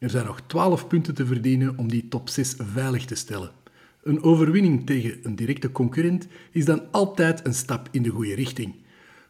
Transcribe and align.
Er 0.00 0.10
zijn 0.10 0.26
nog 0.26 0.40
12 0.46 0.86
punten 0.86 1.14
te 1.14 1.26
verdienen 1.26 1.78
om 1.78 1.88
die 1.88 2.08
top 2.08 2.28
6 2.28 2.54
veilig 2.58 3.04
te 3.04 3.14
stellen. 3.14 3.50
Een 4.02 4.22
overwinning 4.22 4.86
tegen 4.86 5.18
een 5.22 5.36
directe 5.36 5.72
concurrent 5.72 6.26
is 6.52 6.64
dan 6.64 6.82
altijd 6.90 7.46
een 7.46 7.54
stap 7.54 7.88
in 7.90 8.02
de 8.02 8.08
goede 8.08 8.34
richting. 8.34 8.74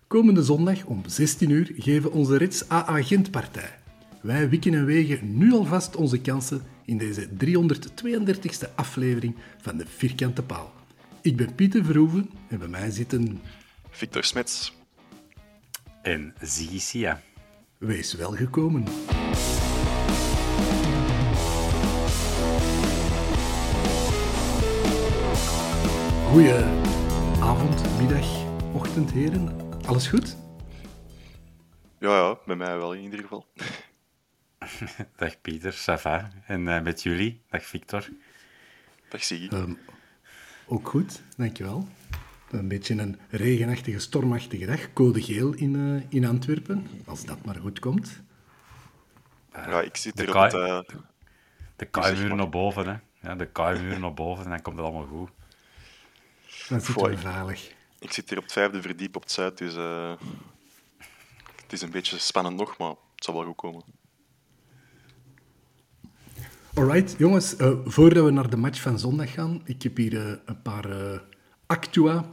Komende 0.07 0.43
zondag 0.43 0.85
om 0.85 1.03
16 1.07 1.51
uur 1.51 1.73
geven 1.79 2.13
onze 2.13 2.37
Reds 2.37 2.69
AA 2.69 3.03
Gent 3.03 3.31
partij. 3.31 3.79
Wij 4.23 4.49
wikken 4.49 4.75
en 4.75 4.85
wegen 4.85 5.39
nu 5.39 5.53
alvast 5.53 5.97
onze 5.97 6.21
kansen 6.21 6.63
in 6.85 6.99
deze 6.99 7.29
332e 7.29 8.75
aflevering 8.75 9.35
van 9.61 9.77
de 9.77 9.85
Vierkante 9.87 10.43
Paal. 10.43 10.73
Ik 11.23 11.37
ben 11.37 11.55
Pieter 11.55 11.85
Verhoeven 11.85 12.31
en 12.49 12.59
bij 12.59 12.69
mij 12.69 12.91
zitten... 12.91 13.41
Victor 13.91 14.25
Smets. 14.25 14.77
En 16.03 16.35
Ziggy 16.41 16.79
Sia. 16.79 17.23
Wees 17.79 18.15
welgekomen. 18.15 18.85
Goeie 26.31 26.65
avond, 27.41 27.99
middag, 27.99 28.27
ochtend, 28.73 29.11
heren. 29.11 29.49
Alles 29.87 30.09
goed? 30.09 30.37
Ja, 31.99 32.17
ja, 32.17 32.39
bij 32.47 32.57
mij 32.57 32.77
wel 32.77 32.95
in 32.95 33.03
ieder 33.03 33.21
geval. 33.21 33.47
Dag 35.17 35.41
Pieter, 35.41 35.73
Sava. 35.73 36.31
En 36.47 36.61
uh, 36.67 36.83
met 36.83 37.03
jullie? 37.03 37.43
Dag 37.49 37.65
Victor. 37.65 38.09
Dag 39.09 39.25
Siggy. 39.25 39.55
Um, 39.55 39.79
ook 40.67 40.89
goed, 40.89 41.23
dankjewel. 41.37 41.89
Een 42.51 42.69
beetje 42.69 42.95
een 42.95 43.19
regenachtige, 43.31 43.99
stormachtige 43.99 44.67
dag. 44.67 44.93
Code 44.93 45.23
geel 45.23 45.53
in, 45.53 45.75
uh, 45.75 46.03
in 46.09 46.25
Antwerpen, 46.25 46.87
als 47.07 47.25
dat 47.25 47.45
maar 47.45 47.57
goed 47.57 47.79
komt. 47.79 48.23
Uh, 49.57 49.67
ja, 49.67 49.81
ik 49.81 49.97
zit 49.97 50.17
de 50.17 50.23
hier 50.23 50.37
op 50.37 50.43
het... 50.43 50.53
De, 50.53 50.85
de 51.77 51.87
kaaimuur 51.87 52.35
naar 52.35 52.49
boven, 52.49 52.87
hè. 52.87 52.97
Ja, 53.29 53.35
de 53.35 53.47
kaaimuur 53.47 54.01
naar 54.01 54.15
boven 54.15 54.45
en 54.45 54.51
dan 54.51 54.63
komt 54.63 54.77
het 54.77 54.85
allemaal 54.85 55.07
goed. 55.07 55.31
Zitten 56.79 57.11
we 57.11 57.17
veilig. 57.17 57.73
Ik 57.99 58.13
zit 58.13 58.29
hier 58.29 58.39
op 58.39 58.45
het 58.45 58.53
vijfde 58.53 58.83
verdiep 58.83 59.17
op 59.17 59.23
het 59.23 59.33
zuid, 59.33 59.59
dus 59.59 59.75
uh, 59.75 60.13
het 61.63 61.73
is 61.73 61.83
een 61.83 61.91
beetje 61.91 62.19
spannend 62.19 62.57
nog, 62.57 62.79
maar 62.79 62.89
het 62.89 63.25
zal 63.25 63.35
wel 63.35 63.45
goed 63.45 63.57
komen. 63.57 63.83
Alright, 66.75 67.15
jongens, 67.19 67.59
uh, 67.59 67.73
voordat 67.85 68.25
we 68.25 68.31
naar 68.31 68.51
de 68.51 68.57
match 68.57 68.81
van 68.81 68.99
zondag 68.99 69.33
gaan, 69.33 69.63
ik 69.65 69.83
heb 69.83 69.97
hier 69.97 70.13
uh, 70.13 70.33
een 70.45 70.63
paar 70.63 71.23
actua 71.67 72.25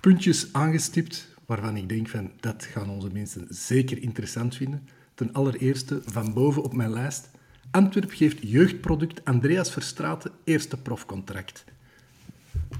puntjes 0.00 0.52
aangestipt 0.52 1.34
waarvan 1.46 1.76
ik 1.76 1.88
denk 1.88 2.08
van 2.08 2.32
dat 2.40 2.64
gaan 2.64 2.90
onze 2.90 3.10
mensen 3.12 3.46
zeker 3.48 4.02
interessant 4.02 4.56
vinden. 4.56 4.88
Ten 5.14 5.32
allereerste, 5.32 6.02
van 6.04 6.32
boven 6.32 6.62
op 6.62 6.74
mijn 6.74 6.92
lijst, 6.92 7.30
Antwerp 7.70 8.10
geeft 8.10 8.38
jeugdproduct 8.40 9.24
Andreas 9.24 9.72
Verstraeten 9.72 10.32
eerste 10.44 10.76
profcontract. 10.76 11.64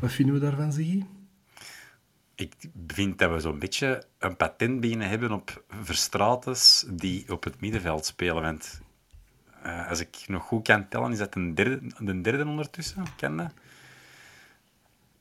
Wat 0.03 0.13
vinden 0.13 0.35
we 0.35 0.41
daarvan, 0.41 0.73
Ziggy? 0.73 1.05
Ik 2.35 2.55
vind 2.87 3.19
dat 3.19 3.31
we 3.31 3.41
zo'n 3.41 3.59
beetje 3.59 4.05
een 4.19 4.37
patent 4.37 4.81
beginnen 4.81 5.09
hebben 5.09 5.33
op 5.33 5.65
Verstrates 5.69 6.85
die 6.89 7.33
op 7.33 7.45
het 7.45 7.61
middenveld 7.61 8.07
spelen. 8.07 8.43
Want 8.43 8.81
uh, 9.65 9.89
als 9.89 10.01
ik 10.01 10.25
nog 10.27 10.43
goed 10.43 10.63
kan 10.63 10.89
tellen, 10.89 11.13
is 11.13 11.19
dat 11.19 11.35
een 11.35 11.55
derde, 11.55 11.81
de 11.99 12.21
derde 12.21 12.47
ondertussen. 12.47 13.05
Ken 13.17 13.37
dat? 13.37 13.53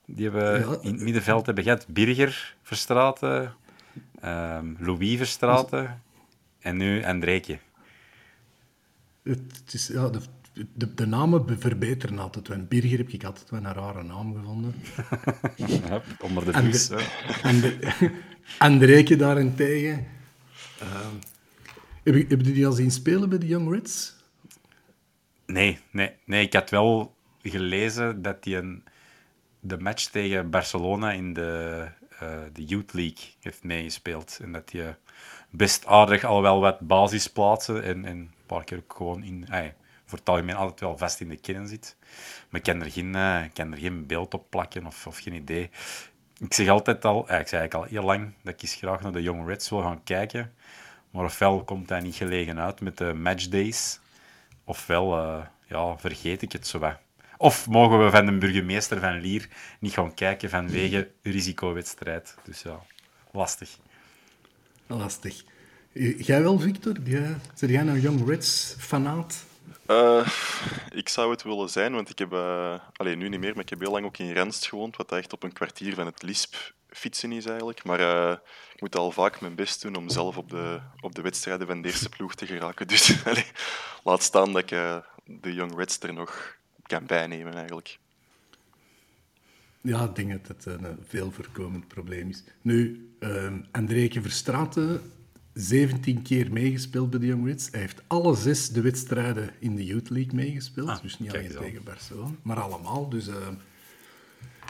Die 0.05 0.29
hebben 0.29 0.59
ja. 0.59 0.77
in 0.81 0.93
het 0.93 1.01
middenveld 1.01 1.45
hebben 1.45 1.63
gehad 1.63 1.87
Birger 1.87 2.55
Verstraten, 2.61 3.53
um, 4.23 4.77
Louis 4.79 5.17
Verstraten 5.17 6.01
en 6.59 6.77
nu 6.77 7.03
Andreekje. 7.03 7.59
Het 9.23 9.73
is, 9.73 9.87
ja, 9.87 10.09
de, 10.09 10.21
de, 10.53 10.93
de, 10.93 11.05
namen 11.05 11.59
verbeteren 11.59 12.19
altijd. 12.19 12.47
Want 12.47 12.69
Birger 12.69 12.97
heb 12.97 13.09
ik 13.09 13.23
altijd 13.23 13.49
wel 13.49 13.65
een 13.65 13.73
rare 13.73 14.03
naam 14.03 14.35
gevonden. 14.35 14.75
ja, 15.87 16.01
onder 16.19 16.45
de 16.45 16.53
vis. 16.53 16.89
En, 17.43 17.61
de, 17.61 17.93
Andreekje 18.57 19.15
daarentegen. 19.15 20.07
Uh, 20.81 21.07
heb, 22.03 22.15
je, 22.15 22.25
heb 22.27 22.41
je 22.41 22.53
die 22.53 22.67
al 22.67 22.71
zien 22.71 22.91
spelen 22.91 23.29
bij 23.29 23.37
de 23.37 23.47
Young 23.47 23.71
Reds? 23.71 24.15
Nee, 25.45 25.79
nee, 25.91 26.11
nee, 26.25 26.45
ik 26.45 26.53
had 26.53 26.69
wel 26.69 27.15
gelezen 27.41 28.21
dat 28.21 28.37
hij 28.45 28.57
een, 28.57 28.83
de 29.59 29.77
match 29.77 30.05
tegen 30.05 30.49
Barcelona 30.49 31.11
in 31.11 31.33
de, 31.33 31.87
uh, 32.23 32.39
de 32.53 32.65
Youth 32.65 32.93
League 32.93 33.23
heeft 33.39 33.63
meegespeeld. 33.63 34.39
En 34.41 34.51
dat 34.51 34.71
hij 34.71 34.97
best 35.49 35.85
aardig 35.85 36.23
al 36.23 36.41
wel 36.41 36.59
wat 36.59 36.79
basisplaatsen 36.79 37.83
en, 37.83 38.05
en 38.05 38.17
een 38.17 38.31
paar 38.45 38.63
keer 38.63 38.77
ook 38.77 38.93
gewoon 38.97 39.23
in... 39.23 39.45
Ay, 39.49 39.73
voor 40.11 40.19
het 40.19 40.29
algemeen 40.29 40.55
altijd 40.55 40.79
wel 40.79 40.97
vast 40.97 41.19
in 41.19 41.29
de 41.29 41.35
kennen 41.35 41.67
zit. 41.67 41.95
Maar 42.49 42.59
ik 42.59 42.63
kan 42.63 42.81
er 42.81 42.91
geen, 42.91 43.15
uh, 43.15 43.43
ik 43.43 43.53
kan 43.53 43.71
er 43.71 43.77
geen 43.77 44.05
beeld 44.05 44.33
op 44.33 44.49
plakken 44.49 44.85
of, 44.85 45.07
of 45.07 45.17
geen 45.17 45.33
idee. 45.33 45.69
Ik 46.39 46.53
zeg 46.53 46.67
altijd 46.67 47.05
al, 47.05 47.27
eh, 47.27 47.39
ik 47.39 47.47
zei 47.47 47.61
eigenlijk 47.61 47.73
al 47.73 47.83
heel 47.83 48.03
lang, 48.03 48.33
dat 48.43 48.61
ik 48.61 48.69
graag 48.69 49.01
naar 49.01 49.11
de 49.11 49.21
Young 49.21 49.47
Reds 49.47 49.69
wil 49.69 49.81
gaan 49.81 50.03
kijken. 50.03 50.53
Maar 51.11 51.25
ofwel 51.25 51.63
komt 51.63 51.89
hij 51.89 51.99
niet 51.99 52.15
gelegen 52.15 52.59
uit 52.59 52.81
met 52.81 52.97
de 52.97 53.13
matchdays, 53.13 53.99
ofwel 54.63 55.17
uh, 55.17 55.45
ja, 55.65 55.97
vergeet 55.97 56.41
ik 56.41 56.51
het 56.51 56.67
zo 56.67 56.79
wat. 56.79 56.97
Of 57.37 57.67
mogen 57.67 58.03
we 58.03 58.09
van 58.09 58.25
de 58.25 58.37
burgemeester 58.37 58.99
van 58.99 59.19
Lier 59.19 59.49
niet 59.79 59.93
gaan 59.93 60.13
kijken 60.13 60.49
vanwege 60.49 61.11
risicowedstrijd. 61.23 62.35
Dus 62.43 62.61
ja, 62.61 62.79
lastig. 63.31 63.77
Lastig. 64.87 65.43
Jij 66.17 66.41
wel, 66.41 66.59
Victor? 66.59 66.95
Zijn 67.53 67.71
jij 67.71 67.83
nou 67.83 67.99
Young 67.99 68.27
Reds 68.27 68.75
fanaat? 68.77 69.45
Uh, 69.87 70.27
ik 70.89 71.09
zou 71.09 71.31
het 71.31 71.43
willen 71.43 71.69
zijn, 71.69 71.93
want 71.93 72.09
ik 72.09 72.19
heb, 72.19 72.33
uh, 72.33 72.79
alleen 72.93 73.17
nu 73.17 73.29
niet 73.29 73.39
meer, 73.39 73.53
maar 73.53 73.63
ik 73.63 73.69
heb 73.69 73.79
heel 73.79 73.91
lang 73.91 74.05
ook 74.05 74.17
in 74.17 74.31
Renst 74.31 74.67
gewoond, 74.67 74.97
wat 74.97 75.11
echt 75.11 75.33
op 75.33 75.43
een 75.43 75.53
kwartier 75.53 75.93
van 75.93 76.05
het 76.05 76.21
Lisp 76.21 76.55
fietsen 76.89 77.31
is 77.31 77.45
eigenlijk. 77.45 77.83
Maar 77.83 77.99
uh, 77.99 78.35
ik 78.73 78.81
moet 78.81 78.95
al 78.95 79.11
vaak 79.11 79.41
mijn 79.41 79.55
best 79.55 79.81
doen 79.81 79.95
om 79.95 80.09
zelf 80.09 80.37
op 80.37 80.49
de, 80.49 80.79
op 80.99 81.15
de 81.15 81.21
wedstrijden 81.21 81.67
van 81.67 81.81
de 81.81 81.87
eerste 81.87 82.09
ploeg 82.09 82.35
te 82.35 82.45
geraken. 82.45 82.87
Dus 82.93 83.23
laat 84.03 84.23
staan 84.23 84.53
dat 84.53 84.61
ik 84.61 84.69
de 85.25 85.53
Young 85.53 85.77
Reds 85.77 85.99
er 85.99 86.13
nog 86.13 86.55
kan 86.83 87.05
bijnemen 87.05 87.53
eigenlijk. 87.53 87.99
Ja, 89.81 90.03
ik 90.03 90.15
denk 90.15 90.31
dat 90.31 90.47
het 90.47 90.65
een 90.65 90.85
eh, 90.85 90.91
veel 91.07 91.31
voorkomend 91.31 91.87
probleem 91.87 92.29
is. 92.29 92.43
Nu, 92.61 93.09
uh, 93.19 93.53
Andreetje 93.71 94.21
Verstraeten, 94.21 95.01
17 95.53 96.21
keer 96.21 96.51
meegespeeld 96.51 97.09
bij 97.09 97.19
de 97.19 97.25
Young 97.25 97.45
Reds. 97.45 97.71
Hij 97.71 97.79
heeft 97.79 98.01
alle 98.07 98.35
zes 98.35 98.69
de 98.69 98.81
wedstrijden 98.81 99.53
in 99.59 99.75
de 99.75 99.85
Youth 99.85 100.09
League 100.09 100.33
meegespeeld. 100.35 100.89
Ah, 100.89 101.01
dus 101.01 101.19
niet 101.19 101.31
alleen 101.31 101.51
tegen 101.51 101.83
Barcelona, 101.83 102.35
maar 102.41 102.59
allemaal. 102.59 103.09
Dus 103.09 103.27
eh, 103.27 103.47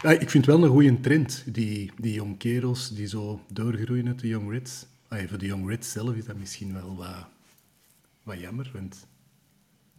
ja, 0.01 0.09
ik 0.09 0.29
vind 0.29 0.45
het 0.45 0.55
wel 0.55 0.63
een 0.63 0.69
goede 0.69 0.99
trend, 0.99 1.43
die, 1.45 1.91
die 1.97 2.13
jong 2.13 2.37
kerels 2.37 2.89
die 2.89 3.07
zo 3.07 3.41
doorgroeien 3.47 4.07
uit 4.07 4.19
de 4.19 4.27
Young 4.27 4.51
Reds. 4.51 4.85
Ah, 5.07 5.27
voor 5.27 5.37
de 5.37 5.45
Young 5.45 5.69
Reds 5.69 5.91
zelf 5.91 6.15
is 6.15 6.25
dat 6.25 6.37
misschien 6.37 6.73
wel 6.73 6.95
wat, 6.95 7.27
wat 8.23 8.39
jammer, 8.39 8.71
want 8.73 9.07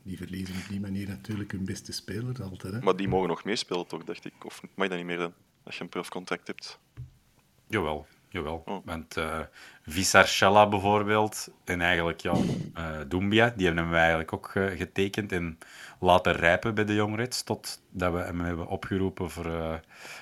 die 0.03 0.17
verliezen 0.17 0.55
op 0.55 0.69
die 0.69 0.81
manier 0.81 1.09
natuurlijk 1.09 1.53
hun 1.53 1.65
beste 1.65 1.93
speler 1.93 2.43
altijd. 2.43 2.73
Hè. 2.73 2.81
Maar 2.81 2.97
die 2.97 3.09
mogen 3.09 3.29
nog 3.29 3.45
meespelen, 3.45 3.87
toch, 3.87 4.05
dacht 4.05 4.25
ik. 4.25 4.45
Of 4.45 4.63
mag 4.63 4.87
je 4.87 4.89
dat 4.89 4.99
niet 4.99 5.07
meer 5.07 5.19
dan, 5.19 5.33
als 5.63 5.77
je 5.77 5.83
een 5.83 5.89
profcontract 5.89 6.47
hebt? 6.47 6.79
Jawel, 7.67 8.07
jawel. 8.33 8.63
Oh. 8.65 8.85
Want 8.85 9.17
eh 9.17 9.41
Visar 9.87 10.27
Shalla 10.27 10.69
bijvoorbeeld, 10.69 11.49
en 11.65 11.81
eigenlijk 11.81 12.21
ja, 12.21 12.33
eh 12.75 13.01
Doumbia, 13.09 13.53
die 13.57 13.67
hebben 13.67 13.85
hem 13.85 13.95
eigenlijk 13.95 14.33
ook 14.33 14.51
eh, 14.55 14.67
getekend 14.67 15.33
en 15.33 15.59
laten 16.01 16.33
rijpen 16.33 16.75
bij 16.75 16.85
de 16.85 16.95
Young 16.95 17.17
Reds, 17.17 17.43
totdat 17.43 18.13
we 18.13 18.19
hem 18.19 18.41
hebben 18.41 18.67
opgeroepen 18.67 19.31
voor 19.31 19.47
eh, 19.47 19.75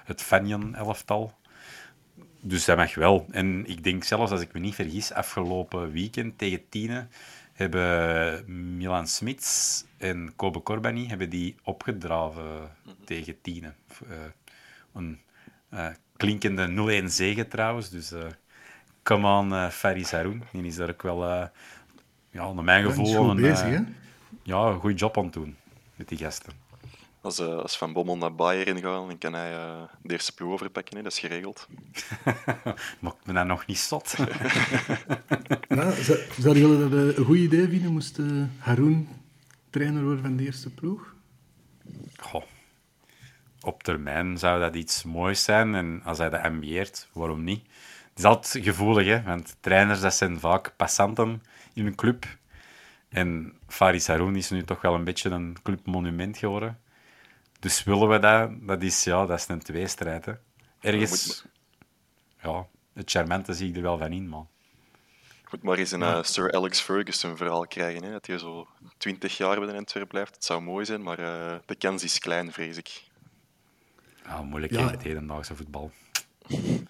het 0.05 0.23
Fenjan-elftal. 0.23 1.39
Dus 2.41 2.65
dat 2.65 2.77
mag 2.77 2.95
wel. 2.95 3.27
En 3.31 3.67
ik 3.67 3.85
denk 3.85 4.05
zelfs, 4.05 4.31
als 4.31 4.41
ik 4.41 4.53
me 4.53 4.61
niet 4.61 4.75
vergis, 4.75 5.13
afgelopen 5.13 5.91
weekend 5.91 6.39
tegen 6.39 6.69
Tiene 6.69 7.07
hebben 7.53 8.77
Milan 8.77 9.07
Smits 9.07 9.85
en 9.97 10.33
Kobe 10.37 10.63
Corbani 10.63 11.09
hebben 11.09 11.31
die 11.31 11.57
opgedraven 11.63 12.71
tegen 13.05 13.41
Tiene. 13.41 13.73
Eh, 14.09 14.17
een 14.93 15.21
eh, 15.69 15.89
klinkende 16.21 17.03
0-1 17.03 17.05
zege 17.05 17.49
trouwens. 17.49 17.91
Dus 17.91 18.13
eh 18.13 18.27
come 19.03 19.29
on, 19.39 19.53
eh 19.55 19.69
Faris 19.69 20.11
Haroun. 20.11 20.43
Die 20.53 20.65
is 20.65 20.77
daar 20.77 20.91
ook 20.91 21.03
wel, 21.03 21.25
eh, 21.25 21.47
ja, 22.31 22.53
naar 22.53 22.65
mijn 22.65 22.85
gevoel, 22.85 23.15
goed 23.15 23.29
een, 23.29 23.37
bezig, 23.37 23.81
ja, 24.43 24.67
een 24.67 24.81
goede 24.81 24.97
job 24.97 25.19
aan 25.19 25.25
het 25.25 25.33
doen 25.33 25.57
met 25.97 26.09
die 26.09 26.19
gasten. 26.19 26.53
Als, 27.23 27.39
eh, 27.39 27.57
als 27.57 27.79
Van 27.79 27.93
Bommel 27.93 28.17
naar 28.17 28.35
Bayern 28.35 28.81
gaat, 28.81 29.09
dan 29.09 29.19
kan 29.19 29.35
hij 29.35 29.53
eh, 29.53 29.83
de 30.03 30.13
eerste 30.13 30.35
ploeg 30.35 30.53
overpakken. 30.53 30.97
Hè. 30.97 31.03
Dat 31.03 31.13
is 31.13 31.19
geregeld. 31.19 31.69
Maakt 33.01 33.27
me 33.27 33.33
dat 33.33 33.47
nog 33.47 33.67
niet 33.67 33.79
zot. 33.79 34.15
Ja, 35.69 35.91
zou, 35.91 36.19
zou 36.39 36.59
je 36.59 36.69
willen 36.69 36.91
dat 36.91 37.17
een 37.17 37.25
goed 37.25 37.37
idee 37.37 37.69
vinden, 37.69 37.93
moest 37.93 38.19
eh, 38.19 38.27
Haroun 38.59 39.09
trainer 39.71 40.03
worden 40.03 40.23
van 40.23 40.37
de 40.37 40.45
eerste 40.45 40.71
ploeg? 40.71 41.15
Goh. 42.17 42.43
Op 43.61 43.83
termijn 43.83 44.39
zou 44.39 44.61
dat 44.61 44.75
iets 44.75 45.03
moois 45.03 45.45
zijn. 45.45 45.75
En 45.75 46.01
als 46.05 46.19
hij 46.19 46.31
dat 46.31 46.43
ambieert, 46.43 47.09
waarom 47.13 47.45
niet? 47.45 47.63
Het 48.09 48.19
is 48.19 48.25
altijd 48.25 48.65
gevoelig, 48.65 49.07
hè? 49.07 49.23
want 49.23 49.57
trainers 49.61 50.01
dat 50.01 50.15
zijn 50.15 50.41
vaak 50.41 50.77
passanten 50.77 51.43
in 51.73 51.87
een 51.87 51.95
club. 51.95 52.27
En 53.09 53.59
Faris 53.69 54.07
Haroun 54.07 54.37
is 54.37 54.51
nu 54.51 54.63
toch 54.65 54.81
wel 54.81 54.95
een 54.95 55.05
beetje 55.05 55.31
een 55.31 55.57
clubmonument 55.63 56.39
geworden. 56.39 56.81
Dus 57.61 57.85
willen 57.85 58.09
we 58.09 58.19
dat? 58.19 58.51
Dat 58.61 58.83
is, 58.83 59.05
ja, 59.05 59.27
dat 59.27 59.39
is 59.39 59.49
een 59.49 59.63
tweestrijd. 59.63 60.25
Hè. 60.25 60.33
Ergens, 60.81 61.45
ja, 62.43 62.67
het 62.93 63.11
charmante 63.11 63.53
zie 63.53 63.69
ik 63.69 63.77
er 63.77 63.83
wel 63.83 63.99
van 63.99 64.13
in, 64.13 64.29
man. 64.29 64.49
Moet 65.51 65.63
maar 65.63 65.79
eens 65.79 65.91
een 65.91 66.03
eh, 66.03 66.23
Sir 66.23 66.53
Alex 66.53 66.81
Ferguson 66.81 67.37
verhaal 67.37 67.67
krijgen. 67.67 68.03
Hè. 68.03 68.11
Dat 68.11 68.27
hij 68.27 68.39
zo 68.39 68.69
20 68.99 69.37
jaar 69.37 69.59
bij 69.59 69.69
de 69.69 69.77
Antwerp 69.77 70.09
blijft. 70.09 70.35
Het 70.35 70.45
zou 70.45 70.63
mooi 70.63 70.85
zijn, 70.85 71.03
maar 71.03 71.19
eh, 71.19 71.59
de 71.67 71.75
kans 71.75 72.05
is 72.05 72.19
klein, 72.19 72.53
vrees 72.53 72.77
ik. 72.77 73.10
Ja, 74.25 74.43
moeilijk 74.43 74.73
Ja. 74.73 74.81
in 74.81 74.87
het 74.87 75.03
hedendaagse 75.03 75.57
voetbal. 75.57 75.91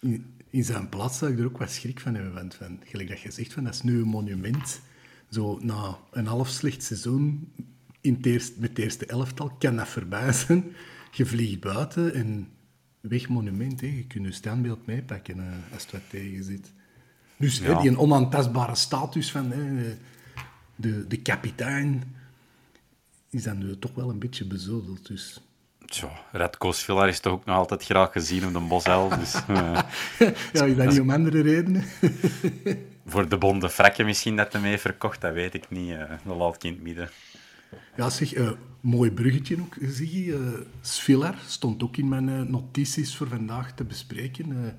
In, 0.00 0.34
in 0.50 0.64
zijn 0.64 0.88
plaats 0.88 1.18
zou 1.18 1.32
ik 1.32 1.38
er 1.38 1.44
ook 1.44 1.58
wat 1.58 1.70
schrik 1.70 2.00
van 2.00 2.14
hebben. 2.14 2.34
Want 2.34 2.54
van, 2.54 2.80
gelijk 2.84 3.08
dat 3.08 3.20
je 3.20 3.30
zegt, 3.30 3.52
van, 3.52 3.64
dat 3.64 3.74
is 3.74 3.82
nu 3.82 4.00
een 4.00 4.08
monument. 4.08 4.80
Zo 5.30 5.58
na 5.62 5.98
een 6.10 6.26
half 6.26 6.48
slecht 6.48 6.82
seizoen 6.82 7.52
in 8.00 8.14
het 8.14 8.26
eerst, 8.26 8.56
met 8.56 8.68
het 8.68 8.78
eerste 8.78 9.06
elftal 9.06 9.50
kan 9.58 9.76
dat 9.76 9.88
voorbij 9.88 10.32
zijn. 10.32 10.64
Je 11.12 11.26
vliegt 11.26 11.60
buiten 11.60 12.14
en 12.14 12.48
weg 13.00 13.28
monument. 13.28 13.80
Hè. 13.80 13.86
Je 13.86 14.06
kunt 14.06 14.26
je 14.26 14.32
standbeeld 14.32 14.86
meepakken 14.86 15.38
eh, 15.40 15.72
als 15.72 15.82
het 15.82 15.92
wat 15.92 16.00
tegen 16.08 16.44
zit. 16.44 16.72
Dus 17.36 17.58
hè, 17.60 17.80
die 17.80 17.90
een 17.90 17.98
onaantastbare 17.98 18.74
status 18.74 19.30
van 19.30 19.50
hè, 19.50 19.96
de, 20.76 21.06
de 21.06 21.16
kapitein 21.22 22.02
is 23.30 23.42
dan 23.42 23.58
nu 23.58 23.78
toch 23.78 23.94
wel 23.94 24.10
een 24.10 24.18
beetje 24.18 24.46
bezodeld. 24.46 25.06
Dus 25.06 25.40
Tja, 25.90 26.08
Radko 26.32 26.72
Svilar 26.72 27.08
is 27.08 27.20
toch 27.20 27.32
ook 27.32 27.44
nog 27.44 27.56
altijd 27.56 27.84
graag 27.84 28.12
gezien 28.12 28.46
op 28.46 28.52
de 28.52 28.58
Bosuil. 28.60 29.08
Dus 29.08 29.34
eh, 29.48 29.82
ja, 30.52 30.64
is 30.64 30.76
dat 30.76 30.86
niet 30.88 31.00
om 31.00 31.10
andere 31.10 31.42
redenen? 31.42 31.84
voor 33.06 33.28
de 33.28 33.38
bonde 33.38 33.70
frakken 33.70 34.04
misschien 34.04 34.36
dat 34.36 34.52
hij 34.52 34.62
mee 34.62 34.78
verkocht, 34.78 35.20
dat 35.20 35.32
weet 35.32 35.54
ik 35.54 35.70
niet. 35.70 35.96
dat 36.24 36.36
laat 36.36 36.54
ik 36.54 36.64
in 36.64 36.72
het 36.72 36.82
midden. 36.82 37.10
Ja, 37.96 38.10
zeg, 38.10 38.32
eh, 38.32 38.50
mooi 38.80 39.10
bruggetje 39.10 39.60
ook, 39.60 39.76
Ziggy. 39.80 40.32
Eh 40.32 40.38
Svilar 40.80 41.34
stond 41.46 41.82
ook 41.82 41.96
in 41.96 42.08
mijn 42.08 42.50
notities 42.50 43.16
voor 43.16 43.28
vandaag 43.28 43.72
te 43.74 43.84
bespreken. 43.84 44.78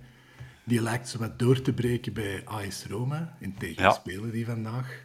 Die 0.63 0.81
lijkt 0.81 1.09
zo 1.09 1.17
wat 1.17 1.39
door 1.39 1.61
te 1.61 1.73
breken 1.73 2.13
bij 2.13 2.41
AS 2.45 2.85
Roma. 2.89 3.37
En 3.39 3.53
tegen 3.57 3.83
Ja. 3.83 3.91
spelen 3.91 4.31
die 4.31 4.45
vandaag. 4.45 5.03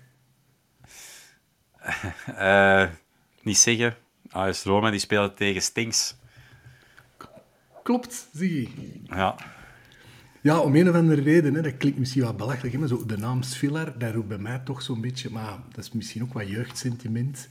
Niet 3.43 3.59
zeggen, 3.59 3.97
AS 4.31 4.63
Roma 4.65 4.91
die 4.91 5.01
speelde 5.01 5.35
tegen 5.35 5.63
Stinks. 5.63 6.15
Klopt, 7.83 8.29
Ziggy. 8.35 8.69
Ja, 9.05 9.35
Ja, 10.41 10.59
om 10.59 10.75
een 10.75 10.89
of 10.89 10.95
andere 10.95 11.23
reden, 11.23 11.55
hè, 11.55 11.63
dat 11.63 11.77
klinkt 11.77 11.99
misschien 11.99 12.23
wat 12.23 12.37
belachelijk, 12.37 12.73
hè, 12.73 12.79
maar 12.79 12.89
zo, 12.89 13.07
de 13.07 13.17
naam 13.19 13.43
Svilar, 13.43 13.99
dat 13.99 14.15
roept 14.15 14.29
bij 14.29 14.39
mij 14.39 14.59
toch 14.59 14.83
zo'n 14.83 15.01
beetje... 15.01 15.31
Maar 15.31 15.59
dat 15.73 15.85
is 15.85 15.93
misschien 15.93 16.23
ook 16.23 16.33
wat 16.33 16.49
jeugdsentiment. 16.49 17.49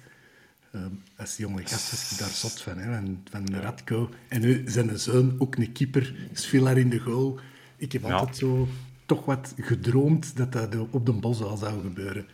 Eh, 0.71 0.81
als 1.17 1.37
jonge 1.37 1.61
gast 1.65 1.91
is 1.93 2.11
ik 2.11 2.17
daar 2.17 2.29
zot 2.29 2.61
van, 2.61 2.77
hè, 2.77 2.93
van, 2.93 3.23
van 3.31 3.45
de 3.45 3.59
Radko. 3.59 4.09
En 4.27 4.41
nu 4.41 4.63
zijn 4.65 4.99
zoon, 4.99 5.35
ook 5.39 5.55
een 5.55 5.71
keeper, 5.71 6.15
Svilar 6.33 6.77
in 6.77 6.89
de 6.89 6.99
goal. 6.99 7.39
Ik 7.77 7.91
heb 7.91 8.01
Ja. 8.01 8.13
altijd 8.13 8.37
zo 8.37 8.67
toch 9.05 9.25
wat 9.25 9.53
gedroomd 9.57 10.37
dat 10.37 10.51
dat 10.51 10.75
op 10.89 11.05
de 11.05 11.13
bos 11.13 11.41
al 11.41 11.57
zou 11.57 11.81
gebeuren. 11.81 12.25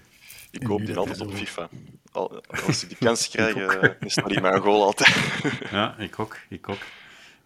Ik 0.52 0.64
hoop 0.64 0.86
die 0.86 0.98
altijd 0.98 1.22
op 1.22 1.34
FIFA. 1.34 1.70
Al, 2.12 2.42
als 2.66 2.84
ik 2.84 2.90
die 2.90 2.98
kans 2.98 3.30
krijg, 3.30 3.56
eh, 3.56 3.90
is 4.00 4.16
dat 4.16 4.28
niet 4.28 4.42
mijn 4.42 4.60
goal 4.62 4.84
altijd. 4.84 5.16
ja, 5.72 5.96
ik 5.98 6.20
ook, 6.20 6.38
ik 6.50 6.70
ook. 6.70 6.80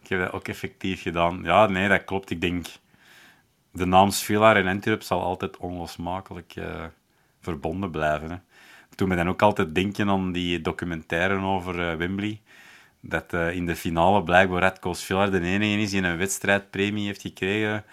Ik 0.02 0.10
heb 0.10 0.20
dat 0.20 0.32
ook 0.32 0.48
effectief 0.48 1.02
gedaan. 1.02 1.44
Ja, 1.44 1.68
nee, 1.68 1.88
dat 1.88 2.04
klopt. 2.04 2.30
Ik 2.30 2.42
denk, 2.42 2.66
de 3.72 3.86
naam 3.86 4.10
Svilar 4.10 4.56
en 4.56 4.68
Antwerp 4.68 5.02
zal 5.02 5.22
altijd 5.22 5.58
onlosmakelijk 5.58 6.54
eh, 6.56 6.84
verbonden 7.42 7.92
blijven. 7.92 8.32
Hè. 8.32 8.38
Toen 8.96 9.08
me 9.08 9.16
dan 9.16 9.30
ook 9.30 9.42
altijd 9.42 9.76
denken 9.76 10.10
aan 10.10 10.32
die 10.32 10.62
documentaire 10.62 11.40
over 11.40 11.90
eh, 11.90 11.98
Wembley. 11.98 12.42
Dat 13.00 13.34
in 13.34 13.66
de 13.66 13.76
finale 13.76 14.24
blijkbaar 14.24 14.62
Radko 14.62 14.94
Svilar 14.94 15.32
de 15.32 15.42
enige 15.42 15.82
is 15.82 15.90
die 15.90 16.02
een 16.02 16.18
wedstrijdpremie 16.18 17.06
heeft 17.06 17.22
gekregen. 17.22 17.86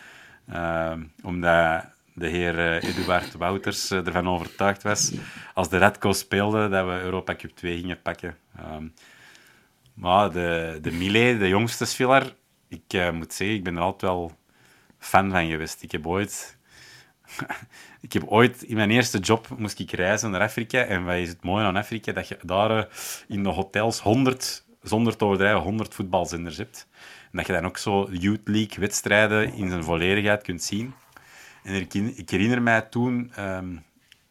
omdat 1.22 1.91
de 2.14 2.28
heer 2.28 2.58
eh, 2.58 2.88
Eduard 2.88 3.34
Wouters 3.34 3.90
eh, 3.90 4.06
ervan 4.06 4.28
overtuigd 4.28 4.82
was, 4.82 5.12
als 5.54 5.68
de 5.68 5.78
Radko 5.78 6.12
speelde, 6.12 6.68
dat 6.68 6.86
we 6.86 7.00
Europa 7.00 7.34
Cup 7.34 7.50
2 7.56 7.78
gingen 7.78 8.02
pakken. 8.02 8.36
Ehm, 8.56 8.86
maar 9.94 10.32
de, 10.32 10.78
de 10.82 10.92
Millet, 10.92 11.38
de 11.38 11.48
jongste 11.48 11.84
Svilar, 11.84 12.34
ik 12.68 12.92
eh, 12.92 13.10
moet 13.10 13.32
zeggen, 13.32 13.56
ik 13.56 13.64
ben 13.64 13.76
er 13.76 13.82
altijd 13.82 14.12
wel 14.12 14.32
fan 14.98 15.30
van 15.30 15.48
geweest. 15.48 15.82
Ik 15.82 15.92
heb 15.92 16.06
ooit... 16.06 16.58
ik 18.00 18.12
heb 18.12 18.22
ooit... 18.26 18.62
In 18.62 18.76
mijn 18.76 18.90
eerste 18.90 19.18
job 19.18 19.48
moest 19.58 19.78
ik 19.78 19.92
reizen 19.92 20.30
naar 20.30 20.40
Afrika. 20.40 20.84
En 20.84 21.04
wat 21.04 21.14
is 21.14 21.28
het 21.28 21.42
mooie 21.42 21.64
aan 21.64 21.76
Afrika? 21.76 22.12
Dat 22.12 22.28
je 22.28 22.38
daar 22.42 22.88
in 23.28 23.42
de 23.42 23.48
hotels 23.48 24.00
100, 24.00 24.66
zonder 24.82 25.16
te 25.16 25.24
overdrijven, 25.24 25.62
100 25.62 25.94
voetbalzenders 25.94 26.56
hebt. 26.56 26.88
En 27.30 27.38
dat 27.38 27.46
je 27.46 27.52
dan 27.52 27.66
ook 27.66 27.78
zo 27.78 28.08
Youth 28.10 28.48
League 28.48 28.78
wedstrijden 28.78 29.54
in 29.54 29.68
zijn 29.68 29.84
volledigheid 29.84 30.42
kunt 30.42 30.62
zien. 30.62 30.94
En 31.62 31.74
ik, 32.16 32.30
herinner 32.30 32.62
mij 32.62 32.82
toen 32.82 33.32
ehm, 33.34 33.76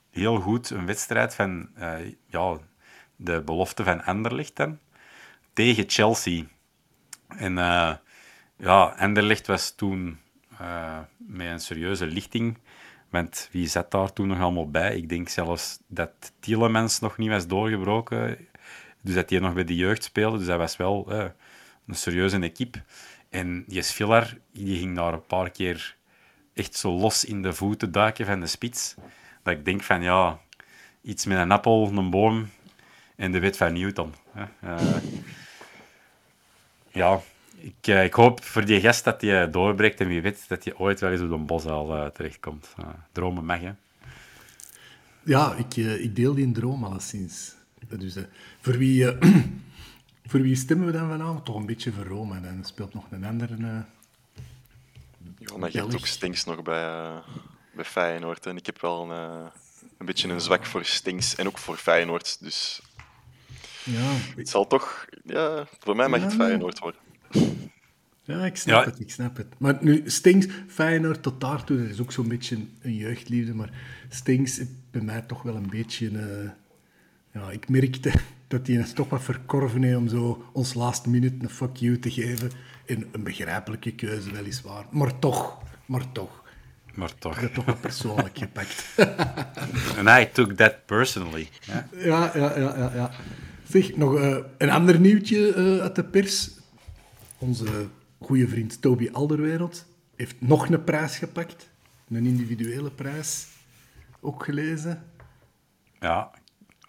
heel 0.10 0.40
goed 0.40 0.70
een 0.70 0.86
wedstrijd 0.86 1.36
van 1.36 1.70
eh, 1.76 1.98
ja, 2.26 2.58
de 3.16 3.42
belofte 3.42 3.84
van 3.84 4.04
Anderlecht 4.04 4.66
tegen 5.54 5.90
Chelsea. 5.90 6.44
En 7.28 7.58
eh, 7.58 7.94
ja, 8.58 8.84
Anderlecht 8.98 9.48
was 9.48 9.76
toen 9.76 10.20
eh, 10.58 11.00
met 11.18 11.48
een 11.48 11.60
serieuze 11.60 12.06
lichting. 12.06 12.58
Want 13.10 13.50
wie 13.52 13.68
zat 13.68 13.92
daar 13.92 14.14
toen 14.14 14.28
nog 14.28 14.40
allemaal 14.40 14.70
bij? 14.70 14.96
Ik 14.96 15.10
denk 15.10 15.30
zelfs 15.30 15.80
dat 15.88 16.12
Tielemans 16.40 17.00
nog 17.00 17.18
niet 17.18 17.30
was 17.30 17.48
doorgebroken. 17.48 18.48
Dus 19.02 19.14
dat 19.14 19.30
hij 19.30 19.40
nog 19.40 19.54
bij 19.54 19.64
de 19.64 19.76
jeugd 19.76 20.04
speelde. 20.04 20.38
Dus 20.38 20.48
dat 20.48 20.58
was 20.58 20.78
wel 20.78 21.12
een 21.12 21.96
serieuze 21.96 22.40
equipe. 22.40 22.84
En 23.30 23.64
die 23.68 23.84
Villar, 23.84 24.38
die 24.54 24.78
ging 24.78 24.96
daar 24.96 25.14
een 25.14 25.26
paar 25.26 25.50
keer 25.50 25.96
echt 26.54 26.76
zo 26.76 26.92
los 26.92 27.26
in 27.26 27.42
de 27.42 27.54
voeten 27.54 27.92
duiken 27.92 28.26
van 28.26 28.40
de 28.40 28.48
spits. 28.48 28.96
Dat 29.44 29.54
ik 29.54 29.66
denk 29.66 29.84
van, 29.84 30.02
ja, 30.02 30.40
iets 31.02 31.26
met 31.26 31.38
een 31.38 31.52
appel, 31.52 31.92
een 31.96 32.10
boom 32.10 32.50
en 33.16 33.32
de 33.32 33.40
wet 33.40 33.58
van 33.58 33.74
Newton. 33.74 34.14
Eh, 34.60 34.78
ja, 36.92 37.22
ik, 37.58 37.88
eh, 37.88 38.04
ik 38.04 38.14
hoop 38.14 38.44
voor 38.44 38.66
die 38.66 38.82
gast 38.82 39.04
dat 39.04 39.22
hij 39.22 39.50
doorbreekt 39.50 40.00
en 40.00 40.08
wie 40.08 40.22
weet 40.22 40.48
dat 40.48 40.64
hij 40.64 40.76
ooit 40.76 41.00
wel 41.00 41.12
eens 41.12 41.22
op 41.22 41.32
een 41.32 41.46
boszaal 41.46 41.98
uh, 41.98 42.06
terechtkomt. 42.06 42.74
Uh, 42.80 42.86
dromen 43.12 43.46
mag, 43.46 43.60
hè? 43.60 43.72
Ja, 45.24 45.56
ik, 45.56 45.76
ik 45.76 46.16
deel 46.16 46.34
die 46.34 46.52
droom 46.52 46.84
alleszins. 46.84 47.56
Dus, 47.98 48.18
voor, 48.62 48.78
wie, 48.78 49.18
voor 50.30 50.42
wie 50.42 50.56
stemmen 50.56 50.86
we 50.86 50.92
dan 50.92 51.10
vanavond? 51.10 51.46
Toch 51.46 51.56
een 51.56 51.66
beetje 51.66 51.92
voor 51.92 52.06
Rome. 52.06 52.36
En 52.36 52.44
er 52.44 52.66
speelt 52.66 52.94
nog 52.94 53.06
een 53.12 53.26
andere... 53.26 53.86
ja, 55.38 55.58
maar 55.58 55.72
je 55.72 55.80
hebt 55.80 55.96
ook 55.96 56.06
Stinks 56.06 56.44
nog 56.44 56.62
bij, 56.62 57.12
bij 57.76 57.86
Feyenoord. 57.86 58.46
En 58.46 58.58
ik 58.58 58.66
heb 58.66 58.82
wel 58.82 59.12
een, 59.12 59.52
een 59.98 60.06
beetje 60.06 60.30
een 60.30 60.42
zwak 60.42 60.66
voor 60.66 60.86
Stinks 60.86 61.36
en 61.36 61.48
ook 61.48 61.58
voor 61.58 61.78
Feyenoord. 61.78 62.38
Dus 62.40 62.82
ja. 63.84 64.12
Het 64.36 64.50
zal 64.50 64.68
toch... 64.68 65.06
Ja, 65.24 65.68
voor 65.80 65.96
mij 65.96 66.08
mag 66.08 66.20
ja, 66.20 66.26
het 66.26 66.36
Feyenoord 66.36 66.80
worden. 66.80 67.00
Ja, 68.24 68.46
ik 68.46 68.56
snap 68.56 68.86
het, 68.86 69.00
ik 69.00 69.12
snap 69.12 69.38
het. 69.38 69.48
Maar 69.58 69.78
nu, 69.80 70.04
Stings, 70.06 70.48
Feyenoord 70.68 71.24
tot 71.24 71.42
daartoe, 71.42 71.78
dat 71.78 71.90
is 71.90 72.02
ook 72.02 72.12
zo'n 72.12 72.28
beetje 72.28 72.58
een 72.82 72.96
jeugdliefde, 72.96 73.54
maar 73.54 73.70
Stings 74.10 74.60
is 74.60 74.68
bij 74.92 75.02
mij 75.02 75.22
toch 75.22 75.42
wel 75.42 75.56
een 75.56 75.70
beetje... 75.70 76.10
Uh, 76.10 76.50
ja, 77.34 77.52
ik 77.52 77.70
merkte 77.70 78.12
dat 78.48 78.68
hij 78.68 78.76
het 78.76 78.96
toch 78.96 79.10
wat 79.10 79.24
verkorven 79.24 79.84
heeft 79.84 79.98
om 79.98 80.08
zo 80.08 80.46
ons 80.54 80.74
last 80.74 81.06
minute 81.06 81.36
een 81.40 81.50
fuck 81.50 81.76
you 81.76 82.00
te 82.00 82.12
geven. 82.12 82.52
In 82.92 83.10
een 83.12 83.24
begrijpelijke 83.24 83.96
keuze, 83.96 84.32
weliswaar. 84.32 84.86
Maar 84.90 85.20
toch, 85.20 85.58
maar 85.86 86.12
toch. 86.12 86.44
Maar 86.94 87.16
toch. 87.16 87.36
Ik 87.36 87.42
heb 87.42 87.54
toch 87.54 87.80
persoonlijk 87.80 88.38
gepakt. 88.38 88.96
And 89.98 90.08
I 90.08 90.30
took 90.34 90.52
that 90.52 90.86
personally. 90.86 91.50
Ja, 91.62 91.88
ja, 91.92 92.32
ja, 92.36 92.60
ja. 92.60 92.78
ja, 92.78 92.92
ja. 92.96 93.12
Zeg, 93.68 93.96
nog 93.96 94.14
uh, 94.14 94.38
een 94.58 94.70
ander 94.70 95.00
nieuwtje 95.00 95.56
uh, 95.56 95.82
uit 95.82 95.96
de 95.96 96.04
pers. 96.04 96.52
Onze 97.38 97.88
goede 98.20 98.48
vriend 98.48 98.82
Toby 98.82 99.10
Alderwereld 99.12 99.86
heeft 100.16 100.36
nog 100.40 100.70
een 100.70 100.84
prijs 100.84 101.18
gepakt. 101.18 101.70
Een 102.10 102.26
individuele 102.26 102.92
prijs. 102.92 103.48
Ook 104.20 104.44
gelezen. 104.44 105.04
Ja, 106.00 106.32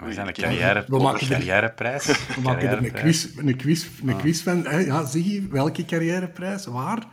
we 0.04 0.12
zijn 0.12 0.26
een 0.26 0.32
carrière, 0.32 0.84
we 0.88 0.98
maken 0.98 1.28
carrièreprijs. 1.28 2.06
We 2.06 2.40
maken 2.40 2.68
er 2.68 2.78
een 2.78 2.92
quiz, 2.92 3.26
een 3.36 3.56
quiz, 3.56 3.86
een 4.04 4.16
quiz 4.16 4.42
van. 4.42 4.66
Hè? 4.66 4.78
Ja, 4.78 5.04
zie 5.04 5.32
je, 5.32 5.48
welke 5.48 5.84
carrièreprijs? 5.84 6.66
Waar? 6.66 7.06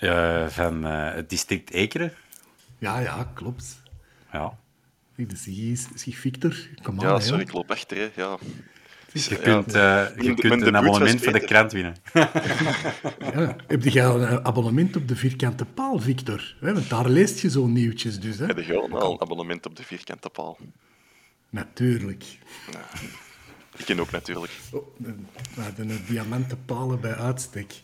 Uh, 0.00 0.46
van 0.46 0.84
het 0.84 1.30
district 1.30 1.70
Ekeren. 1.70 2.12
Ja, 2.78 2.98
ja, 2.98 3.30
klopt. 3.34 3.82
Ja. 4.32 4.58
Zie 5.34 5.76
je, 6.04 6.16
Victor, 6.16 6.56
kom 6.82 7.00
Ja, 7.00 7.20
sorry, 7.20 7.40
ik 7.40 7.52
loop 7.52 7.70
achter. 7.70 7.96
Hè. 7.96 8.08
Ja. 8.14 8.38
Je 9.12 9.36
kunt, 9.36 9.74
uh, 9.74 10.06
je 10.16 10.34
kunt 10.34 10.62
een 10.62 10.76
abonnement 10.76 11.22
voor 11.22 11.32
de 11.32 11.40
krant 11.40 11.72
winnen. 11.72 11.96
ja. 13.34 13.56
Heb 13.66 13.84
je 13.84 14.00
een 14.00 14.44
abonnement 14.44 14.96
op 14.96 15.08
de 15.08 15.16
vierkante 15.16 15.64
paal, 15.64 15.98
Victor? 15.98 16.54
Want 16.60 16.90
daar 16.90 17.08
leest 17.08 17.40
je 17.40 17.50
zo'n 17.50 17.72
nieuwtjes 17.72 18.20
dus. 18.20 18.38
Hè? 18.38 18.46
Heb 18.46 18.58
je 18.58 18.74
al 18.74 19.12
een 19.12 19.20
abonnement 19.20 19.66
op 19.66 19.76
de 19.76 19.82
vierkante 19.82 20.30
paal? 20.30 20.58
Natuurlijk. 21.50 22.24
Ja. 22.72 22.80
Ik 23.76 23.84
ken 23.84 24.00
ook 24.00 24.10
natuurlijk. 24.10 24.52
Oh, 24.72 24.96
de, 25.76 25.86
de 25.86 26.04
diamanten 26.04 26.64
palen 26.64 27.00
bij 27.00 27.14
uitstek. 27.14 27.80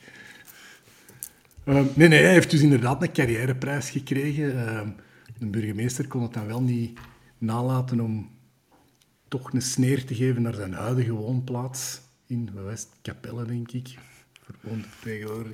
Uh, 1.65 1.75
nee, 1.95 2.09
nee, 2.09 2.23
hij 2.23 2.33
heeft 2.33 2.51
dus 2.51 2.61
inderdaad 2.61 3.03
een 3.03 3.13
carrièreprijs 3.13 3.91
gekregen. 3.91 4.55
Uh, 4.55 4.81
de 5.39 5.47
burgemeester 5.47 6.07
kon 6.07 6.23
het 6.23 6.33
dan 6.33 6.47
wel 6.47 6.63
niet 6.63 6.99
nalaten 7.39 8.01
om 8.01 8.31
toch 9.29 9.53
een 9.53 9.63
sneer 9.63 10.05
te 10.05 10.15
geven 10.15 10.43
naar 10.43 10.55
zijn 10.55 10.73
huidige 10.73 11.13
woonplaats 11.13 12.01
in 12.27 12.51
West-Capelle, 12.65 13.45
denk 13.45 13.73
ik. 13.73 13.99
Verwoond 14.43 14.87
tegenwoordig. 15.03 15.53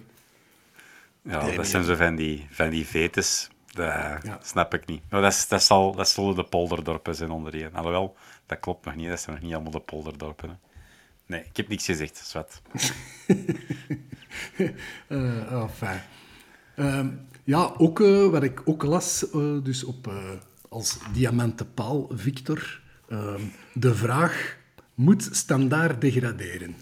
Ja, 1.23 1.51
dat 1.51 1.67
zijn 1.67 1.85
zo 1.85 1.95
van 1.95 2.17
die, 2.17 2.47
van 2.51 2.71
die 2.71 2.87
vetes. 2.87 3.51
Dat 3.73 4.23
ja. 4.23 4.39
snap 4.43 4.75
ik 4.75 4.87
niet. 4.87 5.03
Nou, 5.11 5.23
dat, 5.23 5.47
dat, 5.49 5.63
zal, 5.63 5.95
dat 5.95 6.09
zullen 6.09 6.35
de 6.35 6.45
polderdorpen 6.45 7.15
zijn 7.15 7.31
onder 7.31 7.53
die. 7.53 7.67
Alhoewel, 7.67 8.17
dat 8.47 8.61
klopt 8.61 8.85
nog 8.85 8.95
niet. 8.95 9.09
Dat 9.09 9.21
zijn 9.21 9.37
nog 9.37 9.45
niet 9.45 9.55
allemaal 9.55 9.73
de 9.73 9.81
polderdorpen. 9.81 10.49
Hè. 10.49 10.55
Nee, 11.27 11.41
ik 11.41 11.57
heb 11.57 11.69
niks 11.69 11.85
gezegd, 11.85 12.17
zwart. 12.17 12.63
uh, 15.09 15.53
oh, 15.63 15.69
fijn. 15.69 16.03
Uh, 16.77 17.07
ja, 17.45 17.75
ook 17.77 18.01
uh, 18.01 18.29
wat 18.29 18.43
ik 18.43 18.63
ook 18.65 18.83
las, 18.83 19.27
uh, 19.35 19.63
dus 19.63 19.85
op, 19.85 20.07
uh, 20.07 20.15
als 20.69 20.99
diamantenpaal, 21.13 22.11
Victor, 22.15 22.81
ehm, 23.09 23.43
de 23.75 23.95
vraag, 23.95 24.57
moet 24.95 25.29
standaard 25.33 26.01
degraderen? 26.01 26.75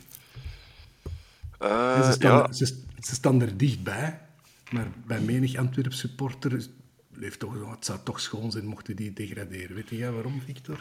ze, 1.61 2.11
staan, 2.13 2.37
ja. 2.37 2.53
ze, 2.53 2.67
ze, 2.99 3.15
staan 3.15 3.43
er 3.43 3.57
dichtbij, 3.57 4.21
maar 4.71 4.87
bij 5.07 5.21
menig 5.21 5.57
Antwerp 5.57 5.93
supporter 5.93 6.67
toch, 7.39 7.71
het 7.71 7.85
zou 7.85 7.99
toch 8.05 8.21
schoon 8.21 8.51
zijn 8.51 8.67
mochten 8.67 8.97
die 8.97 9.13
degraderen. 9.13 9.77
Weet 9.77 9.89
jij 9.89 10.13
waarom, 10.13 10.43
Victor? 10.47 10.81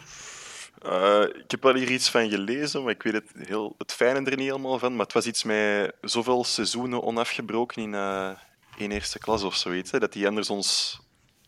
Uh, 0.86 1.22
ik 1.22 1.52
heb 1.52 1.64
wel 1.64 1.74
hier 1.74 1.92
iets 1.92 2.10
van 2.10 2.30
gelezen, 2.30 2.84
maar 2.84 2.92
ik 2.92 3.04
weet 3.04 3.14
het, 3.14 3.32
heel, 3.48 3.76
het 3.78 3.94
fijne 3.94 4.30
er 4.30 4.38
niet 4.38 4.48
helemaal 4.48 4.80
van. 4.80 4.96
Maar 4.96 5.06
het 5.06 5.14
was 5.14 5.26
iets 5.26 5.44
met 5.44 5.94
zoveel 6.02 6.44
seizoenen 6.44 7.04
onafgebroken 7.04 7.82
in, 7.82 7.94
uh, 7.94 8.32
in 8.78 8.92
eerste 8.92 9.20
klas 9.20 9.44
of 9.44 9.56
zoiets. 9.56 9.92
Hè, 9.92 10.00
dat 10.00 10.14
die 10.14 10.28
anders 10.28 10.50
ons 10.50 11.00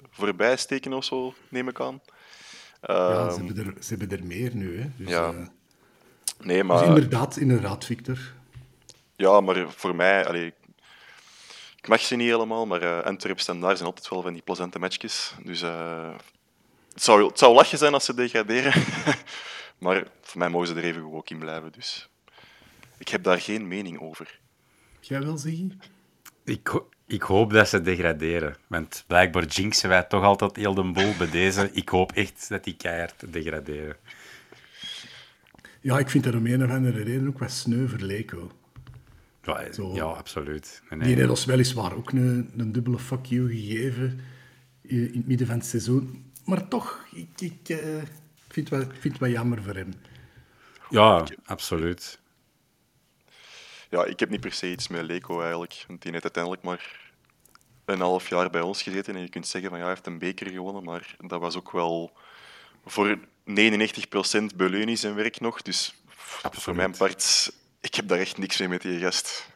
voorbij 0.09 0.57
steken 0.57 0.93
of 0.93 1.03
zo, 1.03 1.33
neem 1.49 1.67
ik 1.67 1.79
aan. 1.79 1.93
Uh, 1.93 2.95
ja, 2.95 3.29
ze 3.29 3.43
hebben, 3.43 3.65
er, 3.65 3.83
ze 3.83 3.95
hebben 3.95 4.17
er 4.17 4.25
meer 4.25 4.55
nu. 4.55 4.79
Hè. 4.79 4.89
Dus, 4.97 5.09
ja. 5.09 5.33
nee, 6.39 6.63
maar... 6.63 6.77
Dus 6.77 6.87
inderdaad, 6.87 7.37
inderdaad, 7.37 7.85
Victor. 7.85 8.17
Ja, 9.15 9.41
maar 9.41 9.71
voor 9.71 9.95
mij... 9.95 10.27
Allee, 10.27 10.53
ik 11.81 11.87
mag 11.87 12.01
ze 12.01 12.15
niet 12.15 12.29
helemaal, 12.29 12.65
maar 12.65 12.83
uh, 12.83 13.01
Antwerp 13.01 13.39
Standaard 13.39 13.77
zijn 13.77 13.89
altijd 13.89 14.09
wel 14.09 14.21
van 14.21 14.33
die 14.33 14.41
plezante 14.41 14.79
matchjes. 14.79 15.33
Dus 15.43 15.61
het 15.61 17.03
zou, 17.03 17.27
het 17.27 17.39
zou 17.39 17.53
lachen 17.53 17.77
zijn 17.77 17.93
als 17.93 18.05
ze 18.05 18.13
degraderen. 18.13 18.73
maar 19.83 20.07
voor 20.21 20.39
mij 20.39 20.49
mogen 20.49 20.67
ze 20.67 20.75
er 20.75 20.83
even 20.83 21.13
ook 21.13 21.29
in 21.29 21.39
blijven. 21.39 21.71
Dus 21.71 22.09
ik 22.97 23.07
heb 23.07 23.23
daar 23.23 23.39
geen 23.39 23.67
mening 23.67 23.99
over. 23.99 24.39
Jij 24.99 25.23
wel, 25.23 25.37
Ziggy? 25.37 25.67
Ik, 26.43 26.81
ik 27.07 27.21
hoop 27.21 27.51
dat 27.51 27.69
ze 27.69 27.81
degraderen. 27.81 28.55
Want 28.67 29.03
blijkbaar 29.07 29.45
jinxen 29.45 29.89
wij 29.89 30.03
toch 30.03 30.23
altijd 30.23 30.55
heel 30.55 30.73
de 30.73 30.91
boel 30.91 31.15
bij 31.17 31.29
deze. 31.29 31.69
Ik 31.73 31.89
hoop 31.89 32.11
echt 32.11 32.49
dat 32.49 32.63
die 32.63 32.75
keihard 32.75 33.33
degraderen. 33.33 33.95
Ja, 35.81 35.97
ik 35.97 36.09
vind 36.09 36.23
dat 36.23 36.35
om 36.35 36.45
een 36.45 36.63
of 36.63 36.69
andere 36.69 37.03
reden 37.03 37.27
ook 37.27 37.39
wat 37.39 37.51
sneu 37.51 37.87
voor 37.87 37.99
Leko. 37.99 38.51
Ja, 39.43 39.73
Zo, 39.73 39.93
ja 39.93 40.03
absoluut. 40.03 40.81
Nee, 40.89 40.99
nee. 40.99 41.07
Die 41.07 41.17
heeft 41.17 41.29
ons 41.29 41.45
weliswaar 41.45 41.95
ook 41.95 42.11
een, 42.11 42.51
een 42.57 42.71
dubbele 42.71 42.99
fuck 42.99 43.25
you 43.25 43.47
gegeven 43.47 44.19
in 44.81 45.11
het 45.13 45.27
midden 45.27 45.47
van 45.47 45.55
het 45.55 45.65
seizoen 45.65 46.31
maar 46.45 46.67
toch, 46.67 47.05
ik, 47.11 47.41
ik 47.41 47.69
uh, 47.69 48.01
vind, 48.47 48.69
het 48.69 48.69
wel, 48.69 48.81
vind 48.99 49.03
het 49.13 49.17
wel 49.17 49.29
jammer 49.29 49.63
voor 49.63 49.75
hem. 49.75 49.93
Ja, 50.89 51.23
absoluut. 51.45 52.19
Ja, 53.89 54.05
ik 54.05 54.19
heb 54.19 54.29
niet 54.29 54.41
per 54.41 54.51
se 54.51 54.71
iets 54.71 54.87
met 54.87 55.05
Leko 55.05 55.41
eigenlijk. 55.41 55.83
Want 55.87 56.01
die 56.01 56.11
heeft 56.11 56.23
uiteindelijk 56.23 56.63
maar 56.63 57.11
een 57.85 57.99
half 57.99 58.29
jaar 58.29 58.49
bij 58.49 58.61
ons 58.61 58.81
gezeten. 58.81 59.15
En 59.15 59.21
je 59.21 59.29
kunt 59.29 59.47
zeggen 59.47 59.69
van 59.69 59.79
ja, 59.79 59.85
hij 59.85 59.93
heeft 59.93 60.07
een 60.07 60.19
beker 60.19 60.49
gewonnen. 60.49 60.83
Maar 60.83 61.15
dat 61.19 61.39
was 61.39 61.55
ook 61.57 61.71
wel 61.71 62.11
voor 62.85 63.17
99% 63.17 63.21
Beleuni 64.55 64.97
zijn 64.97 65.15
werk 65.15 65.39
nog. 65.39 65.61
Dus 65.61 65.95
Absoluut. 66.35 66.63
voor 66.63 66.75
mijn 66.75 66.97
part, 66.97 67.53
ik 67.81 67.95
heb 67.95 68.07
daar 68.07 68.19
echt 68.19 68.37
niks 68.37 68.59
mee 68.59 68.67
met 68.67 68.81
die 68.81 68.99
gast. 68.99 69.49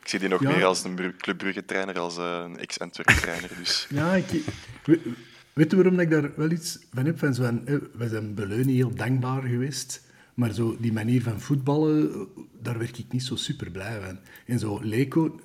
Ik 0.00 0.08
zie 0.08 0.18
die 0.18 0.28
nog 0.28 0.42
ja. 0.42 0.50
meer 0.50 0.64
als 0.64 0.84
een 0.84 1.16
Club 1.16 1.38
Brugge-trainer, 1.38 1.98
als 1.98 2.16
een 2.16 2.58
ex-Antwerp-trainer. 2.58 3.50
Dus. 3.58 3.86
Ja, 3.90 4.14
ik, 4.14 4.44
Weet 5.58 5.70
je 5.70 5.76
waarom 5.76 6.00
ik 6.00 6.10
daar 6.10 6.30
wel 6.36 6.50
iets 6.50 6.78
van 6.92 7.04
heb? 7.04 7.18
Van 7.18 7.34
zo 7.34 7.60
we 7.94 8.08
zijn 8.08 8.34
Beleunie 8.34 8.74
heel 8.74 8.94
dankbaar 8.94 9.42
geweest, 9.42 10.02
maar 10.34 10.52
zo 10.52 10.76
die 10.80 10.92
manier 10.92 11.22
van 11.22 11.40
voetballen, 11.40 12.26
daar 12.60 12.78
werk 12.78 12.98
ik 12.98 13.12
niet 13.12 13.22
zo 13.22 13.36
super 13.36 13.70
blij 13.70 14.00
van. 14.00 14.18
En 14.46 14.58
zo 14.58 14.80
Leko, 14.82 15.40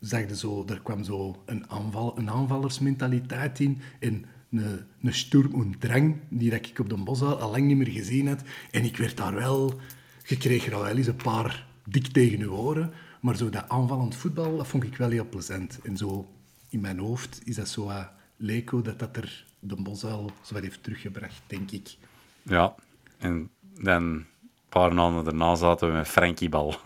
zag 0.00 0.28
je 0.28 0.36
zo, 0.36 0.64
daar 0.64 0.80
kwam 0.82 1.04
zo 1.04 1.42
een, 1.46 1.70
aanval, 1.70 2.18
een 2.18 2.30
aanvallersmentaliteit 2.30 3.60
in 3.60 3.80
en 4.00 4.24
een, 4.50 4.80
een 5.02 5.14
sturm 5.14 5.54
en 5.54 5.74
drang, 5.78 6.16
die 6.28 6.50
dat 6.50 6.66
ik 6.66 6.78
op 6.78 6.88
de 6.88 6.96
bos 6.96 7.22
al 7.22 7.50
lang 7.50 7.66
niet 7.66 7.76
meer 7.76 7.90
gezien 7.90 8.28
had. 8.28 8.42
En 8.70 8.84
ik 8.84 8.96
werd 8.96 9.16
daar 9.16 9.34
wel, 9.34 9.80
je 10.24 10.36
kreeg 10.36 10.66
er 10.66 10.74
al 10.74 10.82
wel 10.82 10.96
eens 10.96 11.06
een 11.06 11.16
paar 11.16 11.66
dik 11.84 12.06
tegen 12.06 12.38
je 12.38 12.52
oren, 12.52 12.92
maar 13.20 13.36
zo 13.36 13.50
dat 13.50 13.68
aanvallend 13.68 14.16
voetbal, 14.16 14.56
dat 14.56 14.66
vond 14.66 14.84
ik 14.84 14.96
wel 14.96 15.10
heel 15.10 15.28
plezant. 15.28 15.78
En 15.82 15.96
zo 15.96 16.28
in 16.68 16.80
mijn 16.80 16.98
hoofd 16.98 17.40
is 17.44 17.56
dat 17.56 17.68
zo... 17.68 17.88
Uh, 17.88 18.04
Leko 18.42 18.82
dat 18.82 18.98
dat 18.98 19.16
er 19.16 19.44
de 19.58 19.76
Bosuil 19.76 20.30
zo 20.42 20.54
heeft 20.54 20.82
teruggebracht, 20.82 21.42
denk 21.46 21.70
ik. 21.70 21.96
Ja, 22.42 22.74
en 23.18 23.50
dan 23.80 24.02
een 24.02 24.26
paar 24.68 24.94
maanden 24.94 25.24
daarna 25.24 25.54
zaten 25.54 25.88
we 25.88 25.94
met 25.94 26.08
Frankie 26.08 26.48
Bal. 26.48 26.66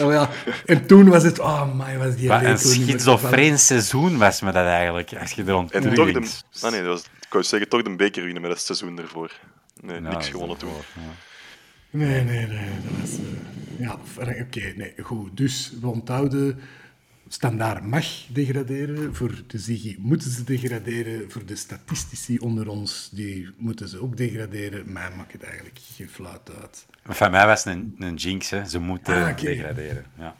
oh 0.00 0.12
ja. 0.12 0.30
En 0.66 0.86
toen 0.86 1.08
was 1.08 1.22
het, 1.22 1.38
oh 1.38 1.74
my, 1.74 1.98
was 1.98 2.16
die 2.16 2.28
Wat 2.28 2.42
een 2.42 2.58
schizofreen 2.58 3.58
seizoen 3.58 4.18
was 4.18 4.40
me 4.40 4.52
dat 4.52 4.66
eigenlijk, 4.66 5.12
als 5.20 5.32
je 5.32 5.42
er 5.42 5.50
rond 5.50 5.70
En 5.70 5.94
toch 5.94 6.12
de, 6.12 6.30
ah 6.60 6.70
nee, 6.70 6.82
dat 6.82 6.90
was, 6.90 7.02
ik 7.02 7.28
wou 7.30 7.44
zeggen, 7.44 7.68
toch 7.68 7.82
de 7.82 7.96
beker 7.96 8.24
winnen 8.24 8.42
met 8.42 8.50
het 8.50 8.60
seizoen 8.60 8.98
ervoor. 8.98 9.32
Nee, 9.82 10.00
niks 10.00 10.28
gewonnen 10.28 10.56
toen. 10.58 10.70
Ja. 10.70 11.00
Nee, 11.90 12.24
nee, 12.24 12.46
nee. 12.46 12.68
Dat 12.84 13.00
was, 13.00 13.10
eh, 13.18 13.78
ja, 13.78 13.98
oké, 14.42 14.72
nee, 14.76 14.94
goed. 15.02 15.36
Dus 15.36 15.72
we 15.80 15.86
onthouden... 15.86 16.60
Standaard 17.32 17.84
mag 17.84 18.06
degraderen. 18.28 19.14
Voor 19.14 19.42
de 19.46 19.58
Ziggy 19.58 19.96
moeten 19.98 20.30
ze 20.30 20.44
degraderen. 20.44 21.30
Voor 21.30 21.44
de 21.46 21.56
statistici 21.56 22.38
onder 22.38 22.68
ons, 22.68 23.08
die 23.12 23.50
moeten 23.56 23.88
ze 23.88 24.02
ook 24.02 24.16
degraderen. 24.16 24.92
Mij 24.92 25.10
maakt 25.16 25.32
het 25.32 25.42
eigenlijk 25.42 25.78
geen 25.96 26.08
fluit 26.08 26.50
uit. 26.60 26.86
Maar 27.04 27.16
van 27.16 27.30
mij 27.30 27.46
was 27.46 27.64
het 27.64 27.74
een, 27.74 27.94
een 27.98 28.14
jinx, 28.14 28.50
hè. 28.50 28.64
Ze 28.68 28.78
moeten 28.78 29.14
Ah, 29.14 29.36
degraderen. 29.36 30.04
Ja. 30.18 30.36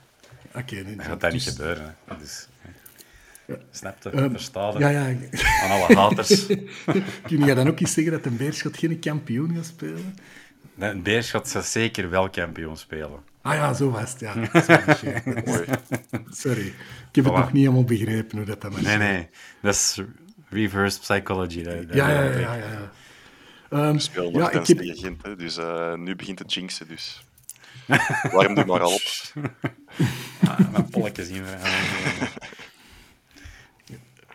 Oké, 0.55 0.75
nee, 0.75 0.97
Dat 0.97 1.07
gaat 1.07 1.21
dat 1.21 1.33
niet 1.33 1.45
dus- 1.45 1.55
gebeuren. 1.55 1.97
Hè. 2.05 2.17
Dus, 2.19 2.49
hè. 3.51 3.57
Snap 3.71 4.03
je? 4.03 4.11
Ehm, 4.11 4.31
Versta 4.31 4.73
je? 4.73 4.79
Ja, 4.79 4.89
ja. 4.89 5.17
Aan 5.63 5.71
alle 5.71 5.95
haters. 5.97 6.47
Kun 7.27 7.45
je 7.45 7.55
dan 7.55 7.69
ook 7.69 7.81
eens 7.81 7.93
zeggen 7.93 8.13
dat 8.13 8.27
een 8.27 8.37
Beerschot 8.37 8.77
geen 8.77 8.99
kampioen 8.99 9.55
gaat 9.55 9.67
spelen? 9.67 10.15
Een 10.79 11.03
Beerschot 11.03 11.49
zou 11.49 11.65
zeker 11.65 12.11
wel 12.11 12.31
kampioen 12.31 12.77
spelen. 12.77 13.29
Ah 13.43 13.55
ja, 13.55 13.73
zo 13.75 13.91
was 13.91 14.11
het, 14.11 14.21
ja. 14.21 14.35
Sorry, 14.63 15.23
Mooi. 15.45 15.65
Sorry. 16.31 16.67
Ik 16.67 16.75
heb 17.13 17.25
het 17.25 17.35
nog 17.35 17.53
niet 17.53 17.63
helemaal 17.63 17.85
begrepen 17.85 18.37
hoe 18.37 18.47
dat 18.47 18.61
dan 18.61 18.73
Nee, 18.83 18.97
nee. 18.97 19.29
Dat 19.63 19.75
is 19.75 20.01
reverse 20.49 20.99
psychology. 21.01 21.63
Dat, 21.63 21.75
dat 21.87 21.97
Ja, 21.97 22.09
ja, 22.09 22.23
ja. 22.23 22.39
ja, 22.39 22.55
ja. 22.55 22.91
Ehm, 23.71 23.93
We 23.93 23.99
spelen 23.99 24.33
ja, 24.33 24.39
nog 24.39 24.51
ik 24.51 24.67
heb... 24.67 24.79
tegen 24.79 24.97
Gent, 24.97 25.23
hè, 25.23 25.37
dus 25.37 25.57
eh, 25.57 25.95
nu 25.95 26.17
begint 26.17 26.39
het 26.39 26.55
jinxen. 26.55 26.89
Dus. 26.89 27.25
Warm 28.33 28.57
er 28.57 28.67
maar 28.67 28.81
al 28.81 28.93
op. 28.95 29.03
Ah, 30.49 30.73
Mijn 30.73 30.91
polletjes 30.91 31.27
zien 31.27 31.45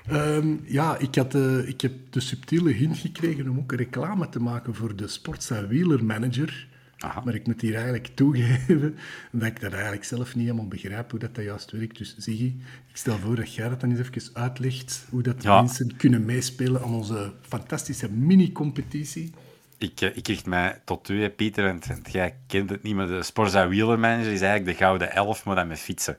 Ehm, 0.07 0.55
ja, 0.63 0.97
ik, 0.97 1.15
had, 1.15 1.35
eh, 1.35 1.67
ik 1.67 1.81
heb 1.81 1.91
de 2.09 2.19
subtiele 2.19 2.71
hint 2.71 2.97
gekregen 2.97 3.49
om 3.49 3.57
ook 3.57 3.71
een 3.71 3.77
reclame 3.77 4.29
te 4.29 4.39
maken 4.39 4.75
voor 4.75 4.95
de 4.95 5.07
Sportsa 5.07 5.67
Wheeler 5.67 6.05
Manager. 6.05 6.67
Aha. 6.97 7.21
Maar 7.25 7.35
ik 7.35 7.47
moet 7.47 7.61
hier 7.61 7.73
eigenlijk 7.75 8.07
toegeven 8.07 8.95
dat 9.31 9.47
ik 9.47 9.59
dat 9.61 9.71
eigenlijk 9.73 10.03
zelf 10.03 10.35
niet 10.35 10.45
helemaal 10.45 10.67
begrijp 10.67 11.11
hoe 11.11 11.19
dat, 11.19 11.35
dat 11.35 11.43
juist 11.43 11.71
werkt. 11.71 11.97
Dus 11.97 12.15
Ziggy, 12.17 12.53
ik 12.89 12.97
stel 12.97 13.17
voor 13.17 13.35
dat 13.35 13.53
jij 13.53 13.69
dat 13.69 13.79
dan 13.81 13.89
eens 13.89 13.99
even 14.09 14.35
uitlegt, 14.35 15.05
hoe 15.09 15.21
dat 15.23 15.43
Ja. 15.43 15.61
mensen 15.61 15.95
kunnen 15.95 16.25
meespelen 16.25 16.81
aan 16.81 16.93
onze 16.93 17.33
fantastische 17.41 18.11
mini-competitie. 18.11 19.31
Ik, 19.77 20.01
eh, 20.01 20.17
ik 20.17 20.27
richt 20.27 20.45
mij 20.45 20.81
tot 20.85 21.09
u, 21.09 21.21
hè, 21.21 21.29
Pieter, 21.29 21.65
en, 21.65 21.81
en 21.81 21.99
jij 22.11 22.35
kent 22.47 22.69
het 22.69 22.83
niet, 22.83 22.95
maar 22.95 23.07
de 23.07 23.23
Sporza 23.23 23.67
Wheeler 23.67 23.99
Manager 23.99 24.31
is 24.31 24.41
eigenlijk 24.41 24.77
de 24.77 24.83
gouden 24.83 25.11
elf, 25.11 25.45
maar 25.45 25.55
dan 25.55 25.67
met 25.67 25.79
fietsen. 25.79 26.17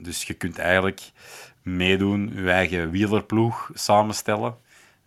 Dus 0.00 0.22
je 0.22 0.34
kunt 0.34 0.58
eigenlijk 0.58 1.10
meedoen, 1.66 2.32
je 2.34 2.50
eigen 2.50 2.90
wielerploeg 2.90 3.70
samenstellen. 3.74 4.56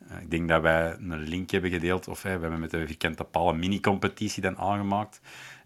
Eh, 0.09 0.21
Ik 0.21 0.31
denk 0.31 0.47
dat 0.49 0.61
wij 0.61 0.95
een 0.99 1.17
link 1.23 1.49
hebben 1.51 1.71
gedeeld, 1.71 2.07
of 2.07 2.23
hè, 2.23 2.35
we 2.35 2.41
hebben 2.41 2.59
met 2.59 2.71
de 2.71 2.85
Vierkante 2.87 3.23
Paal 3.23 3.49
een 3.49 3.59
mini-competitie 3.59 4.41
dan 4.41 4.57
aangemaakt. 4.57 5.21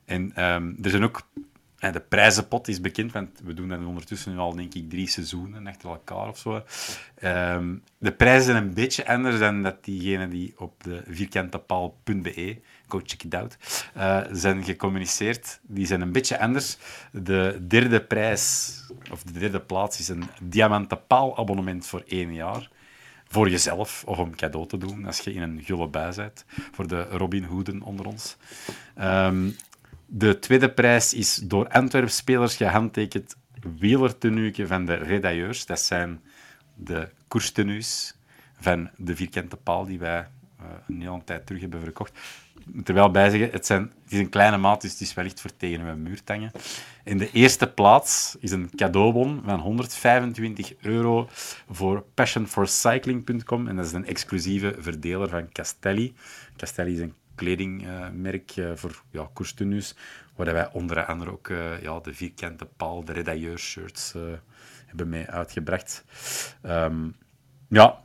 En 0.06 0.32
ehm, 0.36 0.74
er 0.82 0.90
zijn 0.90 1.04
ook... 1.04 1.22
hè, 1.78 1.92
de 1.92 2.00
prijzenpot 2.00 2.68
is 2.68 2.82
bekend, 2.82 3.12
want 3.12 3.30
we 3.44 3.54
doen 3.54 3.70
dat 3.70 3.86
ondertussen 3.86 4.32
nu 4.32 4.38
al, 4.38 4.56
denk 4.56 4.74
ik, 4.74 4.90
drie 4.90 5.08
seizoenen 5.08 5.68
achter 5.68 5.90
elkaar 5.90 6.28
of 6.28 6.38
zo. 6.38 6.64
Ehm, 7.16 7.76
de 7.98 8.12
prijzen 8.12 8.44
zijn 8.44 8.64
een 8.64 8.74
beetje 8.74 9.08
anders 9.08 9.40
dan 9.40 9.62
dat 9.64 9.84
diegenen 9.84 10.30
die 10.30 10.54
op 10.58 10.84
de 10.84 11.04
vierkantepaal.be, 11.08 12.58
check 13.04 13.24
it 13.24 13.36
out, 13.36 13.58
eh, 13.94 14.22
zijn 14.32 14.64
gecommuniceerd. 14.64 15.60
Die 15.62 15.86
zijn 15.86 16.02
een 16.02 16.12
beetje 16.12 16.40
anders. 16.40 16.78
De 17.12 17.66
derde 17.68 18.02
prijs, 18.02 18.74
of 19.12 19.24
de 19.24 19.40
derde 19.40 19.60
plaats, 19.60 20.00
is 20.00 20.08
een 20.08 20.24
diamanten 20.42 21.08
paalabonnement 21.08 21.86
voor 21.86 22.04
één 22.08 22.34
jaar 22.34 22.70
voor 23.34 23.50
jezelf 23.50 24.04
of 24.06 24.18
om 24.18 24.36
cadeau 24.36 24.68
te 24.68 24.78
doen 24.78 25.06
als 25.06 25.20
je 25.20 25.34
in 25.34 25.42
een 25.42 25.62
gulle 25.64 25.88
bui 25.88 26.16
bent. 26.16 26.46
Voor 26.72 26.88
de 26.88 27.02
Robin 27.02 27.44
Hooden 27.44 27.82
onder 27.82 28.06
ons. 28.06 28.38
Ehm, 28.96 29.50
de 30.06 30.40
tweede 30.40 30.72
prijs 30.72 31.14
is 31.14 31.36
door 31.36 31.68
Antwerp-spelers 31.68 32.56
gehandtekend 32.56 33.36
wielertenuutje 33.78 34.68
van 34.68 34.86
de 34.86 34.94
redailleurs. 34.94 35.66
Dat 35.66 35.80
zijn 35.80 36.22
de 36.76 37.10
koerstenues 37.28 38.16
van 38.60 38.90
de 38.98 39.16
vierkante 39.16 39.56
paal 39.56 39.86
die 39.86 40.00
wij 40.00 40.20
eh, 40.20 40.65
een 40.88 41.02
hele 41.02 41.24
tijd 41.24 41.46
terug 41.46 41.62
hebben 41.62 41.82
verkocht. 41.82 42.20
Moet 42.65 42.88
er 42.88 42.93
wel 42.93 43.12
bij 43.12 43.30
zeggen, 43.30 43.52
het, 43.52 43.65
zijn, 43.65 43.82
het 44.04 44.12
is 44.12 44.19
een 44.19 44.30
kleine 44.30 44.58
maat, 44.58 44.82
dus 44.82 44.91
het 44.91 45.02
is 45.02 45.13
wellicht 45.13 45.41
voor 45.41 45.56
tegen 45.58 45.84
mijn 45.84 46.02
muur 46.02 46.23
te 46.23 46.34
hangen. 46.34 46.52
In 47.04 47.17
de 47.17 47.32
eerste 47.32 47.67
plaats 47.67 48.36
is 48.39 48.52
een 48.52 48.69
cadeaubon 48.76 49.41
van 49.45 49.60
125 49.60 50.73
euro 50.82 51.28
voor 51.69 52.04
passionforcycling.com. 52.13 53.67
En 53.67 53.76
dat 53.76 53.86
is 53.86 53.91
een 53.91 54.06
exclusieve 54.06 54.76
verdeler 54.80 55.30
van 55.30 55.52
Castelli. 55.52 56.13
Castelli 56.58 56.93
is 56.93 56.99
een 56.99 57.13
kledingmerk 57.36 58.52
eh, 58.52 58.71
voor 58.76 59.04
ja, 59.12 59.30
koerstenues, 59.34 59.95
waar 60.36 60.54
wij 60.54 60.69
onder 60.71 61.06
andere 61.06 61.32
ook 61.32 61.47
eh, 61.47 61.82
ja, 61.82 61.99
de 61.99 62.13
vierkante 62.13 62.65
paal, 62.65 63.04
de 63.04 63.13
redailleurshirts 63.13 64.13
eh 64.13 64.21
hebben 64.93 65.10
mee 65.10 65.30
uitgebracht. 65.30 66.04
Ehm, 66.62 67.10
ja, 67.67 68.02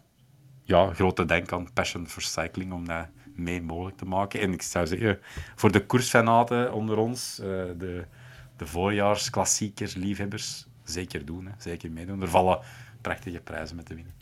ja, 0.64 0.94
grote 0.94 1.25
dank 1.25 1.53
aan 1.53 1.73
Passion 1.73 2.09
for 2.09 2.23
Cycling 2.23 2.73
om 2.73 2.87
dat 2.87 3.07
mee 3.38 3.62
mogelijk 3.62 3.96
te 3.96 4.05
maken. 4.05 4.40
En 4.40 4.53
ik 4.53 4.62
zou 4.62 4.87
zeggen, 4.87 5.18
voor 5.55 5.72
de 5.72 5.87
koersfanaten 5.87 6.72
onder 6.72 6.96
ons, 6.96 7.38
eh, 7.38 7.46
de, 7.79 8.05
de 8.57 8.66
voorjaarsklassiekers, 8.66 9.94
liefhebbers, 9.94 10.66
zeker 10.85 11.24
doen. 11.24 11.46
Hè. 11.46 11.53
Zeker 11.59 11.90
meedoen. 11.90 12.22
Er 12.22 12.29
vallen 12.29 12.61
prachtige 13.01 13.40
prijzen 13.40 13.77
met 13.77 13.87
te 13.87 13.94
winnen. 13.94 14.12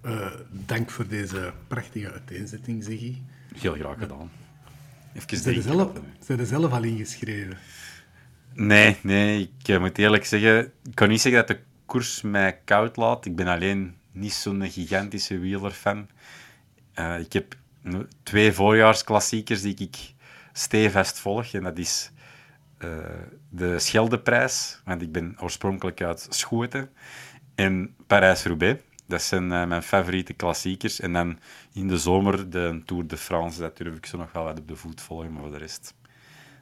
Eh, 0.00 0.32
dank 0.50 0.90
voor 0.90 1.08
deze 1.08 1.52
prachtige 1.66 2.12
uiteenzetting, 2.12 2.84
Ziggy. 2.84 3.16
Heel 3.54 3.74
graag 3.74 3.98
gedaan. 3.98 4.30
Even 5.14 5.36
Zijn 5.36 5.56
er 5.56 5.62
zelf, 5.62 5.90
zijn 6.20 6.38
er 6.38 6.46
zelf 6.46 6.72
al 6.72 6.82
ingeschreven? 6.82 7.58
Nee, 8.54 8.96
nee, 9.02 9.50
ik 9.58 9.68
eh, 9.68 9.80
moet 9.80 9.98
eerlijk 9.98 10.24
zeggen, 10.24 10.72
ik 10.84 10.94
kan 10.94 11.08
niet 11.08 11.20
zeggen 11.20 11.46
dat 11.46 11.56
de 11.56 11.62
koers 11.86 12.22
mij 12.22 12.60
koud 12.64 12.96
laat. 12.96 13.26
Ik 13.26 13.36
ben 13.36 13.46
alleen 13.46 13.94
niet 14.12 14.32
zo'n 14.32 14.70
gigantische 14.70 15.38
wielerfan. 15.38 16.08
Eh 16.92 17.18
ik 17.18 17.32
heb 17.32 17.56
twee 18.22 18.52
voorjaarsklassiekers 18.52 19.62
die 19.62 19.76
ik 19.76 20.14
stevast 20.52 21.18
volg. 21.18 21.52
En 21.52 21.62
dat 21.62 21.78
is 21.78 22.10
eh, 22.78 22.88
de 23.48 23.78
Scheldeprijs, 23.78 24.80
want 24.84 25.02
ik 25.02 25.12
ben 25.12 25.36
oorspronkelijk 25.40 26.02
uit 26.02 26.26
Schoten. 26.30 26.90
En 27.54 27.94
Parijs-Roubaix. 28.06 28.82
Dat 29.06 29.22
zijn 29.22 29.52
eh, 29.52 29.66
mijn 29.66 29.82
favoriete 29.82 30.32
klassiekers. 30.32 31.00
En 31.00 31.12
dan 31.12 31.38
in 31.72 31.88
de 31.88 31.98
zomer 31.98 32.50
de 32.50 32.82
Tour 32.84 33.06
de 33.06 33.16
France. 33.16 33.60
Dat 33.60 33.76
durf 33.76 33.96
ik 33.96 34.06
zo 34.06 34.18
nog 34.18 34.32
wel 34.32 34.44
wat 34.44 34.58
op 34.58 34.68
de 34.68 34.76
voet 34.76 35.00
volgen, 35.00 35.32
maar 35.32 35.42
voor 35.42 35.52
de 35.52 35.58
rest 35.58 35.94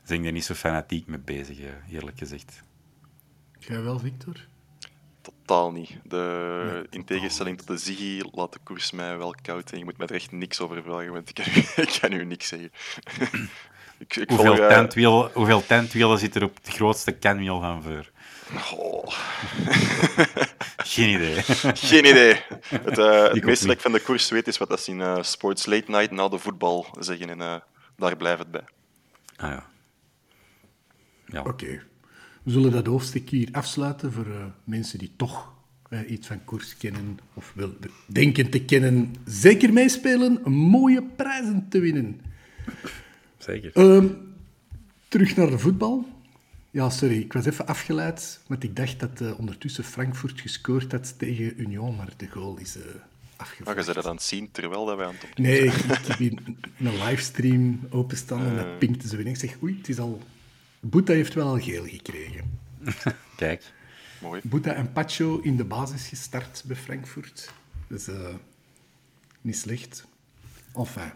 ben 0.07 0.19
ik 0.19 0.27
er 0.27 0.33
niet 0.33 0.45
zo 0.45 0.55
fanatiek 0.55 1.07
mee 1.07 1.19
bezig, 1.19 1.61
eh, 1.61 1.95
eerlijk 1.95 2.19
gezegd. 2.19 2.63
Jij 3.59 3.83
wel, 3.83 3.99
Victor? 3.99 4.49
Totaal 5.51 5.73
niet. 5.73 5.91
De, 6.03 6.87
in 6.91 7.05
tegenstelling 7.05 7.59
tot 7.59 7.67
de 7.67 7.77
Ziggy 7.77 8.23
laat 8.33 8.53
de 8.53 8.59
koers 8.65 8.91
mij 8.91 9.17
wel 9.17 9.35
koud 9.43 9.73
en 9.73 9.79
je 9.79 9.85
moet 9.85 9.99
me 9.99 10.07
er 10.07 10.15
echt 10.15 10.33
niks 10.33 10.61
over 10.61 10.83
vragen, 10.83 11.13
want 11.13 11.29
ik 11.29 11.35
kan 11.35 11.45
u, 11.55 11.59
ik 11.87 11.99
kan 12.01 12.13
u 12.13 12.25
niks 12.25 12.49
zeggen. 12.49 12.73
ik, 13.99 14.17
ik 14.17 14.29
Hoeveel, 14.29 14.57
volg, 14.57 14.69
tandwiel, 14.69 15.31
hoeveel 15.33 15.67
tandwielen 15.67 16.19
zit 16.19 16.35
er 16.35 16.43
op 16.43 16.57
het 16.63 16.75
grootste 16.75 17.13
kanwiel 17.13 17.61
van 17.61 17.83
voor? 17.83 18.11
oh, 18.79 19.07
Geen 20.77 21.09
idee. 21.09 21.43
geen 21.91 22.05
idee. 22.05 22.35
Het, 22.69 22.99
eh, 22.99 23.23
het 23.23 23.37
ook 23.37 23.45
meeste 23.45 23.45
dat 23.45 23.61
niet. 23.61 23.71
ik 23.71 23.81
van 23.81 23.93
de 23.93 24.01
koers 24.01 24.29
weet 24.29 24.47
is 24.47 24.59
wat 24.59 24.69
dat 24.69 24.81
ze 24.81 24.91
in 24.91 25.01
eh, 25.01 25.23
Sports 25.23 25.67
Late 25.67 25.91
Night 25.91 26.11
na 26.11 26.29
de 26.29 26.39
voetbal 26.39 26.87
zeggen 26.99 27.31
en 27.31 27.41
eh, 27.41 27.57
daar 27.97 28.17
blijft 28.17 28.39
het 28.39 28.51
bij. 28.51 28.65
Ah 29.37 29.51
ja. 29.51 29.67
Ja. 31.27 31.43
Oké. 31.43 31.89
We 32.51 32.57
zullen 32.57 32.73
dat 32.73 32.87
hoofdstuk 32.87 33.29
hier 33.31 33.49
afsluiten 33.53 34.13
voor 34.13 34.27
eh, 34.27 34.45
mensen 34.65 34.99
die 34.99 35.11
toch 35.17 35.53
eh, 35.89 36.11
iets 36.11 36.27
van 36.27 36.45
koers 36.45 36.77
kennen 36.77 37.19
of 37.35 37.53
wel 37.55 37.71
denken 38.07 38.51
te 38.51 38.61
kennen. 38.65 39.15
Zeker 39.25 39.73
meespelen, 39.73 40.41
mooie 40.53 41.03
prijzen 41.17 41.67
te 41.69 41.79
winnen. 41.81 42.21
Zeker. 43.39 43.71
Ehm, 43.75 44.07
terug 45.09 45.37
naar 45.37 45.51
de 45.51 45.59
voetbal. 45.59 46.09
Ja, 46.71 46.91
sorry, 46.91 47.19
ik 47.19 47.33
was 47.33 47.45
even 47.47 47.67
afgeleid, 47.67 48.41
want 48.47 48.63
ik 48.63 48.77
dacht 48.77 49.01
dat 49.01 49.21
eh, 49.21 49.39
ondertussen 49.39 49.85
Frankfurt 49.85 50.41
gescoord 50.41 50.93
had 50.93 51.19
tegen 51.19 51.61
Union, 51.61 51.97
maar 51.97 52.13
de 52.17 52.27
goal 52.29 52.57
is 52.59 52.77
eh 52.77 52.83
Maar 52.85 52.95
afgevoerd. 53.37 53.87
je 53.87 53.93
dat 53.93 54.07
aan 54.07 54.15
het 54.15 54.23
zien 54.25 54.49
terwijl 54.53 54.85
dat 54.87 54.97
wij 54.97 55.07
aan 55.07 55.15
het 55.15 55.25
opnemen 55.25 55.51
Nee, 55.53 55.71
zijn. 55.71 55.91
ik, 55.91 55.99
ik 55.99 56.07
heb 56.07 56.19
hier 56.19 56.33
een 56.79 56.99
livestream 57.05 57.81
openstaan 57.91 58.47
en 58.47 58.57
dat 58.57 58.79
pinkte 58.79 59.09
zo 59.09 59.17
in. 59.17 59.27
Ik 59.27 59.37
zeg, 59.37 59.57
oei, 59.63 59.77
het 59.77 59.89
is 59.89 59.99
al... 59.99 60.21
Boeta 60.81 61.13
heeft 61.13 61.35
wel 61.35 61.47
al 61.47 61.61
geel 61.61 61.85
gekregen. 61.85 62.59
Kijk. 63.37 63.73
Mooi. 64.21 64.41
Boeta 64.45 64.73
en 64.73 64.93
Pacho 64.93 65.39
in 65.39 65.57
de 65.57 65.65
basis 65.65 66.09
gestart 66.09 66.63
bij 66.67 66.77
Frankfurt. 66.77 67.53
Dus 67.87 68.09
eh, 68.09 68.35
niet 69.41 69.57
slecht. 69.57 70.07
Enfin. 70.75 71.13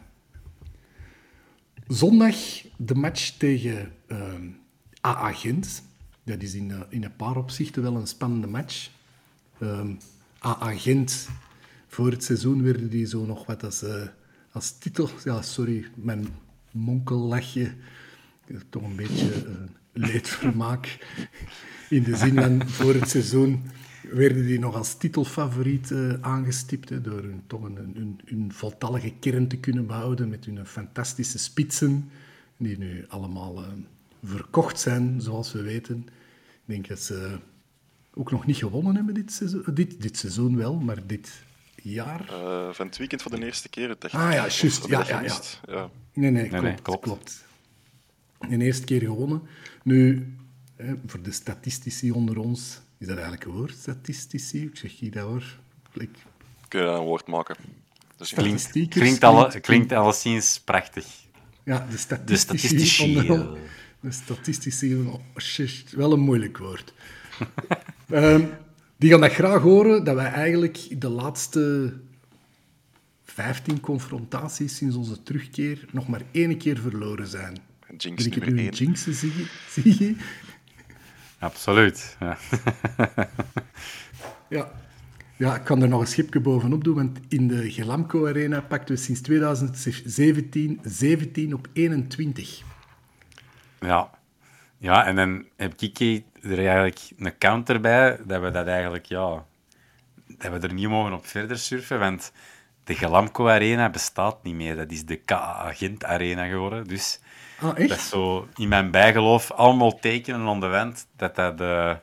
Zondag 1.88 2.36
de 2.76 2.94
match 2.94 3.30
tegen 3.30 3.92
ehm 4.06 4.48
AA 5.00 5.32
Gent. 5.32 5.82
Dat 6.24 6.42
is 6.42 6.54
in, 6.54 6.70
eh, 6.70 6.80
in 6.88 7.04
een 7.04 7.16
paar 7.16 7.36
opzichten 7.36 7.82
wel 7.82 7.96
een 7.96 8.06
spannende 8.06 8.46
match. 8.46 8.90
Ehm 9.58 9.94
AA 10.44 10.76
Gent, 10.76 11.28
voor 11.86 12.10
het 12.10 12.24
seizoen 12.24 12.62
werden 12.62 12.90
die 12.90 13.06
zo 13.06 13.24
nog 13.26 13.46
wat 13.46 13.64
als, 13.64 13.82
eh, 13.82 14.02
als 14.52 14.78
titel... 14.78 15.10
Ja, 15.24 15.42
sorry, 15.42 15.90
mijn 15.94 16.26
monkellachje. 16.70 17.74
Toch 18.68 18.82
een 18.82 18.96
beetje 18.96 19.46
uh, 19.46 19.52
leedvermaak. 19.92 20.98
In 21.88 22.02
de 22.02 22.16
zin 22.16 22.34
van 22.34 22.68
voor 22.68 22.94
het 22.94 23.08
seizoen 23.08 23.62
werden 24.10 24.46
die 24.46 24.58
nog 24.58 24.74
als 24.74 24.96
titelfavoriet 24.96 25.90
uh, 25.90 26.12
aangestipt 26.20 26.88
hè, 26.88 27.00
door 27.00 27.22
hun, 27.22 27.42
toch 27.46 27.62
een, 27.62 27.76
een, 27.76 28.20
een, 28.24 28.52
voltallige 28.52 29.12
kern 29.20 29.48
te 29.48 29.56
kunnen 29.56 29.86
behouden 29.86 30.28
met 30.28 30.44
hun 30.44 30.66
fantastische 30.66 31.38
spitsen, 31.38 32.10
die 32.56 32.78
nu 32.78 33.04
allemaal 33.08 33.60
uh, 33.60 33.66
verkocht 34.22 34.80
zijn, 34.80 35.20
zoals 35.20 35.52
we 35.52 35.62
weten. 35.62 36.06
Ik 36.50 36.64
denk 36.64 36.88
dat 36.88 37.00
ze 37.00 37.38
ook 38.14 38.30
nog 38.30 38.46
niet 38.46 38.56
gewonnen 38.56 38.94
hebben 38.94 39.14
dit 39.14 39.32
seizoen. 39.32 39.64
Dit, 39.74 40.02
dit 40.02 40.16
seizoen 40.16 40.56
wel, 40.56 40.74
maar 40.74 41.06
dit 41.06 41.42
jaar... 41.74 42.28
Uh, 42.30 42.72
van 42.72 42.86
het 42.86 42.96
weekend 42.96 43.22
voor 43.22 43.30
de 43.30 43.44
eerste 43.44 43.68
keer. 43.68 43.88
Het 43.88 44.04
ah 44.04 44.10
ja, 44.10 44.30
juist. 44.32 44.86
Ja, 44.86 45.04
ja, 45.06 45.20
ja, 45.22 45.40
ja. 45.66 45.90
Nee, 46.12 46.30
nee, 46.30 46.48
klopt. 46.48 46.62
Nee, 46.62 46.74
klopt. 46.82 47.02
klopt. 47.02 47.44
De 48.48 48.64
eerste 48.64 48.84
keer 48.84 49.00
gewonnen. 49.00 49.42
Nu, 49.82 50.26
hè, 50.76 50.94
voor 51.06 51.22
de 51.22 51.32
statistici 51.32 52.10
onder 52.10 52.38
ons, 52.38 52.80
is 52.98 53.06
dat 53.06 53.16
eigenlijk 53.16 53.44
een 53.44 53.52
woord, 53.52 53.74
statistici? 53.80 54.62
Ik 54.62 54.76
zeg 54.76 54.92
je 54.92 55.10
dat 55.10 55.24
hoor. 55.24 55.58
Ik... 55.92 56.10
Kun 56.68 56.80
je 56.80 56.86
dat 56.86 56.98
een 56.98 57.04
woord 57.04 57.26
maken? 57.26 57.56
Dus 58.16 58.32
klinkt, 58.32 58.70
klinkt, 58.88 59.24
alle, 59.24 59.60
klinkt 59.60 59.92
alleszins 59.92 60.60
prachtig. 60.60 61.06
Ja, 61.64 61.86
de 61.90 61.96
statistici. 61.96 62.52
De 62.52 62.58
statistici. 62.66 63.30
Onder, 63.30 63.58
de 64.00 64.10
statistici, 64.10 64.94
oh, 64.94 65.96
wel 65.96 66.12
een 66.12 66.20
moeilijk 66.20 66.58
woord. 66.58 66.92
um, 68.08 68.50
die 68.96 69.10
gaan 69.10 69.20
dat 69.20 69.32
graag 69.32 69.62
horen, 69.62 70.04
dat 70.04 70.14
wij 70.14 70.30
eigenlijk 70.30 71.00
de 71.00 71.08
laatste 71.08 71.92
15 73.24 73.80
confrontaties 73.80 74.76
sinds 74.76 74.96
onze 74.96 75.22
terugkeer 75.22 75.84
nog 75.90 76.08
maar 76.08 76.22
één 76.30 76.58
keer 76.58 76.78
verloren 76.78 77.26
zijn. 77.26 77.56
Jinx 77.96 78.26
ik 78.26 78.34
het 78.34 78.46
nu 78.46 78.68
jinxen, 78.68 79.14
zie 79.74 80.04
je? 80.04 80.16
Absoluut. 81.38 82.16
Ja. 82.20 82.36
ja. 84.56 84.70
ja, 85.36 85.54
ik 85.54 85.64
kan 85.64 85.82
er 85.82 85.88
nog 85.88 86.00
een 86.00 86.06
schipje 86.06 86.40
bovenop 86.40 86.84
doen, 86.84 86.94
want 86.94 87.18
in 87.28 87.48
de 87.48 87.70
Gelamco 87.70 88.26
Arena 88.26 88.60
pakten 88.60 88.94
we 88.94 89.00
sinds 89.00 89.20
2017 89.20 90.80
17 90.82 91.54
op 91.54 91.68
21. 91.72 92.62
Ja, 93.80 94.10
ja 94.78 95.06
en 95.06 95.16
dan 95.16 95.44
heb 95.56 95.76
Kiki 95.76 96.24
er 96.42 96.58
eigenlijk 96.58 97.00
een 97.16 97.38
counter 97.38 97.80
bij, 97.80 98.18
dat 98.26 98.42
we 98.42 98.50
dat 98.50 98.66
eigenlijk, 98.66 99.06
ja, 99.06 99.44
dat 100.26 100.52
we 100.52 100.58
er 100.58 100.74
niet 100.74 100.88
mogen 100.88 101.12
op 101.12 101.26
verder 101.26 101.58
surfen, 101.58 101.98
want 101.98 102.32
de 102.84 102.94
Gelamco 102.94 103.48
Arena 103.48 103.90
bestaat 103.90 104.42
niet 104.42 104.54
meer. 104.54 104.76
Dat 104.76 104.90
is 104.90 105.04
de 105.04 105.16
K-Agent 105.16 106.04
Arena 106.04 106.46
geworden, 106.46 106.84
dus... 106.84 107.20
Ah, 107.64 107.78
echt? 107.78 107.88
Dat 107.88 107.98
is 107.98 108.08
zo 108.08 108.48
in 108.56 108.68
mijn 108.68 108.90
bijgeloof 108.90 109.52
allemaal 109.52 109.98
tekenen 109.98 110.46
aan 110.46 110.60
de 110.60 110.66
wand 110.66 111.06
dat 111.16 111.34
dat 111.34 111.58
de 111.58 111.96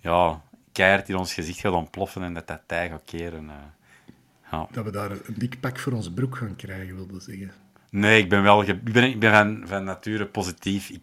ja, 0.00 0.42
keihard 0.72 1.08
in 1.08 1.16
ons 1.16 1.34
gezicht 1.34 1.60
gaat 1.60 1.72
ontploffen 1.72 2.22
en 2.22 2.34
dat 2.34 2.46
dat 2.46 2.60
tij 2.66 2.88
gaat 2.88 3.04
keren. 3.04 3.44
Uh, 3.44 3.52
ja. 4.50 4.66
Dat 4.70 4.84
we 4.84 4.90
daar 4.90 5.10
een 5.10 5.34
dik 5.36 5.60
pak 5.60 5.78
voor 5.78 5.92
onze 5.92 6.12
broek 6.12 6.36
gaan 6.36 6.56
krijgen, 6.56 6.94
wilde 6.94 7.20
zeggen. 7.20 7.52
Nee, 7.90 8.22
ik 8.22 8.28
ben 8.28 8.42
wel 8.42 8.62
ik 8.62 8.92
ben, 8.92 9.04
ik 9.04 9.18
ben 9.18 9.32
van, 9.32 9.62
van 9.68 9.84
nature 9.84 10.26
positief. 10.26 10.88
Ik, 10.88 11.02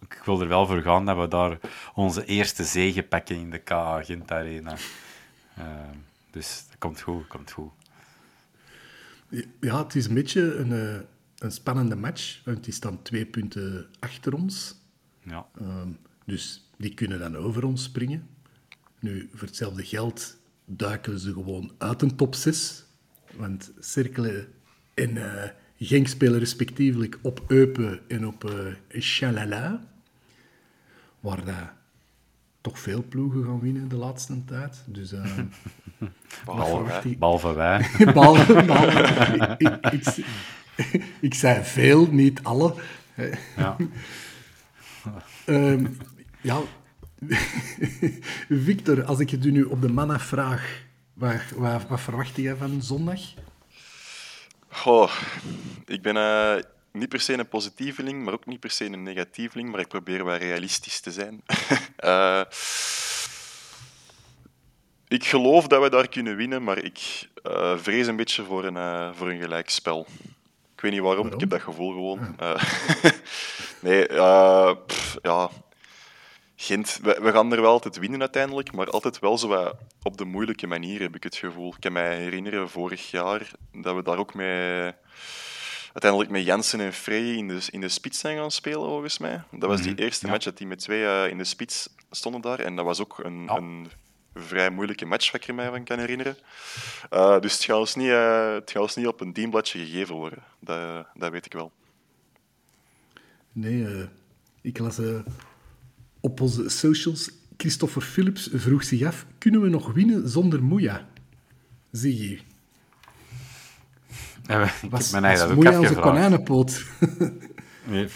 ik, 0.00 0.22
wil 0.24 0.40
er 0.40 0.48
wel 0.48 0.66
voor 0.66 0.82
gaan 0.82 1.06
dat 1.06 1.16
we 1.16 1.28
daar 1.28 1.58
onze 1.94 2.24
eerste 2.24 2.64
zege 2.64 3.02
pakken 3.02 3.36
in 3.36 3.50
de 3.50 3.58
KA 3.58 4.02
Gent 4.02 4.32
Arena. 4.32 4.76
Uh, 5.58 5.64
dus 6.30 6.64
dat 6.68 6.78
komt 6.78 7.00
goed, 7.00 7.26
komt 7.26 7.50
goed. 7.50 7.72
Ja, 9.60 9.82
het 9.82 9.94
is 9.94 10.06
een 10.06 10.14
beetje 10.14 10.54
een, 10.54 10.72
eh, 10.72 11.00
een 11.44 11.52
spannende 11.52 11.96
match, 11.96 12.40
want 12.44 12.64
die 12.64 12.72
staan 12.72 13.02
twee 13.02 13.26
punten 13.26 13.86
achter 13.98 14.34
ons. 14.34 14.80
Ja. 15.22 15.46
Ehm, 15.58 15.88
dus 16.24 16.70
die 16.76 16.94
kunnen 16.94 17.18
dan 17.18 17.36
over 17.36 17.64
ons 17.64 17.82
springen. 17.82 18.28
Nu, 19.00 19.30
voor 19.34 19.46
hetzelfde 19.46 19.84
geld 19.84 20.36
duiken 20.64 21.18
ze 21.18 21.32
gewoon 21.32 21.72
uit 21.78 22.02
een 22.02 22.16
top 22.16 22.34
6. 22.34 22.84
Want 23.36 23.72
Cirkelen 23.78 24.46
en 24.94 25.16
uh, 25.16 25.44
Genk 25.78 26.08
spelen 26.08 26.38
respectievelijk 26.38 27.18
op 27.22 27.44
Eupen 27.46 28.00
en 28.08 28.26
op 28.26 28.44
uh, 28.44 28.74
Chalala. 28.88 29.80
Waar 31.20 31.44
dat 31.44 31.70
toch 32.60 32.78
veel 32.78 33.04
ploegen 33.08 33.44
gaan 33.44 33.60
winnen 33.60 33.88
de 33.88 33.96
laatste 33.96 34.44
tijd. 34.44 34.82
Dus, 34.86 35.12
uh, 35.12 35.38
behalve, 36.44 37.52
wij. 37.52 37.88
behalve, 38.14 38.64
behalve, 38.64 39.54
ik, 39.58 39.92
ik, 39.92 40.24
ik 41.20 41.34
zei 41.34 41.64
veel, 41.64 42.06
niet 42.06 42.42
alle. 42.42 42.74
Ja. 43.56 43.76
um, 45.46 45.96
ja. 46.40 46.60
Victor, 48.66 49.04
als 49.04 49.18
ik 49.18 49.30
je 49.30 49.36
nu 49.36 49.62
op 49.62 49.82
de 49.82 49.88
mannen 49.88 50.20
vraag, 50.20 50.82
waar, 51.12 51.48
waar, 51.54 51.84
wat 51.88 52.00
verwacht 52.00 52.36
je 52.36 52.56
van 52.56 52.82
zondag? 52.82 53.20
Goh, 54.68 55.12
ik 55.86 56.02
ben 56.02 56.16
uh, 56.16 56.54
niet 56.92 57.08
per 57.08 57.20
se 57.20 57.32
een 57.32 57.48
positieveling, 57.48 58.24
maar 58.24 58.32
ook 58.32 58.46
niet 58.46 58.60
per 58.60 58.70
se 58.70 58.84
een 58.84 59.02
negatieveling, 59.02 59.70
maar 59.70 59.80
ik 59.80 59.88
probeer 59.88 60.24
wel 60.24 60.36
realistisch 60.36 61.00
te 61.00 61.12
zijn. 61.12 61.42
uh, 62.04 62.42
ik 65.08 65.24
geloof 65.24 65.66
dat 65.66 65.82
we 65.82 65.90
daar 65.90 66.08
kunnen 66.08 66.36
winnen, 66.36 66.62
maar 66.64 66.78
ik 66.78 67.28
uh, 67.46 67.78
vrees 67.78 68.06
een 68.06 68.16
beetje 68.16 68.44
voor 68.44 68.64
een, 68.64 69.14
voor 69.14 69.30
een 69.30 69.40
gelijk 69.40 69.70
spel 70.74 70.80
weet 70.80 70.92
niet 70.92 71.00
waarom, 71.00 71.26
ik 71.26 71.40
heb 71.40 71.50
dat 71.50 71.62
gevoel 71.62 71.92
gewoon. 71.92 72.36
Uh, 72.42 72.62
nee, 73.86 74.08
uh, 74.08 74.74
ja. 75.22 75.50
Gent, 76.56 76.98
we, 77.02 77.18
we, 77.22 77.32
gaan 77.32 77.52
er 77.52 77.60
wel 77.60 77.70
altijd 77.70 77.98
winnen 77.98 78.20
uiteindelijk, 78.20 78.72
maar 78.72 78.90
altijd 78.90 79.18
wel 79.18 79.38
zo 79.38 79.72
op 80.02 80.16
de 80.16 80.24
moeilijke 80.24 80.66
manier, 80.66 81.00
heb 81.00 81.16
ik 81.16 81.22
het 81.22 81.36
gevoel. 81.36 81.68
Ik 81.68 81.80
kan 81.80 81.92
mij 81.92 82.16
herinneren, 82.16 82.70
vorig 82.70 83.10
jaar, 83.10 83.50
dat 83.72 83.94
we 83.94 84.02
daar 84.02 84.18
ook 84.18 84.34
mee, 84.34 84.92
uiteindelijk 85.92 86.30
met 86.30 86.44
Jensen 86.44 86.80
en 86.80 86.92
Frey 86.92 87.34
in 87.34 87.48
de, 87.48 87.66
in 87.70 87.80
de 87.80 87.88
spits 87.88 88.18
zijn 88.18 88.36
gaan 88.36 88.50
spelen, 88.50 88.88
volgens 88.88 89.18
mij. 89.18 89.42
Dat 89.50 89.68
was 89.68 89.82
die 89.82 89.92
mhm. 89.92 90.02
eerste 90.02 90.28
match 90.28 90.44
dat 90.44 90.56
die 90.56 90.66
met 90.66 90.78
twee 90.78 91.00
uh, 91.00 91.28
in 91.28 91.38
de 91.38 91.44
spits 91.44 91.88
stonden 92.10 92.40
daar. 92.40 92.60
En 92.60 92.76
dat 92.76 92.84
was 92.84 93.00
ook 93.00 93.18
een, 93.18 93.48
een 93.48 93.90
vrij 94.34 94.70
moeilijke 94.70 95.06
match, 95.06 95.32
wat 95.32 95.40
ik 95.40 95.48
er 95.48 95.54
mij 95.54 95.70
van 95.70 95.84
kan 95.84 95.98
herinneren. 95.98 96.36
Uh, 97.12 97.40
dus 97.40 97.52
het 97.52 97.64
gaat, 97.64 97.78
ons 97.78 97.94
niet, 97.94 98.06
uh, 98.06 98.54
het 98.54 98.70
gaat 98.70 98.82
ons 98.82 98.96
niet 98.96 99.06
op 99.06 99.20
een 99.20 99.32
teambladje 99.32 99.78
gegeven 99.78 100.14
worden. 100.14 100.42
Dat, 100.60 101.06
dat 101.14 101.30
weet 101.30 101.46
ik 101.46 101.52
wel. 101.52 101.72
Nee, 103.52 103.74
uh, 103.74 104.04
ik 104.60 104.78
las 104.78 104.98
op 106.20 106.40
onze 106.40 106.68
socials... 106.68 107.30
Christopher 107.56 108.02
Philips 108.02 108.48
vroeg 108.52 108.84
zich 108.84 109.02
af, 109.02 109.26
kunnen 109.38 109.60
we 109.60 109.68
nog 109.68 109.92
winnen 109.92 110.28
zonder 110.28 110.62
Moeja? 110.62 111.08
Zie 111.90 112.30
je. 112.30 112.38
Ja, 114.42 114.62
ik 114.82 114.90
was, 114.90 115.12
heb 115.12 115.20
mij 115.20 115.36
dat 115.36 115.54
Moeja 115.54 115.78
onze 115.78 115.94
konijnenpoot? 115.94 116.84
nee, 117.84 118.08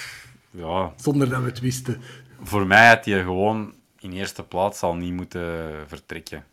ja. 0.50 0.92
Zonder 0.96 1.28
dat 1.28 1.40
we 1.40 1.46
het 1.46 1.60
wisten. 1.60 2.00
Voor 2.42 2.66
mij 2.66 2.88
had 2.88 3.04
hij 3.04 3.22
gewoon 3.22 3.74
in 4.00 4.12
eerste 4.12 4.42
plaats 4.42 4.82
al 4.82 4.94
niet 4.94 5.12
moeten 5.12 5.72
vertrekken. 5.88 6.44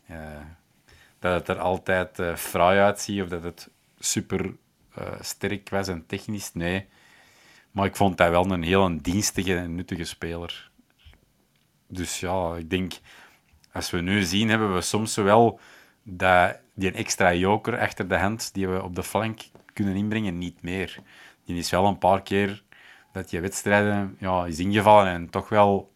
dat 1.19 1.33
het 1.33 1.47
er 1.47 1.59
altijd 1.59 2.19
uh, 2.19 2.35
fraai 2.35 2.79
uitziet 2.79 3.21
of 3.21 3.29
dat 3.29 3.43
het 3.43 3.69
super 3.99 4.55
uh, 4.99 5.07
sterk 5.19 5.69
was 5.69 5.87
en 5.87 6.05
technisch, 6.05 6.53
nee. 6.53 6.87
Maar 7.71 7.85
ik 7.85 7.95
vond 7.95 8.19
hij 8.19 8.31
wel 8.31 8.51
een 8.51 8.63
heel 8.63 9.01
dienstige 9.01 9.55
en 9.55 9.75
nuttige 9.75 10.03
speler. 10.03 10.71
Dus 11.87 12.19
ja, 12.19 12.55
ik 12.55 12.69
denk, 12.69 12.93
als 13.71 13.91
we 13.91 14.01
nu 14.01 14.23
zien, 14.23 14.49
hebben 14.49 14.73
we 14.73 14.81
soms 14.81 15.15
wel 15.15 15.59
dat, 16.03 16.59
die 16.73 16.91
extra 16.91 17.33
joker 17.33 17.79
achter 17.79 18.07
de 18.07 18.17
hand 18.17 18.53
die 18.53 18.67
we 18.67 18.83
op 18.83 18.95
de 18.95 19.03
flank 19.03 19.41
kunnen 19.73 19.95
inbrengen, 19.95 20.37
niet 20.37 20.61
meer. 20.61 20.99
Die 21.45 21.57
is 21.57 21.69
wel 21.69 21.85
een 21.85 21.97
paar 21.97 22.21
keer 22.21 22.63
dat 23.11 23.31
je 23.31 23.39
wedstrijden 23.39 24.15
ja, 24.19 24.45
is 24.45 24.59
ingevallen 24.59 25.11
en 25.11 25.29
toch 25.29 25.49
wel 25.49 25.93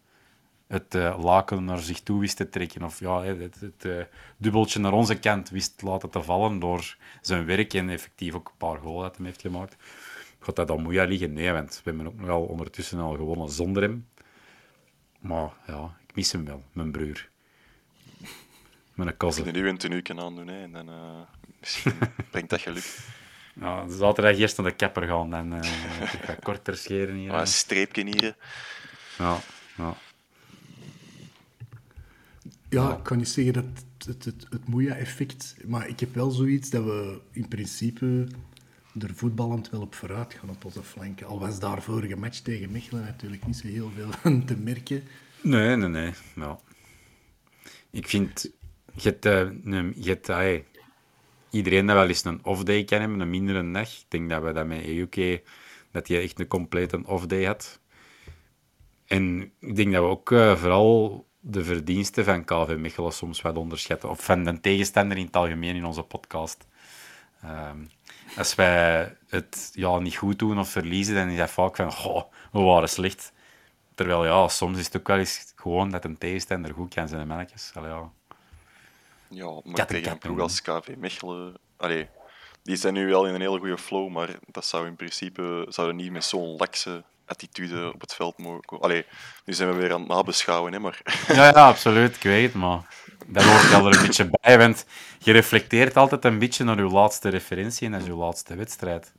het 0.70 0.94
uh, 0.94 1.18
laken 1.22 1.64
naar 1.64 1.78
zich 1.78 2.00
toe 2.00 2.20
wist 2.20 2.36
te 2.36 2.48
trekken. 2.48 2.82
Of 2.82 3.00
ja, 3.00 3.22
het, 3.22 3.60
het 3.60 3.84
uh, 3.84 4.02
dubbeltje 4.36 4.80
naar 4.80 4.92
onze 4.92 5.18
kant 5.18 5.50
wist 5.50 5.82
laten 5.82 6.10
te 6.10 6.22
vallen 6.22 6.58
door 6.58 6.96
zijn 7.20 7.44
werk 7.44 7.74
en 7.74 7.88
effectief 7.88 8.34
ook 8.34 8.48
een 8.48 8.56
paar 8.56 8.78
goals 8.78 9.02
uit 9.02 9.16
hem 9.16 9.24
heeft 9.24 9.40
gemaakt. 9.40 9.76
Gaat 10.40 10.56
dat 10.56 10.68
dan 10.68 10.82
moeilijk 10.82 11.08
liggen? 11.08 11.32
Nee, 11.32 11.52
want 11.52 11.80
we 11.84 11.90
hebben 11.90 12.06
ook 12.06 12.16
nog 12.16 12.26
wel 12.26 12.42
ondertussen 12.42 12.98
al 12.98 13.16
gewonnen 13.16 13.50
zonder 13.50 13.82
hem. 13.82 14.08
Maar 15.20 15.50
ja, 15.66 15.96
ik 16.06 16.14
mis 16.14 16.32
hem 16.32 16.44
wel, 16.44 16.62
mijn 16.72 16.92
broer. 16.92 17.28
Mijn 18.94 19.16
cousin. 19.16 19.46
Ik 19.46 19.52
nu 19.52 19.68
een 19.68 19.78
tenuken 19.78 20.20
aandoen 20.20 20.48
hè, 20.48 20.62
en 20.62 20.72
dan 20.72 20.88
uh, 20.88 21.20
misschien 21.60 21.92
brengt 22.30 22.50
dat 22.50 22.60
geluk. 22.60 22.98
Ja, 23.60 23.88
zaterdag 23.88 24.36
eerst 24.36 24.56
naar 24.56 24.66
de 24.66 24.76
kapper 24.76 25.06
gaan 25.06 25.34
en 25.34 25.52
uh, 25.52 25.60
korter 26.42 26.76
scheren 26.76 27.14
hier. 27.14 27.32
Ah, 27.32 27.40
een 27.40 27.46
streepje 27.46 28.04
hier. 28.04 28.36
Ja, 29.18 29.38
ja. 29.76 29.96
Ja, 32.70 32.96
ik 32.96 33.02
kan 33.02 33.16
niet 33.16 33.28
zeggen 33.28 33.52
dat 33.52 33.64
het, 34.06 34.24
het, 34.24 34.46
het, 34.50 34.68
Moeja-effect... 34.68 35.56
Maar 35.66 35.88
ik 35.88 36.00
heb 36.00 36.14
wel 36.14 36.30
zoiets 36.30 36.70
dat 36.70 36.84
we 36.84 37.20
in 37.32 37.48
principe 37.48 38.26
er 38.98 39.14
voetballend 39.14 39.70
wel 39.70 39.80
op 39.80 39.94
vooruit 39.94 40.34
gaan 40.34 40.50
op 40.50 40.64
onze 40.64 40.82
flanken. 40.82 41.26
Al 41.26 41.38
was 41.38 41.58
daar 41.58 41.82
vorige 41.82 42.16
match 42.16 42.38
tegen 42.38 42.72
Mechelen 42.72 43.02
natuurlijk 43.02 43.46
niet 43.46 43.56
zo 43.56 43.66
heel 43.66 43.90
veel 43.96 44.08
aan 44.22 44.44
te 44.44 44.56
merken. 44.56 45.02
Nee, 45.42 45.76
nee, 45.76 45.88
nee. 45.88 46.12
Ja. 46.34 46.58
Ik 47.90 48.08
vind... 48.08 48.50
Je 48.94 49.08
hebt, 49.08 49.24
je 50.04 50.18
hebt, 50.24 50.64
iedereen 51.50 51.86
dat 51.86 51.96
wel 51.96 52.08
eens 52.08 52.24
een 52.24 52.44
off-day 52.44 52.84
kan 52.84 53.00
hebben, 53.00 53.20
een 53.20 53.30
mindere 53.30 53.70
dag. 53.70 53.88
Ik 53.88 54.04
denk 54.08 54.30
dat 54.30 54.42
we 54.42 54.52
dat 54.52 54.66
met 54.66 54.84
EUK, 54.84 55.42
dat 55.90 56.08
hij 56.08 56.22
echt 56.22 56.40
een 56.40 56.46
complete 56.46 57.06
off-day 57.06 57.44
had. 57.44 57.80
En 59.06 59.52
ik 59.58 59.76
denk 59.76 59.92
dat 59.92 60.02
we 60.02 60.08
ook 60.08 60.32
eh, 60.32 60.56
vooral 60.56 61.28
de 61.40 61.64
verdiensten 61.64 62.24
van 62.24 62.44
KV 62.44 62.76
Mechelen 62.78 63.12
soms 63.12 63.40
wat 63.40 63.56
onderschatten. 63.56 64.10
Of 64.10 64.24
van 64.24 64.44
de 64.44 64.60
tegenstander 64.60 65.16
in 65.16 65.26
het 65.26 65.36
algemeen 65.36 65.76
in 65.76 65.84
onze 65.84 66.02
podcast. 66.02 66.66
Ehm, 67.42 67.78
als 68.36 68.54
wij 68.54 69.16
het 69.28 69.70
ja, 69.72 69.98
niet 69.98 70.16
goed 70.16 70.38
doen 70.38 70.58
of 70.58 70.68
verliezen, 70.68 71.14
dan 71.14 71.28
is 71.28 71.38
dat 71.38 71.50
vaak 71.50 71.76
van, 71.76 71.92
goh, 71.92 72.24
we 72.52 72.60
waren 72.60 72.88
slecht. 72.88 73.32
Terwijl 73.94 74.24
ja, 74.24 74.48
soms 74.48 74.78
is 74.78 74.84
het 74.84 74.96
ook 74.96 75.06
wel 75.06 75.18
eens 75.18 75.52
gewoon 75.56 75.90
dat 75.90 76.04
een 76.04 76.18
tegenstander 76.18 76.74
goed 76.74 76.94
kan 76.94 77.08
zijn, 77.08 77.26
mannetjes. 77.26 77.70
Allee, 77.74 77.90
ja. 77.90 78.10
Ja, 79.28 79.60
maar 79.64 79.86
tegen 79.86 80.12
een 80.12 80.18
ploeg 80.18 80.40
als 80.40 80.62
KV 80.62 80.94
Mechelen... 80.96 81.54
Allee, 81.76 82.08
die 82.62 82.76
zijn 82.76 82.94
nu 82.94 83.06
wel 83.06 83.26
in 83.26 83.34
een 83.34 83.40
hele 83.40 83.58
goede 83.58 83.78
flow, 83.78 84.10
maar 84.10 84.38
dat 84.46 84.64
zou 84.64 84.86
in 84.86 84.96
principe 84.96 85.66
zouden 85.68 85.96
niet 85.96 86.12
met 86.12 86.24
zo'n 86.24 86.56
lakse 86.56 87.04
attitude 87.30 87.92
op 87.94 88.00
het 88.00 88.14
veld 88.14 88.38
mogen 88.38 88.64
komen. 88.64 88.84
Allee, 88.84 89.04
nu 89.44 89.52
zijn 89.52 89.68
we 89.68 89.74
weer 89.74 89.92
aan 89.92 90.00
het 90.00 90.08
nabeschouwen, 90.08 90.72
hè, 90.72 90.78
maar... 90.78 91.00
Ja, 91.28 91.44
ja, 91.44 91.50
absoluut, 91.50 92.16
ik 92.16 92.22
weet 92.22 92.54
maar 92.54 92.82
dat 93.26 93.44
hoort 93.44 93.70
wel 93.70 93.86
er 93.86 93.96
een 93.96 94.06
beetje 94.06 94.30
bij, 94.40 94.58
want 94.58 94.86
je 95.18 95.32
reflecteert 95.32 95.96
altijd 95.96 96.24
een 96.24 96.38
beetje 96.38 96.64
naar 96.64 96.76
je 96.76 96.82
laatste 96.82 97.28
referentie 97.28 97.86
en 97.86 97.92
dat 97.92 98.00
is 98.00 98.06
je 98.06 98.14
laatste 98.14 98.54
wedstrijd. 98.54 99.12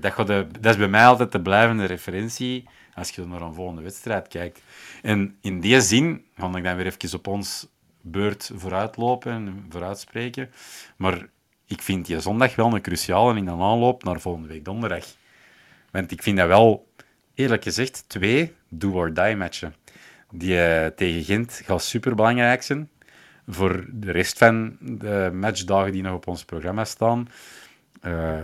Dat, 0.00 0.12
gaat 0.12 0.26
de, 0.26 0.46
dat 0.60 0.72
is 0.72 0.78
bij 0.78 0.88
mij 0.88 1.06
altijd 1.06 1.32
de 1.32 1.40
blijvende 1.40 1.84
referentie 1.84 2.68
als 2.94 3.10
je 3.10 3.26
naar 3.26 3.40
een 3.40 3.54
volgende 3.54 3.82
wedstrijd 3.82 4.28
kijkt. 4.28 4.60
En 5.02 5.36
in 5.40 5.60
die 5.60 5.80
zin 5.80 6.24
ga 6.36 6.56
ik 6.56 6.64
dan 6.64 6.76
weer 6.76 6.86
even 6.86 7.18
op 7.18 7.26
ons 7.26 7.66
beurt 8.00 8.50
vooruitlopen 8.54 9.32
en 9.32 9.66
vooruitspreken. 9.68 10.50
Maar 10.96 11.26
ik 11.66 11.82
vind 11.82 12.06
die 12.06 12.20
zondag 12.20 12.54
wel 12.54 12.74
een 12.74 12.82
cruciale 12.82 13.36
in 13.36 13.44
de 13.44 13.50
aanloop 13.50 14.04
naar 14.04 14.20
volgende 14.20 14.48
week 14.48 14.64
donderdag. 14.64 15.04
Want 15.90 16.10
ik 16.10 16.22
vind 16.22 16.36
dat 16.36 16.46
wel, 16.46 16.91
eerlijk 17.34 17.62
gezegd, 17.62 18.04
twee 18.06 18.52
do-or-die 18.68 19.36
matchen. 19.36 19.74
Die 20.30 20.62
eh, 20.62 20.86
tegen 20.86 21.24
Gent 21.24 21.60
gaat 21.64 21.82
superbelangrijk 21.82 22.62
zijn. 22.62 22.90
Voor 23.46 23.86
de 23.90 24.10
rest 24.10 24.38
van 24.38 24.76
de 24.80 25.30
matchdagen 25.32 25.92
die 25.92 26.02
nog 26.02 26.14
op 26.14 26.26
ons 26.26 26.44
programma 26.44 26.84
staan. 26.84 27.28
Eh, 28.00 28.38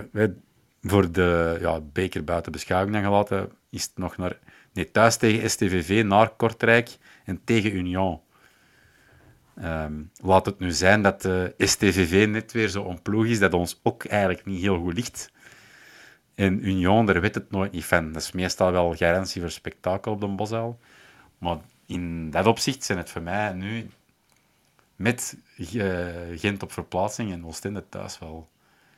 voor 0.83 1.13
de 1.13 1.59
ja, 1.61 1.81
beker 1.81 2.25
buiten 2.25 2.53
beschouwing 2.53 2.95
dan 2.95 3.05
gelaten, 3.05 3.51
is 3.71 3.83
het 3.83 3.99
nog 3.99 4.17
naar... 4.17 4.39
Nee, 4.73 4.91
thuis 4.91 5.17
tegen 5.17 5.51
STVV, 5.51 6.05
naar 6.05 6.31
Kortrijk 6.31 6.97
en 7.25 7.41
tegen 7.45 7.77
Union. 7.77 8.21
Ehm, 9.55 9.93
laat 10.23 10.47
het 10.47 10.59
nu 10.59 10.71
zijn 10.71 11.03
dat 11.03 11.23
de 11.23 11.55
STVV 11.59 12.27
net 12.29 12.53
weer 12.53 12.69
zo 12.69 12.83
ontploeg 12.83 13.27
is, 13.27 13.39
dat 13.39 13.55
ons 13.55 13.81
ook 13.83 14.05
eigenlijk 14.05 14.47
niet 14.47 14.61
heel 14.61 14.79
goed 14.79 14.95
ligt. 14.95 15.31
En 16.39 16.69
Union, 16.69 17.07
daar 17.07 17.21
weet 17.21 17.35
het 17.35 17.51
nooit 17.51 17.73
niet 17.73 17.85
van. 17.85 18.13
Dat 18.13 18.23
is 18.23 18.33
meestal 18.33 18.73
wel 18.73 18.95
garantie 18.95 19.41
voor 19.41 19.51
spektakel 19.51 20.13
op 20.13 20.21
de 20.21 20.27
Bosuil. 20.27 20.79
Maar 21.39 21.57
in 21.87 22.31
dat 22.31 22.47
opzicht 22.47 22.85
zijn 22.85 22.99
het 22.99 23.11
voor 23.11 23.23
mij 23.23 23.53
nu, 23.53 23.91
met 24.97 25.37
eh, 25.57 26.07
Gent 26.35 26.63
op 26.63 26.73
verplaatsing 26.73 27.33
en 27.33 27.47
Oostende 27.47 27.85
thuis 27.89 28.19
wel, 28.19 28.49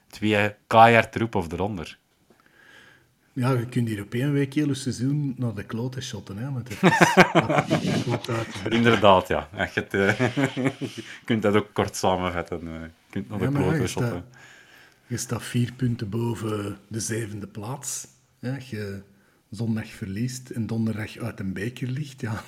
twee 0.09 0.55
keihard 0.66 1.14
erop 1.16 1.35
of 1.35 1.53
eronder. 1.53 1.98
Ja, 3.33 3.50
je 3.50 3.66
kunt 3.66 3.88
hier 3.88 4.03
op 4.03 4.14
één 4.14 4.33
week 4.33 4.55
heel 4.55 4.68
het 4.68 4.79
seizoen 4.79 5.35
naar 5.37 5.55
de 5.55 5.64
kloten 5.64 6.03
shotten. 6.03 6.37
Hè, 6.38 6.53
want 6.53 6.68
het 6.68 6.83
is, 6.83 6.98
het 7.92 8.05
wordt 8.05 8.29
uit 8.29 8.62
de 8.64 8.70
Inderdaad, 8.70 9.29
ja. 9.29 9.48
Je, 9.74 9.87
eh, 9.87 10.18
je 10.96 11.05
kunt 11.24 11.42
dat 11.42 11.55
ook 11.55 11.68
kort 11.72 11.96
samenvatten. 11.96 12.61
eh. 12.66 12.81
Je 12.81 12.90
kunt 13.11 13.29
naar 13.29 13.38
de 13.38 13.44
Ja, 13.44 13.50
kloten 13.50 13.88
shotten. 13.88 14.24
Je 15.10 15.16
staat 15.16 15.42
vier 15.42 15.72
punten 15.72 16.08
boven 16.08 16.78
de 16.88 17.00
zevende 17.00 17.46
plaats. 17.46 18.06
Hè. 18.38 18.56
Je 18.70 19.02
zondag 19.50 19.86
verliest 19.86 20.50
en 20.50 20.66
donderdag 20.66 21.16
uit 21.16 21.40
een 21.40 21.52
beker 21.52 21.88
ligt. 21.88 22.20
Ja. 22.20 22.42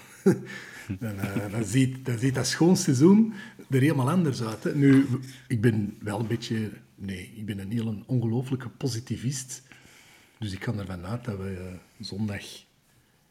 dan, 1.00 1.18
eh, 1.18 1.52
dan, 1.52 1.64
ziet, 1.64 2.04
dan 2.04 2.18
ziet 2.18 2.34
dat 2.34 2.46
schoon 2.46 2.76
seizoen 2.76 3.32
er 3.70 3.80
helemaal 3.80 4.10
anders 4.10 4.42
uit. 4.42 4.74
Nu, 4.74 5.06
ik 5.48 5.60
ben 5.60 5.96
wel 6.00 6.20
een 6.20 6.26
beetje... 6.26 6.70
Nee, 6.94 7.32
ik 7.34 7.46
ben 7.46 7.58
een 7.58 7.70
heel 7.70 8.04
ongelooflijke 8.06 8.68
positivist. 8.68 9.62
Dus 10.38 10.52
ik 10.52 10.64
ga 10.64 10.72
ervan 10.72 11.06
uit 11.06 11.24
dat 11.24 11.38
we 11.38 11.50
eh, 11.50 12.06
zondag 12.06 12.44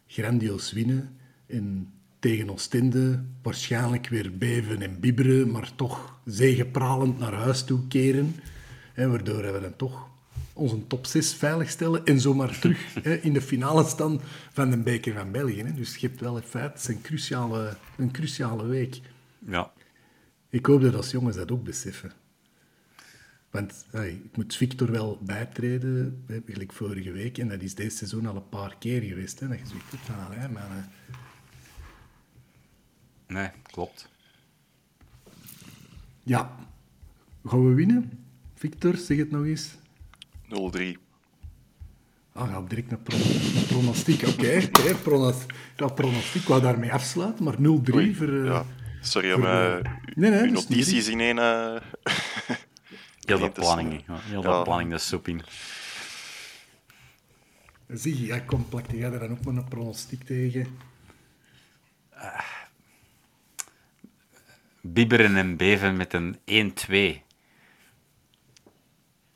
grandioos 0.08 0.72
winnen. 0.72 1.18
En 1.46 1.92
tegen 2.20 2.50
Oostende 2.50 3.24
waarschijnlijk 3.42 4.08
weer 4.08 4.38
beven 4.38 4.82
en 4.82 5.00
bibberen, 5.00 5.52
maar 5.52 5.76
toch 5.76 6.20
zegepralend 6.26 7.20
naar 7.20 7.34
huis 7.34 7.64
toe 7.64 7.88
keren. 7.88 8.36
Hè, 9.02 9.08
waardoor 9.08 9.54
we 9.54 9.60
dan 9.62 9.76
toch 9.76 10.10
onze 10.54 10.88
top 10.88 11.06
6 11.06 11.34
veiligstellen 11.34 12.06
en 12.06 12.20
zomaar 12.20 12.60
terug 12.60 12.94
hè, 13.04 13.16
in 13.16 13.34
de 13.34 13.42
finale 13.42 13.86
staan 13.86 14.22
van 14.52 14.70
de 14.70 14.78
beker 14.78 15.14
van 15.14 15.32
België. 15.32 15.64
Hè. 15.64 15.74
Dus 15.74 15.96
je 15.96 16.08
hebt 16.08 16.20
wel 16.20 16.36
in 16.36 16.44
feite 16.44 16.72
het 16.72 16.80
is 16.80 16.88
een 16.88 17.02
cruciale, 17.02 17.78
een 17.98 18.12
cruciale 18.12 18.66
week. 18.66 19.02
Ja. 19.40 19.72
Ik 20.50 20.66
hoop 20.66 20.82
dat 20.82 20.96
als 20.96 21.12
jongens 21.12 21.36
dat 21.36 21.52
ook 21.52 21.64
beseffen. 21.64 22.12
Want 23.50 23.86
hey, 23.92 24.10
ik 24.10 24.38
moet 24.38 24.56
Victor 24.56 24.92
wel 24.92 25.20
bijtreden, 25.22 26.26
gelijk 26.46 26.74
vorige 26.74 27.12
week. 27.12 27.38
En 27.38 27.48
dat 27.48 27.62
is 27.62 27.76
deze 27.76 27.98
seizoen 27.98 28.26
al 28.26 28.36
een 28.36 28.50
paar 28.50 28.76
keer 28.80 29.02
geweest. 29.02 29.40
Hè, 29.40 29.48
dat 29.48 29.60
je 29.60 29.66
zoiets 29.66 29.92
hebt 29.92 30.04
van, 30.04 30.26
allee, 30.26 30.48
mannen. 30.50 30.90
Nee, 33.28 33.50
klopt. 33.62 34.10
Ja, 36.24 36.56
gaan 37.44 37.68
we 37.68 37.74
winnen? 37.74 38.21
Victor, 38.62 38.96
zeg 38.98 39.18
het 39.18 39.32
nog 39.32 39.46
eens. 39.46 39.76
0-3. 40.50 40.98
Ah, 42.34 42.50
ja, 42.50 42.62
direct 42.68 42.92
een, 42.92 43.02
pro 43.04 43.18
pronostiek. 43.68 44.28
Oké, 44.28 44.62
oké, 44.68 44.96
pronos 44.96 45.36
ja, 45.76 45.88
pronostiek. 45.88 46.42
Ik 46.42 46.48
wou 46.48 46.62
daarmee 46.62 46.94
afsluiten, 46.94 47.44
maar 47.44 47.56
0-3 47.56 47.60
Oei, 47.94 48.16
voor... 48.16 48.28
eh, 48.28 48.46
ja. 48.46 48.66
Sorry 49.02 49.32
om 49.34 49.40
voor, 49.42 49.50
eh, 49.50 49.76
eh, 49.78 49.84
nee, 50.16 50.30
nee, 50.30 50.40
uw 50.48 50.54
dat 50.54 50.70
notities 50.70 51.08
in 51.08 51.20
één... 51.20 51.40
eh, 51.40 51.82
Heel 53.26 53.40
te 53.52 53.60
planning, 53.60 54.04
heel 54.08 54.42
de 54.42 54.48
Ja. 54.48 54.62
planning 54.62 54.90
de 54.92 54.98
soep 54.98 55.28
in. 55.28 55.42
Zie 57.88 58.20
je, 58.20 58.26
ja, 58.26 58.40
kom, 58.40 58.66
plakte 58.70 58.98
jij 58.98 59.10
daar 59.10 59.20
dan 59.20 59.32
ook 59.32 59.44
maar 59.46 59.56
een 59.56 59.68
pronostiek 59.68 60.24
tegen? 60.24 60.68
Bibberen 64.82 65.36
en 65.36 65.58
beven 65.58 65.98
met 65.98 66.14
een 66.14 66.38
1-2. 67.20 67.31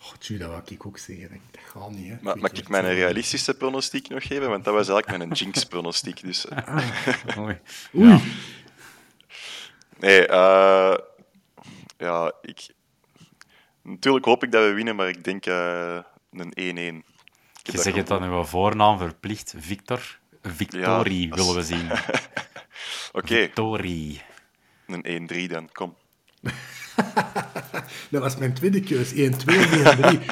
Oh, 0.06 0.12
tjoe, 0.20 0.38
dat 0.38 0.50
wou 0.50 0.62
ik 0.66 0.86
ook 0.86 0.98
zeggen. 0.98 1.42
Dat, 1.52 1.62
gaat 1.64 1.92
niet, 1.92 2.10
hè. 2.10 2.16
Maar 2.22 2.38
mag 2.38 2.52
ik 2.52 2.70
mijn 2.70 2.94
realistische 2.94 3.54
pronostiek 3.54 4.10
nog 4.10 4.28
geven? 4.28 4.50
Want 4.50 4.64
dat 4.64 4.74
was 4.74 4.88
eigenlijk 4.88 5.18
mijn 5.18 5.40
jinx-pronostiek. 5.40 6.22
Dus, 6.22 6.48
eh. 6.48 7.38
Oei. 7.40 7.60
Oei. 7.96 8.22
Nee, 10.00 10.28
eh, 10.28 10.98
ja, 11.98 12.34
ik... 12.42 12.68
Natuurlijk 13.82 14.26
hoop 14.26 14.44
ik 14.44 14.52
dat 14.52 14.64
we 14.64 14.74
winnen, 14.74 14.96
maar 14.96 15.08
ik 15.08 15.24
denk 15.24 15.46
eh, 15.46 16.00
een 16.32 16.52
1-1. 16.52 17.06
Ik 17.60 17.66
heb 17.66 17.76
Je 17.76 17.82
zegt 17.82 17.96
het 17.96 18.08
dan 18.08 18.24
uw 18.24 18.44
voornaam 18.44 18.98
verplicht, 18.98 19.54
Victor. 19.58 20.20
Victorie 20.42 21.28
Ja, 21.28 21.36
willen 21.36 21.56
we 21.56 21.64
zien. 21.64 21.92
Oké, 23.20 23.36
Victorie. 23.36 24.22
een 24.88 25.30
1-3 25.48 25.52
dan, 25.52 25.72
kom. 25.72 25.96
Dat 28.12 28.22
was 28.22 28.38
mijn 28.38 28.54
tweede 28.54 28.80
keus. 28.80 29.12
1-2 29.12 29.16
of 29.16 29.36
1-3. 30.22 30.26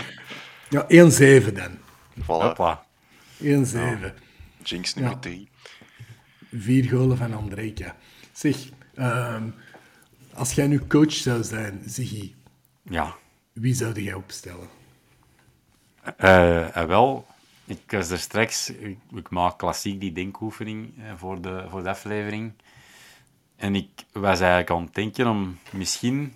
Ja, 0.70 0.86
1-7 0.90 1.54
dan. 1.54 1.78
Voilà, 2.22 2.26
Hopla. 2.26 2.86
1-7. 3.42 4.14
jinx 4.64 4.94
nummer 4.94 5.14
Ja. 5.14 5.20
3. 5.20 5.50
Vier 6.52 6.86
golen 6.90 7.18
van 7.18 7.34
Andrejka. 7.34 7.96
Zeg, 8.32 8.58
ehm, 8.96 9.50
als 10.34 10.52
jij 10.54 10.68
nu 10.68 10.80
coach 10.88 11.12
zou 11.14 11.44
zijn, 11.44 11.82
Ziggy, 11.86 12.34
Ja. 12.82 13.16
wie 13.54 13.74
zou 13.74 14.02
jij 14.02 14.14
opstellen? 14.14 14.68
Eh, 16.18 16.78
eh, 16.78 16.88
wel, 16.88 17.26
ik 17.66 17.80
was 17.88 18.10
er 18.10 18.20
straks... 18.20 18.70
Ik, 18.70 18.98
ik 19.16 19.30
maak 19.30 19.58
klassiek 19.58 20.00
die 20.00 20.12
denkoefening 20.12 20.94
eh, 20.98 21.12
voor, 21.18 21.42
de, 21.42 21.66
voor 21.70 21.84
de 21.84 21.90
aflevering. 21.90 22.54
En 23.56 23.76
ik 23.76 23.90
was 24.12 24.40
eigenlijk 24.40 24.70
aan 24.70 24.84
het 24.84 24.94
denken 24.96 25.28
om 25.28 25.60
misschien 25.72 26.34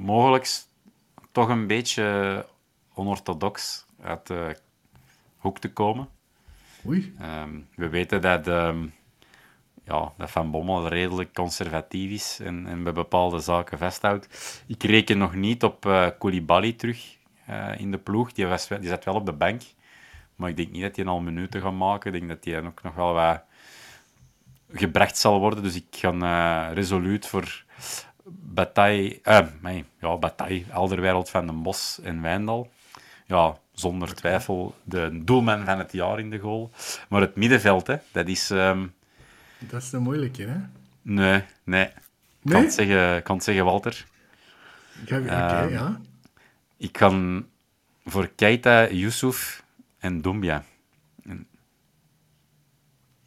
mogelijk 0.00 0.62
toch 1.32 1.48
een 1.48 1.66
beetje 1.66 2.46
onorthodox 2.94 3.86
uit 4.02 4.26
de 4.26 4.56
hoek 5.36 5.58
te 5.58 5.72
komen. 5.72 6.08
Oei. 6.86 7.14
Ehm, 7.18 7.60
we 7.74 7.88
weten 7.88 8.20
dat, 8.20 8.48
ehm, 8.48 8.86
ja, 9.84 10.12
dat 10.16 10.30
Van 10.30 10.50
Bommel 10.50 10.88
redelijk 10.88 11.34
conservatief 11.34 12.10
is 12.10 12.38
en, 12.42 12.66
en 12.66 12.82
bij 12.82 12.92
bepaalde 12.92 13.38
zaken 13.38 13.78
vasthoudt. 13.78 14.62
Ik 14.66 14.82
reken 14.82 15.18
nog 15.18 15.34
niet 15.34 15.64
op 15.64 15.86
eh 15.86 16.08
Koulibaly 16.18 16.72
terug 16.72 17.16
eh, 17.46 17.80
in 17.80 17.90
de 17.90 17.98
ploeg. 17.98 18.32
Die, 18.32 18.46
was, 18.46 18.68
die 18.68 18.88
zat 18.88 19.04
wel 19.04 19.14
op 19.14 19.26
de 19.26 19.32
bank. 19.32 19.62
Maar 20.36 20.48
ik 20.48 20.56
denk 20.56 20.70
niet 20.70 20.82
dat 20.82 20.96
hij 20.96 21.04
al 21.04 21.20
minuten 21.20 21.60
gaat 21.60 21.72
maken. 21.72 22.14
Ik 22.14 22.18
denk 22.18 22.30
dat 22.30 22.44
hij 22.44 22.66
ook 22.66 22.82
nog 22.82 22.94
wel 22.94 23.12
wat 23.12 23.42
gebracht 24.72 25.16
zal 25.16 25.40
worden. 25.40 25.62
Dus 25.62 25.74
ik 25.74 25.86
ga 25.90 26.12
eh, 26.12 26.74
resoluut 26.74 27.26
voor 27.26 27.64
Bataille, 28.26 29.18
eh, 29.22 29.46
nee, 29.62 29.84
ja, 30.00 30.16
Bataille, 30.16 30.64
Alderwereld 30.72 31.30
van 31.30 31.46
den 31.46 31.62
Bos 31.62 32.00
en 32.02 32.22
Wijndal. 32.22 32.70
Ja, 33.26 33.58
zonder 33.72 34.14
twijfel 34.14 34.74
de 34.84 35.20
doelman 35.24 35.64
van 35.64 35.78
het 35.78 35.92
jaar 35.92 36.18
in 36.18 36.30
de 36.30 36.38
goal. 36.38 36.70
Maar 37.08 37.20
het 37.20 37.36
middenveld, 37.36 37.86
hè, 37.86 37.96
dat 38.12 38.28
is... 38.28 38.50
ehm, 38.50 38.86
Dat 39.58 39.82
is 39.82 39.90
de 39.90 39.98
moeilijke, 39.98 40.42
hè? 40.42 40.56
nee, 41.02 41.42
nee. 41.64 41.84
Ik 42.42 42.50
kan 42.50 42.62
het 42.62 42.72
zeggen, 42.72 43.16
ik 43.16 43.24
kan 43.24 43.34
het 43.36 43.44
zeggen, 43.44 43.64
Walter. 43.64 44.06
Ga- 45.06 45.18
Oké, 45.18 45.28
Ehm, 45.28 45.68
ja. 45.72 46.00
Ik 46.76 46.92
kan 46.92 47.46
voor 48.04 48.28
Keita, 48.28 48.88
Yusuf 48.90 49.64
en 49.98 50.20
Doumbia. 50.22 50.64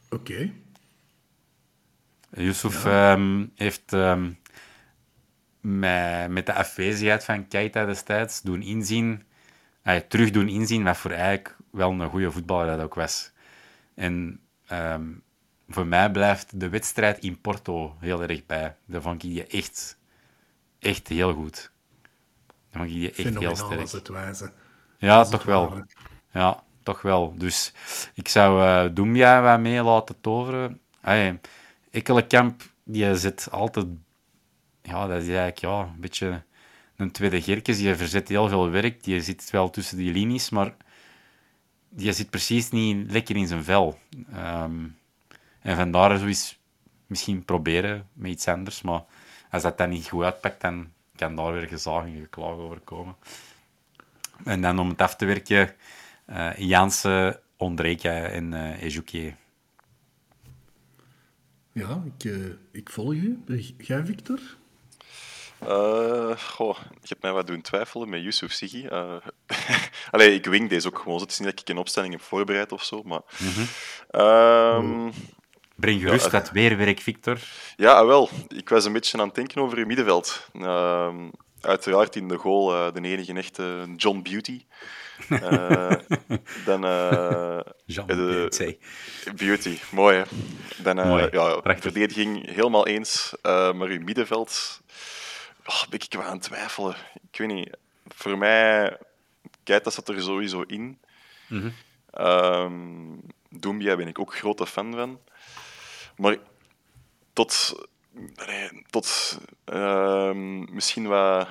Oké. 0.10 0.52
Yusuf 2.36 2.86
ehm, 2.86 3.46
heeft 3.56 3.94
met, 5.64 6.30
met 6.30 6.46
de 6.46 6.54
afwezigheid 6.54 7.24
van 7.24 7.48
Keita 7.48 7.86
destijds 7.86 8.42
doen 8.42 8.62
inzien, 8.62 9.24
eh, 9.82 9.96
terug 9.96 10.32
doen 10.32 10.48
inzien 10.48 10.84
wat 10.84 10.98
voor 10.98 11.12
eigenlijk 11.12 11.56
wel 11.72 11.92
een 11.92 12.10
goede 12.10 12.32
voetballer 12.32 12.78
dat 12.78 12.86
ook 12.86 12.94
was. 12.94 13.32
En 13.96 14.40
ehm, 14.68 15.12
voor 15.68 15.88
mij 15.88 16.12
blijft 16.12 16.60
de 16.60 16.70
wedstrijd 16.70 17.20
in 17.20 17.42
Porto 17.42 17.96
heel 18.00 18.22
erg 18.24 18.46
bij. 18.46 18.76
Daar 18.86 19.02
vond 19.02 19.24
ik 19.24 19.30
die 19.30 19.48
echt, 19.48 19.98
echt 20.80 21.08
heel 21.08 21.34
goed. 21.34 21.72
Daar 22.70 22.82
vond 22.82 22.86
ik 22.86 22.94
die 22.94 23.26
echt 23.26 23.40
heel 23.40 23.56
sterk. 23.56 23.92
het 23.92 24.08
wijze. 24.08 24.52
Ja, 24.98 25.18
Als 25.18 25.28
het 25.28 25.38
toch 25.38 25.46
wel. 25.46 25.86
Ja, 26.32 26.64
toch 26.84 27.02
wel. 27.02 27.34
Dus 27.38 27.74
ik 28.14 28.28
zou 28.28 28.64
eh 28.64 28.96
Doumbia 28.96 29.42
wat 29.42 29.60
mee 29.60 29.84
laten 29.84 30.22
toveren. 30.22 30.80
Hey, 31.02 31.40
Ekkelenkamp, 31.92 32.62
die 32.84 33.16
zit 33.18 33.48
altijd... 33.52 33.86
Ja, 34.84 35.08
dat 35.08 35.22
is 35.22 35.28
eigenlijk 35.28 35.58
ja, 35.58 35.80
een 35.80 36.00
beetje 36.00 36.44
een 36.96 37.12
tweede 37.12 37.42
Gerkes. 37.42 37.78
Die 37.78 37.96
verzet 37.96 38.28
heel 38.28 38.50
veel 38.50 38.70
werk. 38.70 39.04
Die 39.04 39.22
zit 39.22 39.50
wel 39.50 39.70
tussen 39.70 39.98
die 39.98 40.14
linies, 40.14 40.50
maar 40.50 40.76
die 41.90 42.12
zit 42.12 42.30
precies 42.30 42.70
niet 42.70 43.12
lekker 43.12 43.36
in 43.36 43.48
zijn 43.48 43.64
vel. 43.64 44.00
Ehm, 44.34 44.88
en 45.60 45.76
vandaar 45.76 46.18
zoiets 46.18 46.60
misschien 47.08 47.46
proberen 47.46 48.08
met 48.14 48.32
iets 48.32 48.48
anders. 48.48 48.82
Maar 48.82 49.04
als 49.50 49.64
dat 49.64 49.78
dan 49.78 49.90
niet 49.90 50.08
goed 50.08 50.24
uitpakt, 50.24 50.62
dan 50.62 50.92
kan 51.16 51.36
daar 51.36 51.54
weer 51.54 51.68
gezag 51.68 52.06
en 52.06 52.22
geklaag 52.22 52.56
over 52.56 52.80
komen. 52.80 53.16
En 54.44 54.62
dan 54.62 54.80
om 54.80 54.90
het 54.90 55.02
af 55.02 55.16
te 55.16 55.26
werken, 55.26 55.76
eh 56.26 56.56
Jansen, 56.58 57.40
Ondrejka 57.58 58.26
en 58.26 58.54
eh 58.54 58.82
Ejuke. 58.82 59.34
Ja, 61.72 62.04
ik, 62.06 62.32
eh, 62.32 62.46
ik 62.72 62.90
volg 62.90 63.14
u. 63.14 63.44
Jij, 63.78 64.06
Victor? 64.06 64.40
Eh, 65.68 66.38
goh, 66.38 66.78
je 67.02 67.08
hebt 67.08 67.22
mij 67.22 67.32
wat 67.32 67.48
doen 67.48 67.62
twijfelen 67.62 68.10
met 68.10 68.22
Yusuf 68.22 68.52
Siggy. 68.52 68.86
Eh, 68.86 69.16
allee, 70.12 70.34
ik 70.34 70.46
wing 70.46 70.70
deze 70.70 70.88
ook 70.88 71.00
gewoon. 71.00 71.20
Het 71.22 71.32
is 71.32 71.40
niet 71.40 71.50
dat 71.50 71.60
ik 71.60 71.70
een 71.70 71.78
opstelling 71.78 72.14
heb 72.14 72.22
voorbereid 72.22 72.72
of 72.72 72.84
zo, 72.84 73.04
maar... 73.04 73.22
Ehm, 74.10 75.10
Breng 75.76 76.02
gerust 76.02 76.26
Ja, 76.26 76.32
dat 76.32 76.52
weerwerk, 76.52 77.00
Victor. 77.00 77.38
Ja, 77.76 77.92
ah, 77.94 78.06
wel. 78.08 78.30
Ik 78.48 78.70
was 78.70 78.86
een 78.86 78.94
beetje 78.94 79.18
aan 79.20 79.26
het 79.26 79.36
denken 79.36 79.62
over 79.62 79.78
het 79.78 79.88
middenveld. 79.88 80.48
Ehm, 80.54 81.30
uiteraard 81.62 82.16
in 82.16 82.28
de 82.28 82.38
goal 82.38 82.74
eh, 82.74 82.94
de 82.94 83.02
enige 83.02 83.34
echte 83.34 83.86
John 83.96 84.22
Beauty. 84.22 84.66
Eh, 85.30 85.92
dan... 86.66 86.86
eh, 86.86 87.60
Jean 87.86 88.08
de- 88.08 88.16
Beauty. 88.16 88.78
Beauty, 89.36 89.78
mooi 89.92 90.18
hè. 90.18 90.24
Dan, 90.84 91.00
eh, 91.00 91.08
Mooi, 91.08 91.28
ja, 91.32 91.62
verdediging 91.80 92.46
helemaal 92.50 92.88
eens, 92.88 93.34
eh, 93.42 93.74
maar 93.74 93.88
uw 93.88 94.04
middenveld 94.04 94.82
oh, 95.66 95.84
ben 95.90 96.00
ik 96.00 96.14
wel 96.14 96.24
aan 96.24 96.34
het 96.34 96.42
twijfelen. 96.42 96.96
Ik 97.32 97.38
weet 97.38 97.48
niet, 97.48 97.78
voor 98.08 98.38
mij, 98.38 98.98
dat 99.64 99.94
zat 99.94 100.10
er 100.10 100.22
sowieso 100.22 100.62
in. 100.62 101.00
Mhm. 101.48 101.70
Ehm, 102.12 103.18
Doumbia 103.50 103.96
ben 103.96 104.08
ik 104.08 104.20
ook 104.20 104.36
grote 104.36 104.68
fan 104.68 104.94
van. 104.94 105.20
Maar 106.16 106.38
tot, 107.34 107.74
tot 108.90 109.38
ehm, 109.64 110.74
misschien 110.74 111.08
wat. 111.08 111.48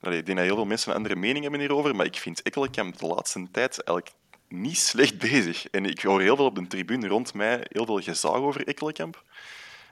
Allee, 0.00 0.18
ik 0.18 0.26
denk 0.26 0.38
dat 0.38 0.46
heel 0.46 0.56
veel 0.56 0.66
mensen 0.66 0.90
een 0.90 0.96
andere 0.96 1.16
mening 1.16 1.42
hebben 1.42 1.60
hierover, 1.60 1.96
maar 1.96 2.06
ik 2.06 2.16
vind 2.16 2.42
Ekkelenkamp 2.42 2.98
de 2.98 3.06
laatste 3.06 3.48
tijd 3.50 3.84
eigenlijk 3.84 4.16
niet 4.48 4.78
slecht 4.78 5.18
bezig. 5.18 5.68
En 5.68 5.84
ik 5.84 6.02
hoor 6.02 6.20
heel 6.20 6.36
veel 6.36 6.44
op 6.44 6.54
de 6.54 6.66
tribune 6.66 7.08
rond 7.08 7.34
mij, 7.34 7.66
heel 7.68 7.86
veel 7.86 8.00
gezag 8.00 8.34
over 8.34 8.66
Ekkelenkamp. 8.66 9.22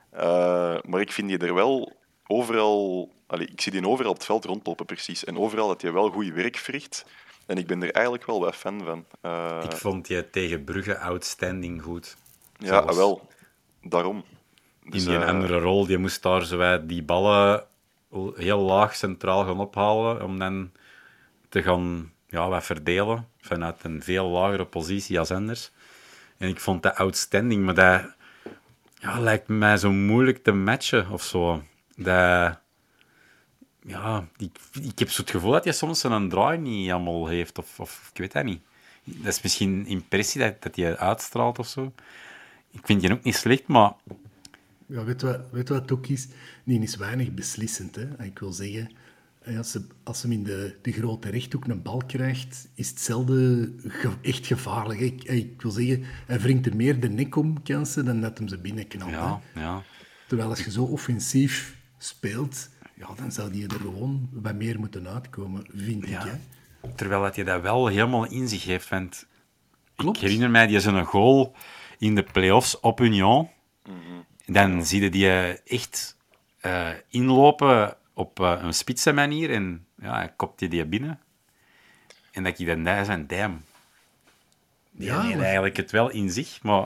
Eh, 0.09 0.77
maar 0.81 1.01
ik 1.01 1.11
vind 1.11 1.27
die 1.27 1.37
er 1.37 1.53
wel 1.53 1.95
overal... 2.27 3.09
Ik 3.37 3.61
zie 3.61 3.71
die 3.71 3.87
overal 3.87 4.11
op 4.11 4.17
het 4.17 4.25
veld 4.25 4.45
rondlopen, 4.45 4.85
precies. 4.85 5.23
En 5.23 5.37
overal 5.37 5.67
dat 5.67 5.81
hij 5.81 5.91
wel 5.91 6.09
goed 6.09 6.27
werk 6.33 6.57
verricht. 6.57 7.05
En 7.45 7.57
ik 7.57 7.67
ben 7.67 7.83
er 7.83 7.91
eigenlijk 7.91 8.25
wel 8.25 8.39
wat 8.39 8.55
fan 8.55 8.81
van. 8.83 9.05
Eh, 9.21 9.61
Ik 9.63 9.71
vond 9.77 10.07
je 10.07 10.29
tegen 10.29 10.63
Brugge 10.63 10.97
outstanding 10.97 11.81
goed. 11.81 12.17
ja, 12.57 12.85
wel. 12.95 13.27
Daarom. 13.81 14.23
In 14.83 14.91
Dus, 14.91 15.05
die 15.05 15.17
eh, 15.17 15.27
andere 15.27 15.59
rol, 15.59 15.85
die 15.85 15.97
moest 15.97 16.21
daar 16.21 16.45
zo 16.45 16.85
die 16.85 17.03
ballen 17.03 17.65
heel 18.35 18.59
laag 18.59 18.95
centraal 18.95 19.45
gaan 19.45 19.59
ophalen, 19.59 20.23
om 20.23 20.39
dan 20.39 20.71
te 21.49 21.63
gaan 21.63 22.13
ja, 22.27 22.49
wat 22.49 22.63
verdelen 22.63 23.27
vanuit 23.39 23.83
een 23.83 24.03
veel 24.03 24.27
lagere 24.27 24.65
positie 24.65 25.19
als 25.19 25.31
anders. 25.31 25.71
En 26.37 26.49
ik 26.49 26.59
vond 26.59 26.83
dat 26.83 26.95
outstanding, 26.95 27.65
maar 27.65 27.73
dat 27.73 28.15
ja, 28.99 29.19
lijkt 29.19 29.47
mij 29.47 29.77
zo 29.77 29.91
moeilijk 29.91 30.43
te 30.43 30.51
matchen 30.51 31.09
of 31.09 31.23
zo. 31.23 31.61
Dat, 31.97 32.59
ja, 33.81 34.27
ik, 34.37 34.57
ik 34.81 34.99
heb 34.99 35.09
zo 35.09 35.21
het 35.21 35.31
gevoel 35.31 35.51
dat 35.51 35.63
hij 35.63 35.73
soms 35.73 36.03
een 36.03 36.29
draai 36.29 36.57
niet 36.57 36.91
allemaal 36.91 37.27
heeft, 37.27 37.57
of, 37.57 37.79
of 37.79 38.09
ik 38.13 38.17
weet 38.19 38.31
dat 38.31 38.43
niet. 38.43 38.61
Dat 39.03 39.33
is 39.33 39.41
misschien 39.41 39.85
impressie 39.85 40.41
dat, 40.41 40.61
dat 40.61 40.75
hij 40.75 40.97
uitstraalt 40.97 41.59
of 41.59 41.67
zo. 41.67 41.93
Ik 42.71 42.79
vind 42.83 43.01
die 43.01 43.11
ook 43.13 43.23
niet 43.23 43.35
slecht, 43.35 43.67
maar 43.67 43.93
Ja, 44.85 45.03
weet 45.03 45.21
je 45.21 45.27
wat, 45.27 45.39
weet 45.51 45.67
je 45.67 45.73
wat 45.73 45.81
het 45.81 45.91
ook 45.91 46.07
is? 46.07 46.27
Die 46.63 46.81
is 46.81 46.95
weinig 46.95 47.33
beslissend. 47.33 47.95
Hè? 47.95 48.23
Ik 48.23 48.39
wil 48.39 48.51
zeggen, 48.53 48.91
als 49.57 49.71
ze, 49.71 49.87
als 50.03 50.19
ze 50.19 50.27
hem 50.27 50.35
in 50.37 50.43
de, 50.43 50.75
de 50.81 50.91
grote 50.91 51.29
rechthoek 51.29 51.67
een 51.67 51.81
bal 51.81 52.01
krijgt, 52.07 52.67
is 52.73 52.89
het 52.89 52.99
zelden 52.99 53.79
ge- 53.87 54.11
echt 54.21 54.45
gevaarlijk. 54.47 54.99
Ik, 54.99 55.23
ik 55.23 55.61
wil 55.61 55.71
zeggen, 55.71 56.03
hij 56.25 56.39
wringt 56.39 56.65
er 56.65 56.75
meer 56.75 56.99
de 56.99 57.09
nek 57.09 57.35
om 57.35 57.63
kansen 57.63 58.05
dan 58.05 58.21
dat 58.21 58.37
hem 58.37 58.47
ze 58.47 58.57
binnenknalt. 58.57 59.11
ja, 59.11 59.41
ja. 59.55 59.83
Terwijl 60.27 60.49
als 60.49 60.63
je 60.63 60.71
zo 60.71 60.83
offensief 60.83 61.76
speelt, 61.97 62.69
ja, 62.93 63.07
dan 63.15 63.31
zou 63.31 63.51
die 63.51 63.67
er 63.67 63.79
gewoon 63.79 64.29
wat 64.31 64.55
meer 64.55 64.79
moeten 64.79 65.07
uitkomen, 65.07 65.65
vind 65.75 66.07
Ja. 66.07 66.23
ik. 66.25 66.31
Hè? 66.31 66.37
Terwijl 66.95 67.21
dat 67.21 67.35
je 67.35 67.43
dat 67.43 67.61
wel 67.61 67.87
helemaal 67.87 68.25
in 68.25 68.47
zich 68.47 68.63
heeft. 68.63 68.89
Want 68.89 69.25
Klopt. 69.95 70.17
ik 70.17 70.23
herinner 70.23 70.49
mij, 70.49 70.67
die 70.67 70.75
is 70.75 70.85
een 70.85 71.05
goal 71.05 71.55
in 71.97 72.15
de 72.15 72.23
play-offs 72.23 72.79
op 72.79 72.99
Union. 72.99 73.49
Dan 74.45 74.85
zie 74.85 75.01
je 75.01 75.09
die 75.09 75.29
echt 75.63 76.17
eh, 76.59 76.89
inlopen 77.09 77.97
op 78.13 78.39
eh, 78.39 78.59
een 78.61 78.73
spitse 78.73 79.11
manier. 79.11 79.51
En 79.51 79.85
ja, 80.01 80.15
hij 80.15 80.33
kopt 80.35 80.59
je 80.59 80.67
die 80.67 80.85
binnen. 80.85 81.19
En 82.31 82.43
dat 82.43 82.57
je 82.57 82.65
dan 82.65 82.83
daar 82.83 83.05
zijn 83.05 83.27
damn. 83.27 83.61
Die 84.91 85.07
Ja, 85.07 85.21
heeft 85.21 85.41
eigenlijk 85.41 85.77
het 85.77 85.91
wel 85.91 86.09
in 86.09 86.29
zich, 86.31 86.63
maar 86.63 86.79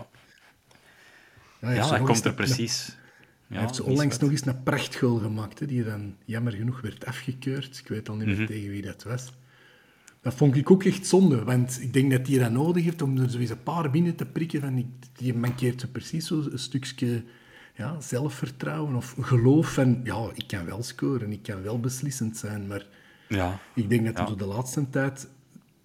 Ja, 1.59 1.67
hij 1.67 1.75
ja, 1.75 1.89
dat 1.89 2.01
komt 2.03 2.25
er 2.25 2.33
precies. 2.33 2.97
Hij 3.51 3.61
heeft 3.61 3.75
zo 3.75 3.83
onlangs 3.83 4.17
nog 4.17 4.29
eens 4.31 4.45
een 4.45 4.63
prachtgoal 4.63 5.17
gemaakt, 5.17 5.59
hè, 5.59 5.65
die 5.65 5.83
dan 5.83 6.15
jammer 6.25 6.53
genoeg 6.53 6.81
werd 6.81 7.05
afgekeurd. 7.05 7.77
Ik 7.77 7.87
weet 7.87 8.09
al 8.09 8.15
niet 8.15 8.27
Mhm. 8.27 8.37
meer 8.37 8.47
tegen 8.47 8.69
wie 8.69 8.81
dat 8.81 9.03
was. 9.03 9.31
Dat 10.21 10.33
vond 10.33 10.55
ik 10.55 10.71
ook 10.71 10.83
echt 10.83 11.07
zonde, 11.07 11.43
want 11.43 11.81
ik 11.81 11.93
denk 11.93 12.11
dat 12.11 12.27
hij 12.27 12.37
dat 12.37 12.51
nodig 12.51 12.83
heeft 12.83 13.01
om 13.01 13.17
er 13.17 13.29
zo 13.29 13.37
eens 13.37 13.49
een 13.49 13.63
paar 13.63 13.91
binnen 13.91 14.15
te 14.15 14.25
prikken. 14.25 14.61
Van, 14.61 14.93
die 15.13 15.33
mankeert 15.33 15.81
zo 15.81 15.87
precies 15.91 16.27
zo 16.27 16.43
een 16.51 16.59
stukje 16.59 17.23
ja, 17.75 18.01
zelfvertrouwen 18.01 18.95
of 18.95 19.15
geloof 19.19 19.73
van, 19.73 19.99
ja, 20.03 20.29
ik 20.33 20.47
kan 20.47 20.65
wel 20.65 20.83
scoren, 20.83 21.31
ik 21.31 21.43
kan 21.43 21.61
wel 21.61 21.79
beslissend 21.79 22.37
zijn, 22.37 22.67
maar 22.67 22.85
Ja. 23.27 23.59
ik 23.75 23.89
denk 23.89 24.05
dat 24.05 24.17
hij 24.17 24.27
Ja. 24.27 24.35
de 24.35 24.45
laatste 24.45 24.89
tijd 24.89 25.27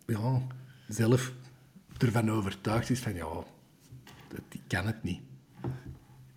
ja, 0.06 0.42
zelf 0.88 1.32
ervan 1.98 2.30
overtuigd 2.30 2.90
is 2.90 3.00
van, 3.00 3.14
ja, 3.14 3.28
dat, 4.28 4.40
ik 4.52 4.60
kan 4.66 4.86
het 4.86 5.02
niet. 5.02 5.20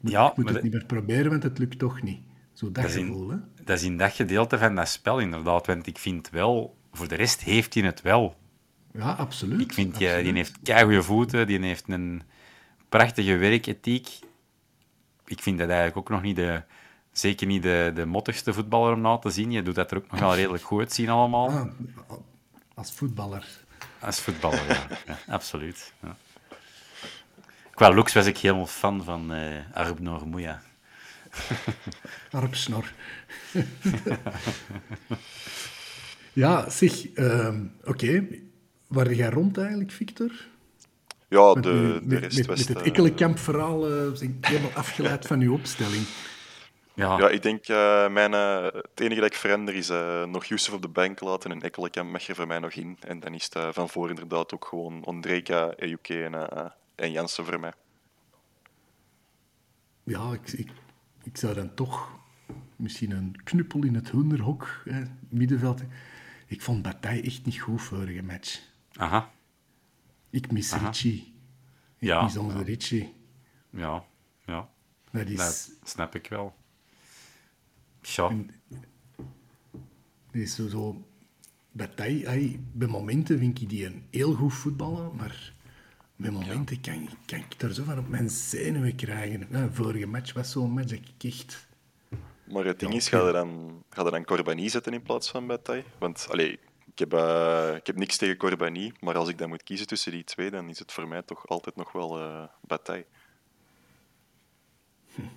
Ja, 0.01 0.29
Ik 0.29 0.37
moet 0.37 0.49
het 0.49 0.63
niet 0.63 0.73
meer 0.73 0.85
proberen, 0.85 1.31
want 1.31 1.43
het 1.43 1.57
lukt 1.57 1.79
toch 1.79 2.01
niet. 2.01 2.19
Zo 2.53 2.71
dat, 2.71 2.83
Dat 2.83 2.91
gevoel, 2.91 3.29
hè? 3.29 3.37
dat 3.63 3.77
is 3.77 3.83
in 3.83 3.97
dat 3.97 4.13
gedeelte 4.13 4.57
van 4.57 4.75
dat 4.75 4.87
spel 4.87 5.19
inderdaad. 5.19 5.67
Want 5.67 5.87
ik 5.87 5.97
vind 5.97 6.29
wel, 6.29 6.77
voor 6.91 7.07
de 7.07 7.15
rest 7.15 7.41
heeft 7.41 7.73
hij 7.73 7.83
het 7.83 8.01
wel. 8.01 8.35
Ja, 8.93 9.11
absoluut. 9.11 9.61
Ik 9.61 9.73
vind, 9.73 9.97
die 9.97 10.07
heeft 10.07 10.57
keigoede 10.63 11.03
voeten, 11.03 11.47
die 11.47 11.59
heeft 11.59 11.83
een 11.87 12.21
prachtige 12.89 13.35
werkethiek. 13.35 14.19
Ik 15.25 15.41
vind 15.41 15.57
dat 15.57 15.67
eigenlijk 15.67 15.97
ook 15.97 16.09
nog 16.09 16.21
niet 16.21 16.35
de, 16.35 16.63
zeker 17.11 17.47
niet 17.47 17.63
de, 17.63 17.91
de 17.95 18.05
mottigste 18.05 18.53
voetballer 18.53 18.93
om 18.93 19.01
na 19.01 19.17
te 19.17 19.29
zien. 19.29 19.51
Je 19.51 19.61
doet 19.61 19.75
dat 19.75 19.91
er 19.91 19.97
ook 19.97 20.11
nog 20.11 20.19
wel 20.19 20.35
redelijk 20.35 20.63
goed 20.63 20.93
zien 20.93 21.09
allemaal. 21.09 21.49
Ah, 21.49 21.67
als 22.73 22.91
voetballer. 22.91 23.47
Als 23.99 24.19
voetballer, 24.19 24.67
ja. 24.67 24.87
ja 25.05 25.17
absoluut. 25.27 25.93
Ja. 26.01 26.15
Qua 27.79 27.93
looks 27.93 28.13
was 28.13 28.25
ik 28.25 28.37
helemaal 28.37 28.67
fan 28.67 29.03
van 29.03 29.33
uh, 29.33 29.55
Arb 29.73 29.99
Noormoeja. 29.99 30.61
Arp 32.31 32.55
Snor. 32.55 32.91
ja, 36.33 36.69
zeg, 36.69 37.15
uh, 37.15 37.47
oké. 37.83 37.89
Okay. 37.89 38.41
Waar 38.87 39.13
jij 39.13 39.29
rond 39.29 39.57
eigenlijk, 39.57 39.91
Victor? 39.91 40.31
Ja, 41.27 41.53
met, 41.53 41.63
de, 41.63 41.69
met, 41.69 42.09
de 42.09 42.17
rest 42.17 42.37
met, 42.37 42.45
was... 42.45 42.57
met 42.57 42.67
het 42.67 42.77
uh, 42.77 42.85
Ekkelenkamp-verhaal 42.85 43.91
uh, 43.91 44.11
ben 44.11 44.23
ik 44.39 44.45
helemaal 44.45 44.73
afgeleid 44.73 45.27
van 45.27 45.41
uw 45.41 45.53
opstelling. 45.53 46.05
Ja, 46.93 47.17
ja 47.17 47.29
ik 47.29 47.41
denk, 47.41 47.67
uh, 47.67 48.09
mijn, 48.09 48.31
uh, 48.31 48.63
het 48.63 48.99
enige 48.99 49.21
dat 49.21 49.29
ik 49.29 49.37
verander 49.37 49.75
is 49.75 49.89
uh, 49.89 50.23
nog 50.23 50.45
Yusuf 50.45 50.73
op 50.73 50.81
de 50.81 50.87
bank 50.87 51.19
laten 51.19 51.51
en 51.51 51.61
Ekkelenkamp 51.61 52.11
mag 52.11 52.27
er 52.27 52.35
voor 52.35 52.47
mij 52.47 52.59
nog 52.59 52.73
in. 52.73 52.97
En 53.07 53.19
dan 53.19 53.33
is 53.33 53.49
het 53.53 53.75
van 53.75 53.89
voor 53.89 54.09
inderdaad 54.09 54.53
ook 54.53 54.65
gewoon 54.65 55.05
Ondrejka, 55.05 55.73
EUK 55.75 56.09
en, 56.09 56.33
en 56.99 57.11
Jansen 57.11 57.45
voor 57.45 57.59
mij. 57.59 57.73
Ja, 60.03 60.33
ik, 60.33 60.51
ik, 60.51 60.71
ik 61.23 61.37
zou 61.37 61.53
dan 61.53 61.73
toch 61.73 62.19
misschien 62.75 63.11
een 63.11 63.43
knuppel 63.43 63.83
in 63.83 63.95
het 63.95 64.09
hoenderhok, 64.09 64.81
hè, 64.85 65.03
middenveld. 65.29 65.81
Ik 66.47 66.61
vond 66.61 66.81
Bataille 66.81 67.21
echt 67.21 67.45
niet 67.45 67.59
goed 67.59 67.81
vorige 67.81 68.23
match. 68.23 68.61
Aha. 68.93 69.31
Ik 70.29 70.51
mis 70.51 70.73
Aha. 70.73 70.87
Richie. 70.87 71.33
Ik 71.97 72.07
Ja, 72.07 72.23
mis 72.23 72.37
onze 72.37 72.57
ja. 72.57 72.63
Richie. 72.63 73.13
Ja, 73.69 74.05
ja. 74.45 74.69
Dat 75.11 75.27
is, 75.27 75.37
Dat 75.37 75.89
snap 75.89 76.15
ik 76.15 76.27
wel. 76.27 76.55
Ja, 78.01 78.31
is 80.31 80.55
zo... 80.55 80.67
zo 80.67 81.03
Bataille, 81.71 82.25
hij, 82.25 82.59
bij 82.71 82.87
momenten 82.87 83.39
vind 83.39 83.61
ik 83.61 83.69
die 83.69 83.85
een 83.85 84.07
heel 84.09 84.33
goed 84.33 84.53
voetballer, 84.53 85.15
maar 85.15 85.53
bij 86.19 86.31
momenten 86.31 86.81
kan, 86.81 86.93
ik- 86.93 87.09
kan 87.25 87.39
ik 87.39 87.61
er 87.61 87.73
zo 87.73 87.83
van 87.83 87.97
op 87.99 88.07
mijn 88.07 88.29
zenuwen 88.29 88.95
krijgen. 88.95 89.47
Ja, 89.51 89.69
vorige 89.71 90.05
match 90.05 90.33
was 90.33 90.51
zo'n 90.51 90.71
match 90.71 90.89
dat 90.89 90.99
ik 90.99 91.23
echt... 91.33 91.67
Maar 92.51 92.65
het 92.65 92.79
ding 92.79 92.93
is, 92.93 93.07
ga 93.09 93.25
je 93.27 93.31
dan, 93.33 93.83
ga 93.89 94.03
je 94.03 94.11
dan 94.11 94.25
Corbani 94.25 94.69
zetten 94.69 94.93
in 94.93 95.01
plaats 95.01 95.29
van 95.31 95.47
Bataille? 95.47 95.83
Want 95.99 96.27
allee, 96.29 96.51
ik, 96.85 96.99
heb, 96.99 97.13
eh, 97.13 97.73
ik 97.75 97.87
heb 97.87 97.95
niks 97.95 98.17
tegen 98.17 98.37
Corbani, 98.37 98.91
maar 98.99 99.15
als 99.15 99.29
ik 99.29 99.37
dan 99.37 99.49
moet 99.49 99.63
kiezen 99.63 99.87
tussen 99.87 100.11
die 100.11 100.23
twee, 100.23 100.49
dan 100.51 100.69
is 100.69 100.79
het 100.79 100.91
voor 100.91 101.07
mij 101.07 101.21
toch 101.21 101.47
altijd 101.47 101.75
nog 101.75 101.91
wel 101.91 102.19
eh 102.19 102.43
Bataille. 102.67 103.05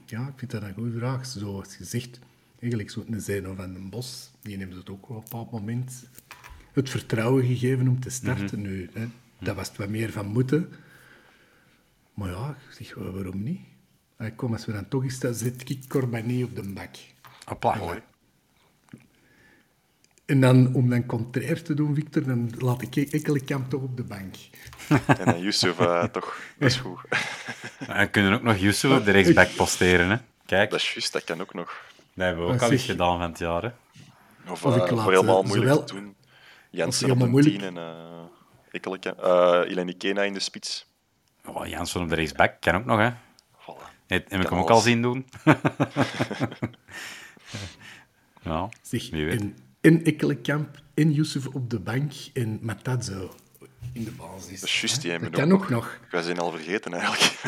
Ja, 0.06 0.26
ik 0.28 0.32
vind 0.36 0.50
dat 0.50 0.62
een 0.62 0.74
goede 0.74 0.98
vraag. 0.98 1.26
Zoals 1.26 1.76
gezegd, 1.76 2.18
eigenlijk 2.60 2.90
zo'n 2.90 3.14
Zeno 3.16 3.54
van 3.54 3.72
den 3.72 3.90
Bos, 3.90 4.30
die 4.40 4.58
hebben 4.58 4.76
het 4.76 4.90
ook 4.90 5.08
wel 5.08 5.16
op 5.16 5.22
een 5.22 5.28
bepaald 5.30 5.50
moment 5.50 6.08
het 6.72 6.90
vertrouwen 6.90 7.44
gegeven 7.46 7.88
om 7.88 8.00
te 8.00 8.10
starten 8.10 8.60
nu. 8.60 8.90
Hè. 8.92 9.06
Dat 9.42 9.56
was 9.56 9.68
het 9.68 9.76
wat 9.76 9.88
meer 9.88 10.12
van 10.12 10.26
moeten. 10.26 10.72
Maar 12.14 12.30
ja, 12.30 12.56
ik 12.68 12.74
zeg, 12.86 12.94
wa- 12.94 13.10
waarom 13.10 13.42
niet? 13.42 13.60
Kom, 14.36 14.52
als 14.52 14.66
we 14.66 14.72
dan 14.72 14.88
toch 14.88 15.02
eens 15.02 15.14
staan, 15.14 15.34
zet 15.34 15.70
ik 15.70 15.88
Corbani 15.88 16.44
op 16.44 16.54
de 16.56 16.72
bak. 16.72 16.94
hopla. 17.44 17.74
Mooi. 17.74 18.00
En 20.26 20.40
dan, 20.40 20.74
om 20.74 20.90
dan 20.90 21.06
contrair 21.06 21.62
te 21.62 21.74
doen, 21.74 21.94
Victor, 21.94 22.24
dan 22.24 22.50
laat 22.58 22.82
ik 22.82 22.96
Ekkelenkamp 22.96 23.70
toch 23.70 23.82
op 23.82 23.96
de 23.96 24.02
bank. 24.04 24.34
En 25.18 25.24
dan 25.24 25.40
Yusuf 25.40 25.78
eh, 25.80 26.04
toch, 26.04 26.40
dat 26.58 26.68
is 26.70 26.76
goed. 26.76 27.00
En 27.88 28.10
kunnen 28.10 28.32
ook 28.32 28.42
nog 28.42 28.56
Yusuf 28.56 28.98
op 28.98 29.04
de 29.04 29.10
rechtsback 29.10 29.54
posteren, 29.56 30.08
hè. 30.10 30.16
Kijk, 30.46 30.70
Dat 30.70 30.80
is 30.80 30.92
juist, 30.92 31.12
dat 31.12 31.24
kan 31.24 31.40
ook 31.40 31.54
nog. 31.54 31.80
dat 32.14 32.24
hebben 32.26 32.46
we 32.46 32.52
ook 32.52 32.62
al 32.62 32.70
eens 32.70 32.82
zeg. 32.84 32.90
gedaan 32.90 33.18
van 33.18 33.28
het 33.30 33.38
jaar, 33.38 33.62
hè. 33.62 33.70
Of, 34.50 34.64
Of 34.64 34.76
eh, 34.76 34.82
ik 34.84 34.90
laat, 34.90 35.02
voor 35.02 35.12
helemaal 35.12 35.42
eh, 35.42 35.46
moeilijk 35.46 35.70
zowel- 35.70 35.86
te 35.86 35.94
doen. 35.94 36.14
Jansen 36.70 37.06
helemaal 37.06 37.26
op 37.28 37.34
de 37.34 37.40
moeilijk. 37.40 37.58
10 37.64 37.76
en 37.76 37.82
uh, 37.82 38.22
Ekkeleke, 38.72 39.14
uh, 39.20 39.70
Ileni 39.70 39.96
Kena 39.96 40.22
in 40.22 40.32
de 40.32 40.40
spits. 40.40 40.86
Oh, 41.44 41.66
Jansson 41.66 42.02
op 42.02 42.08
de 42.08 42.14
rechtsback 42.14 42.60
kan 42.60 42.74
ook 42.74 42.84
nog, 42.84 42.98
hè. 42.98 43.10
Voilà. 43.10 43.90
Heb 44.06 44.22
ik 44.22 44.28
Kan 44.28 44.40
hem 44.52 44.58
ook 44.58 44.70
al 44.70 44.80
zien 44.80 45.02
doen. 45.02 45.26
ja, 48.42 48.68
Zeg, 48.82 49.10
wie 49.10 49.24
weet. 49.24 49.40
en, 49.40 49.56
en 49.80 50.04
Ekkelenkamp 50.04 50.80
en 50.94 51.12
Yusuf 51.12 51.46
op 51.46 51.70
de 51.70 51.78
bank 51.80 52.12
en 52.32 52.58
Matazzo 52.62 53.34
in 53.92 54.04
de 54.04 54.10
basis. 54.10 54.60
Dat 54.60 54.68
is 54.68 54.80
juist, 54.80 55.02
die 55.02 55.18
Dat 55.18 55.30
kan 55.30 55.52
ook 55.52 55.62
ook 55.62 55.68
nog. 55.68 55.98
Ik 56.04 56.10
was 56.10 56.26
die 56.26 56.38
al 56.38 56.50
vergeten 56.50 56.92
eigenlijk. 56.94 57.40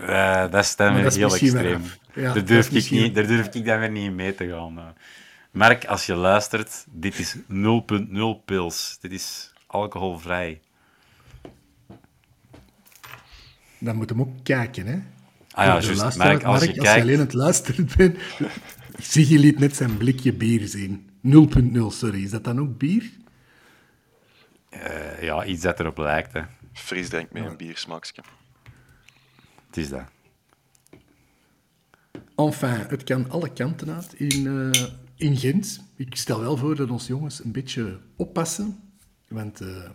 Eh, 0.00 0.50
dat 0.50 0.64
is 0.64 0.76
dan 0.76 0.94
weer 0.94 1.02
dat 1.02 1.12
is 1.12 1.18
heel 1.18 1.28
misschien 1.28 1.52
wel 1.52 1.62
extreem. 1.64 1.90
Ja, 2.24 2.32
daar, 2.32 2.44
durf 2.44 2.70
ik 2.70 2.90
niet, 2.90 3.14
daar 3.14 3.26
durf 3.26 3.54
ik 3.54 3.64
dan 3.64 3.78
weer 3.78 3.90
niet 3.90 4.04
in 4.04 4.14
mee 4.14 4.34
te 4.34 4.48
gaan. 4.48 4.78
eh. 4.78 4.84
Mark, 5.50 5.84
als 5.84 6.06
je 6.06 6.14
luistert, 6.14 6.84
dit 6.90 7.18
is 7.18 7.36
0.0 7.36 8.44
pils. 8.44 8.98
Dit 9.00 9.12
is 9.12 9.49
alcoholvrij. 9.70 10.60
Dan 13.78 13.96
moet 13.96 14.08
hem 14.10 14.20
ook 14.20 14.44
kijken, 14.44 14.86
hè. 14.86 14.98
Ah 15.50 15.64
ja, 15.64 15.80
juist. 15.80 16.16
Mark, 16.16 16.42
als 16.44 16.60
je 16.60 16.66
als 16.68 16.78
kijkt... 16.78 16.94
je 16.94 17.02
alleen 17.02 17.14
aan 17.14 17.20
het 17.20 17.32
luisteren 17.32 17.88
bent... 17.96 18.16
Ik 18.96 19.04
zie 19.04 19.28
je 19.28 19.38
liet 19.38 19.58
net 19.58 19.76
zijn 19.76 19.96
blikje 19.96 20.32
bier 20.32 20.66
zien. 20.66 21.10
0.0, 21.26 21.86
sorry. 21.86 22.22
Is 22.22 22.30
dat 22.30 22.44
dan 22.44 22.60
ook 22.60 22.78
bier? 22.78 23.10
eh, 24.70 25.22
ja, 25.22 25.44
iets 25.44 25.62
dat 25.62 25.80
erop 25.80 25.98
lijkt, 25.98 26.32
hè. 26.32 26.42
Frisdrank 26.72 27.32
met 27.32 27.44
een 27.44 27.56
biersmaakje. 27.56 28.22
Het 29.66 29.76
is 29.76 29.88
dat. 29.88 30.04
Enfin, 32.36 32.86
het 32.88 33.04
kan 33.04 33.30
alle 33.30 33.52
kanten 33.52 33.94
uit 33.94 34.14
in, 34.14 34.70
eh, 34.72 34.82
in 35.16 35.36
Gent. 35.36 35.84
Ik 35.96 36.16
stel 36.16 36.40
wel 36.40 36.56
voor 36.56 36.76
dat 36.76 36.90
onze 36.90 37.08
jongens 37.08 37.44
een 37.44 37.52
beetje 37.52 38.00
oppassen. 38.16 38.89
Want 39.30 39.60
eh 39.60 39.90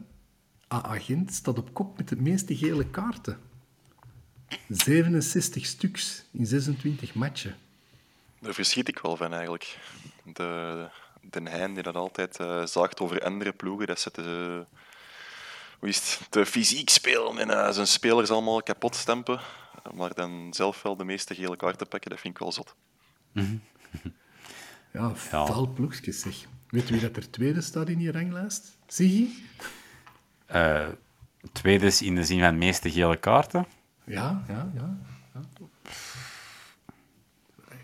AA 0.74 1.00
Gent 1.00 1.34
staat 1.34 1.58
op 1.58 1.74
kop 1.74 1.98
met 1.98 2.10
de 2.10 2.16
meeste 2.16 2.56
gele 2.58 2.90
kaarten. 2.90 3.40
67 4.70 5.66
stuks 5.66 6.26
in 6.32 6.46
26 6.46 7.14
matchen. 7.14 7.56
Daar 8.40 8.54
verschiet 8.54 8.88
ik 8.88 9.00
wel 9.00 9.16
van 9.18 9.34
eigenlijk. 9.34 9.80
De, 10.34 10.88
de 11.22 11.50
Hein 11.50 11.74
die 11.74 11.84
dat 11.84 11.96
altijd 11.96 12.38
eh, 12.40 12.66
zaagt 12.66 13.00
over 13.00 13.24
andere 13.24 13.52
ploegen, 13.54 13.88
dat 13.88 14.00
ze 14.00 14.12
te, 14.12 14.66
hoe 15.80 15.90
is 15.90 15.98
het, 15.98 16.32
te 16.32 16.46
fysiek 16.46 16.90
spelen 16.90 17.38
en 17.38 17.50
eh, 17.50 17.72
zijn 17.72 17.88
spelers 17.88 18.30
allemaal 18.30 18.64
kapot 18.64 18.96
stempen. 18.96 19.40
Maar 19.94 20.14
dan 20.14 20.54
zelf 20.54 20.82
wel 20.82 20.96
de 20.96 21.04
meeste 21.04 21.36
gele 21.36 21.56
kaarten 21.56 21.88
pakken, 21.88 22.10
dat 22.10 22.20
vind 22.20 22.34
ik 22.34 22.40
wel 22.40 22.52
zot. 22.52 22.76
Ja, 23.32 23.44
Ja. 24.94 25.16
vuil 25.16 25.68
ploegjes 25.68 26.20
zeg. 26.20 26.36
Weet 26.76 26.90
wie 26.90 27.00
dat 27.00 27.16
er 27.16 27.30
tweede 27.32 27.62
staat 27.62 27.90
in 27.90 27.98
die 27.98 28.12
ranglijst? 28.12 28.78
Zie 28.88 29.20
je? 29.20 29.38
Eh, 30.46 30.88
tweede 31.52 31.86
is 31.86 32.02
in 32.02 32.16
de 32.16 32.24
zin 32.24 32.40
van 32.40 32.58
meeste 32.58 32.92
gele 32.92 33.18
kaarten. 33.18 33.66
Ja, 34.06 34.44
ja, 34.48 34.72
ja. 34.76 34.98
ja. 35.34 35.42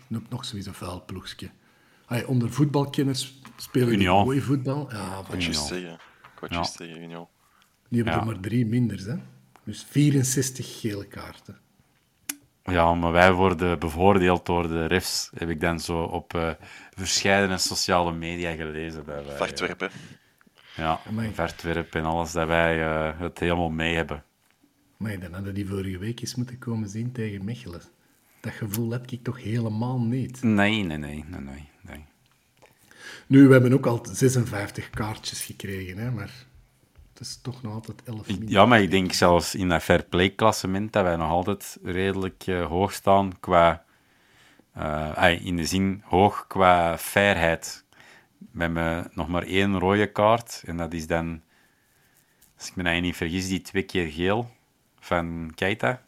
Noemt 0.06 0.30
nog 0.30 0.44
zoiets 0.44 0.66
een 0.66 0.74
vuil 0.74 1.04
ploegje. 1.04 1.50
Allee, 2.06 2.28
onder 2.28 2.52
voetbalkenners 2.52 3.40
spelen 3.56 3.98
die 3.98 4.08
mooi 4.08 4.40
voetbal. 4.40 4.90
Ja, 4.92 4.96
Ik 4.96 5.02
voilà. 5.02 5.10
wou 5.10 5.32
het 5.32 5.42
juist 5.42 5.70
Union. 5.70 5.82
zeggen. 5.82 5.98
Ik. 6.40 7.26
Die 7.88 8.02
hebben 8.02 8.12
Ja. 8.14 8.18
er 8.20 8.26
maar 8.26 8.40
drie 8.40 8.66
minders, 8.66 9.04
hè. 9.04 9.16
Dus 9.64 9.86
64 9.90 10.80
gele 10.80 11.06
kaarten. 11.06 11.58
Ja, 12.64 12.94
maar 12.94 13.12
wij 13.12 13.32
worden 13.32 13.78
bevoordeeld 13.78 14.46
door 14.46 14.68
de 14.68 14.86
refs, 14.86 15.30
heb 15.34 15.48
ik 15.48 15.60
dan 15.60 15.80
zo 15.80 16.02
op 16.02 16.34
eh 16.34 16.50
verschillende 16.94 17.58
sociale 17.58 18.12
media 18.12 18.54
gelezen. 18.54 19.04
Wij, 19.04 19.22
Vartwerp, 19.36 19.80
hè. 19.80 19.86
eh, 19.86 19.92
ja, 20.76 21.00
Amai. 21.08 21.30
Vertwerp 21.34 21.94
en 21.94 22.04
alles, 22.04 22.32
dat 22.32 22.46
wij 22.46 22.82
eh, 22.82 23.20
het 23.20 23.38
helemaal 23.38 23.70
mee 23.70 23.94
hebben. 23.94 24.24
Maar 24.96 25.18
dan 25.18 25.32
hadden 25.32 25.54
die 25.54 25.66
vorige 25.68 25.98
week 25.98 26.20
eens 26.20 26.34
moeten 26.34 26.58
komen 26.58 26.88
zien 26.88 27.12
tegen 27.12 27.44
Mechelen. 27.44 27.82
Dat 28.40 28.52
gevoel 28.52 28.90
heb 28.90 29.10
ik 29.10 29.22
toch 29.22 29.42
helemaal 29.42 30.00
niet. 30.00 30.42
Nee, 30.42 30.82
nee, 30.82 30.96
nee, 30.96 31.24
nee, 31.28 31.40
nee. 31.40 31.68
nee. 31.80 32.04
Nu, 33.26 33.46
we 33.46 33.52
hebben 33.52 33.72
ook 33.72 33.86
al 33.86 34.06
56 34.12 34.90
kaartjes 34.90 35.44
gekregen, 35.44 35.98
hè, 35.98 36.10
maar 36.10 36.46
is 37.22 37.38
toch 37.42 37.62
nog 37.62 37.72
altijd 37.74 38.02
11 38.04 38.20
Ik- 38.20 38.26
minder. 38.38 38.48
ja, 38.50 38.66
maar 38.66 38.80
ik 38.82 38.90
denk 38.90 39.12
zelfs 39.12 39.54
in 39.54 39.68
dat 39.68 39.82
fair 39.82 40.04
play 40.04 40.30
klassement 40.30 40.92
dat 40.92 41.02
wij 41.04 41.16
nog 41.16 41.30
altijd 41.30 41.78
redelijk 41.82 42.42
eh, 42.46 42.66
hoog 42.66 42.92
staan 42.92 43.40
qua... 43.40 43.84
eh, 44.72 45.44
in 45.44 45.56
de 45.56 45.64
zin 45.66 46.02
hoog 46.04 46.46
qua 46.46 46.98
fairheid. 46.98 47.84
We 48.52 48.62
hebben 48.62 49.10
nog 49.14 49.28
maar 49.28 49.42
één 49.42 49.78
rode 49.78 50.06
kaart. 50.12 50.62
En 50.66 50.76
dat 50.76 50.92
is 50.92 51.06
dan, 51.06 51.42
als 52.58 52.68
ik 52.68 52.76
me 52.76 52.82
nou 52.82 53.00
niet 53.00 53.16
vergis, 53.16 53.48
die 53.48 53.60
twee 53.60 53.82
keer 53.82 54.10
geel 54.10 54.50
van 55.00 55.52
Keita. 55.54 56.02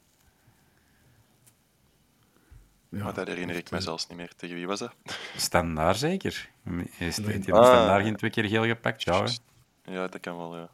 Ja, 2.89 3.05
Maar 3.05 3.15
dat 3.15 3.27
herinner 3.27 3.57
ik 3.57 3.71
me 3.71 3.81
zelfs 3.81 4.07
niet 4.09 4.17
meer. 4.19 4.33
Tegen 4.37 4.55
wie 4.57 4.67
was 4.67 4.79
dat? 4.79 4.95
Standaard 5.37 5.97
zeker. 5.99 6.49
Is 6.99 7.17
heeft 7.17 7.47
hij 7.47 7.55
Ah. 7.55 7.65
standaard 7.67 8.03
geen 8.05 8.17
twee 8.17 8.31
keer 8.31 8.45
geel 8.45 8.65
gepakt? 8.65 9.03
Ja. 9.03 9.27
Ja, 9.85 10.07
dat 10.09 10.21
kan 10.21 10.37
wel, 10.37 10.57
ja. 10.57 10.69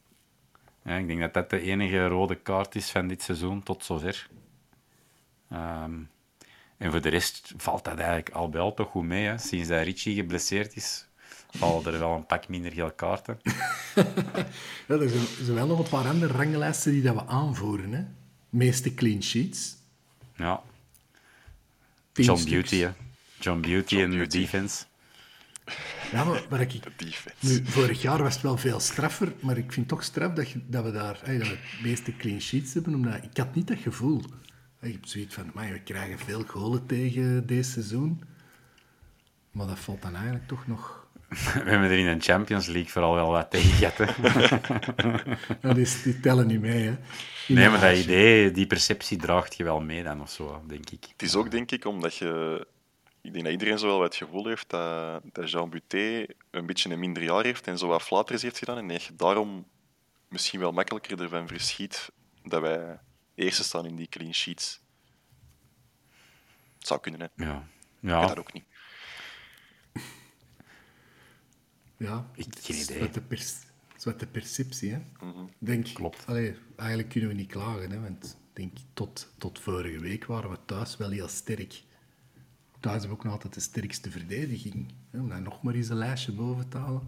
Ja, 0.91 0.97
ik 0.97 1.07
denk 1.07 1.21
dat 1.21 1.35
dat 1.35 1.51
de 1.51 1.61
enige 1.61 2.07
rode 2.07 2.35
kaart 2.35 2.75
is 2.75 2.91
van 2.91 3.09
dit 3.09 3.23
seizoen 3.23 3.63
tot 3.63 3.85
zover. 3.85 4.29
Ehm, 5.51 5.93
en 6.77 6.91
voor 6.91 7.01
de 7.01 7.09
rest 7.09 7.53
valt 7.57 7.85
dat 7.85 7.99
eigenlijk 7.99 8.31
al 8.31 8.49
bij 8.49 8.61
al 8.61 8.75
toch 8.75 8.91
goed 8.91 9.05
mee. 9.05 9.27
Hè. 9.27 9.39
Sinds 9.39 9.69
dat 9.69 9.85
Richie 9.85 10.15
geblesseerd 10.15 10.77
is, 10.77 11.07
vallen 11.51 11.93
er 11.93 11.99
wel 11.99 12.15
een 12.15 12.27
pak 12.27 12.49
minder 12.49 12.73
gele 12.73 12.95
kaarten. 12.95 13.41
Ja, 14.89 14.97
er 14.97 15.09
zijn, 15.09 15.23
er 15.23 15.45
zijn 15.45 15.55
wel 15.55 15.67
nog 15.67 15.79
een 15.79 15.89
paar 15.89 16.07
andere 16.07 16.33
ranglijsten 16.33 16.93
die 16.93 17.03
dat 17.03 17.15
we 17.15 17.27
aanvoeren. 17.27 17.93
Hè. 17.93 18.05
meeste 18.49 18.95
clean 18.95 19.23
sheets. 19.23 19.77
Ja. 20.37 20.63
John. 22.13 22.45
Beauty, 22.45 22.77
hè. 22.77 22.91
John 23.39 23.61
Beauty 23.61 23.95
John 23.97 24.13
in 24.13 24.19
de 24.19 24.27
defense. 24.27 24.85
Ja, 26.13 26.25
maar, 26.25 26.47
maar 26.51 26.61
ik, 26.61 26.73
Defense. 26.97 27.47
nu, 27.47 27.61
vorig 27.65 28.03
jaar 28.03 28.23
was 28.23 28.35
het 28.35 28.43
wel 28.43 28.57
veel 28.57 28.81
straffer, 28.81 29.33
maar 29.41 29.57
ik 29.57 29.73
vind 29.73 29.89
toch 29.89 30.03
straf 30.03 30.33
dat, 30.33 30.51
je, 30.51 30.61
dat 30.67 30.85
we 30.85 30.93
daar 30.93 31.21
hey, 31.25 31.39
dat 31.39 31.49
we 31.49 31.55
het 31.61 31.83
meeste 31.83 32.17
clean 32.17 32.41
sheets 32.41 32.75
hebben, 32.75 32.95
omdat 32.95 33.15
ik 33.15 33.37
had 33.37 33.55
niet 33.55 33.69
dat 33.69 33.79
gevoel. 33.79 34.23
Ik 34.81 34.93
heb 34.93 35.07
zoiets 35.07 35.35
van, 35.35 35.51
"Amai, 35.51 35.73
we 35.73 35.81
krijgen 35.81 36.19
veel 36.19 36.45
golen 36.47 36.87
tegen 36.87 37.47
deze 37.47 37.71
seizoen. 37.71 38.23
Maar 39.51 39.67
dat 39.67 39.79
valt 39.79 40.03
dan 40.03 40.15
eigenlijk 40.15 40.47
toch 40.49 40.67
nog... 40.67 41.09
We 41.65 41.71
hebben 41.71 41.91
er 41.91 41.99
in 41.99 42.19
de 42.19 42.25
Champions 42.25 42.67
League 42.67 42.91
vooral 42.91 43.15
wel 43.15 43.31
wat 43.31 43.51
tegen 43.51 43.71
gehad, 43.71 43.99
hè. 43.99 44.05
Ja, 45.69 45.75
die, 45.75 46.21
tellen 46.21 46.47
niet 46.47 46.61
mee, 46.61 46.83
hè. 46.83 46.97
In 47.47 47.55
Nee, 47.55 47.69
maar 47.69 47.81
dat 47.81 47.97
idee, 47.97 48.51
die 48.51 48.67
perceptie 48.67 49.19
draagt 49.19 49.57
je 49.57 49.65
wel 49.65 49.81
mee 49.81 50.03
dan, 50.03 50.21
of 50.21 50.31
zo, 50.31 50.63
denk 50.67 50.91
ik. 50.91 51.05
Het 51.13 51.23
is 51.23 51.35
ook, 51.35 51.51
denk 51.51 51.71
ik, 51.71 51.85
omdat 51.85 52.17
je... 52.17 52.67
Ik 53.23 53.33
denk 53.33 53.45
dat 53.45 53.53
iedereen 53.53 53.79
zo 53.79 53.87
wel 53.87 53.99
wat 53.99 54.15
het 54.19 54.23
gevoel 54.29 54.47
heeft 54.47 54.71
dat, 54.71 55.23
dat 55.33 55.51
Jean 55.51 55.71
Buté 55.71 56.27
een 56.51 56.67
beetje 56.67 56.91
een 56.93 56.99
minder 56.99 57.23
jaar 57.23 57.45
heeft 57.45 57.67
en 57.67 57.79
zo 57.79 57.87
wat 57.87 58.03
flaters 58.03 58.43
heeft 58.43 58.59
gedaan. 58.59 58.79
En 58.79 58.89
dat 58.89 59.03
je 59.03 59.17
daarom 59.17 59.67
misschien 60.29 60.61
wel 60.61 60.73
makkelijker 60.73 61.21
ervan 61.23 61.49
verschiet 61.49 62.11
dat 62.45 62.61
wij 62.61 62.99
eerste 63.35 63.63
staan 63.65 63.87
in 63.87 63.97
die 63.97 64.09
clean 64.09 64.35
sheets. 64.35 64.81
Het 66.79 66.87
zou 66.87 67.01
kunnen, 67.01 67.21
hè. 67.21 67.45
Ja. 67.45 67.57
Ik 68.01 68.09
Ja, 68.09 68.27
dat 68.27 68.39
ook 68.39 68.53
niet. 68.53 68.65
Ja, 71.97 72.31
Ik- 72.35 72.45
het 72.45 72.59
geen 72.65 72.77
idee. 72.81 72.99
wat 72.99 73.15
de 73.15 73.21
pers- 73.23 73.53
het 73.89 73.99
is 73.99 74.05
wat 74.05 74.21
de 74.21 74.27
perceptie, 74.27 74.93
hè. 74.93 74.99
Mhm. 75.27 75.45
Denk, 75.59 75.87
Klopt. 75.95 76.27
Allee, 76.27 76.57
eigenlijk 76.77 77.09
kunnen 77.09 77.29
we 77.31 77.35
niet 77.37 77.51
klagen, 77.51 77.91
hè, 77.91 78.01
want 78.01 78.25
ik 78.25 78.57
denk, 78.57 78.77
tot, 78.95 79.33
tot 79.39 79.59
vorige 79.61 79.99
week 79.99 80.25
waren 80.25 80.51
we 80.51 80.59
thuis 80.65 80.97
wel 80.97 81.11
heel 81.11 81.29
sterk. 81.29 81.83
Thuis 82.81 82.99
hebben 83.01 83.11
we 83.11 83.17
ook 83.17 83.25
nog 83.25 83.33
altijd 83.33 83.55
de 83.55 83.61
sterkste 83.61 84.11
verdediging. 84.11 84.93
Hè, 85.11 85.21
om 85.21 85.29
daar 85.29 85.43
nog 85.43 85.63
maar 85.63 85.75
eens 85.75 85.89
een 85.89 85.97
lijstje 85.97 86.33
boven 86.33 86.69
te 86.69 86.77
halen. 86.77 87.03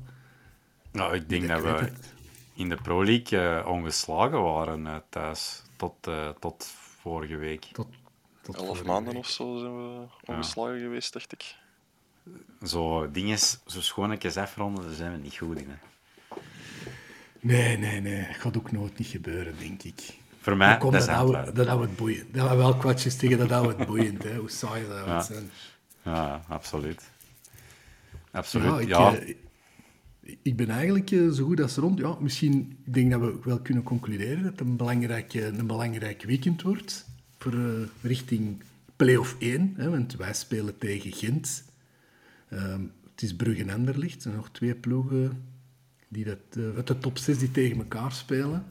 nou, 0.93 1.15
ik 1.15 1.29
denk 1.29 1.49
dat 1.49 1.63
we 1.63 1.69
het. 1.69 2.13
in 2.55 2.69
de 2.69 2.77
Pro 2.77 3.05
League 3.05 3.41
eh, 3.41 3.67
ongeslagen 3.67 4.43
waren 4.43 4.87
eh, 4.87 4.97
thuis, 5.09 5.63
tot, 5.77 6.07
eh, 6.07 6.29
tot 6.29 6.65
vorige 7.01 7.37
week. 7.37 7.65
Tot, 7.65 7.89
tot 8.43 8.55
Elf 8.57 8.67
vorige 8.67 8.85
maanden 8.85 9.13
week. 9.13 9.23
of 9.23 9.29
zo 9.29 9.59
zijn 9.59 9.77
we 9.77 10.07
ongeslagen 10.25 10.81
geweest, 10.81 11.13
dacht 11.13 11.33
ik. 11.33 11.57
Zo 12.63 13.11
dingen, 13.11 13.39
zo 13.67 13.81
schoonetjes 13.81 14.37
afronden, 14.37 14.85
daar 14.85 14.95
zijn 14.95 15.13
we 15.13 15.19
niet 15.19 15.37
goed 15.37 15.59
in. 15.59 15.69
Hè. 15.69 15.77
Nee, 17.41 17.79
nee, 17.79 18.01
nee. 18.01 18.27
Dat 18.27 18.37
gaat 18.37 18.57
ook 18.57 18.73
nooit 18.73 18.99
niet 18.99 19.09
gebeuren, 19.09 19.59
denk 19.59 19.83
ik. 19.83 20.21
Voor 20.43 20.57
mij, 20.57 20.79
kom, 20.79 20.91
dat 20.93 21.07
dat 21.07 21.55
dat 21.55 21.79
we 21.79 21.83
het 21.85 21.97
boeiend. 21.97 22.27
Dat 22.35 22.37
houden 22.47 22.57
we 22.59 22.71
wel 22.73 22.77
kwatjes 22.81 23.17
tegen, 23.17 23.49
dat 23.49 23.67
het 23.77 23.87
boeiend. 23.87 24.23
Hè. 24.23 24.37
Hoe 24.37 24.51
saai 24.51 24.85
dat 24.89 25.07
Ja. 25.07 25.21
zijn. 25.23 25.51
Ja, 26.03 26.43
absoluut. 26.49 27.03
Absoluut, 28.31 28.79
ik, 28.81 28.89
ja. 28.89 29.15
eh, 29.17 29.35
ik 30.43 30.57
ben 30.57 30.69
eigenlijk 30.71 31.11
eh, 31.11 31.29
zo 31.31 31.45
goed 31.45 31.61
als 31.61 31.77
rond. 31.77 31.99
Ja, 31.99 32.17
misschien, 32.21 32.77
ik 32.85 32.95
denk 32.95 33.11
dat 33.11 33.21
we 33.21 33.39
wel 33.45 33.61
kunnen 33.61 33.83
concluderen 33.83 34.43
dat 34.43 34.51
het 34.53 34.61
een 34.61 34.77
belangrijk, 34.77 35.35
eh, 35.35 35.47
een 35.47 35.67
belangrijk 35.67 36.23
weekend 36.23 36.63
wordt. 36.63 37.07
Voor, 37.39 37.53
eh, 37.53 37.59
richting 38.03 38.63
play-off 38.97 39.37
1. 39.39 39.73
Hè, 39.77 39.91
want 39.91 40.17
wij 40.17 40.35
spelen 40.35 40.79
tegen 40.79 41.13
Gent. 41.13 41.65
Ehm, 42.49 42.81
het 43.11 43.23
is 43.23 43.37
Brugge 43.37 43.63
en 43.63 43.71
Anderlicht. 43.71 44.15
Er 44.15 44.21
zijn 44.23 44.35
nog 44.35 44.51
twee 44.51 44.75
ploegen 44.75 45.45
die 46.09 46.25
dat, 46.25 46.39
eh, 46.57 46.63
uit 46.77 46.87
de 46.87 46.99
top 46.99 47.19
6 47.19 47.39
die 47.39 47.51
tegen 47.51 47.77
elkaar 47.79 48.13
spelen. 48.13 48.65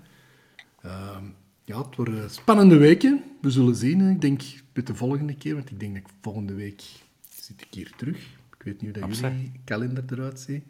Ehm, 0.82 1.24
ja, 1.72 1.82
het 1.82 1.96
worden 1.96 2.30
spannende 2.30 2.78
weken. 2.78 3.24
We 3.42 3.50
zullen 3.50 3.76
zien. 3.76 4.10
Ik 4.10 4.22
denk 4.22 4.42
met 4.74 4.88
de 4.88 4.96
volgende 4.96 5.36
keer, 5.36 5.56
want 5.56 5.72
ik 5.72 5.80
denk 5.80 5.94
dat 5.94 6.04
ik 6.04 6.10
volgende 6.22 6.54
week 6.54 6.82
zit 7.30 7.62
ik 7.62 7.68
hier 7.70 7.92
terug. 7.98 8.18
Ik 8.58 8.64
weet 8.64 8.82
niet 8.82 8.96
hoe 8.96 9.08
dat 9.08 9.18
jullie 9.18 9.52
kalender 9.66 10.04
eruit 10.10 10.40
ziet. 10.40 10.64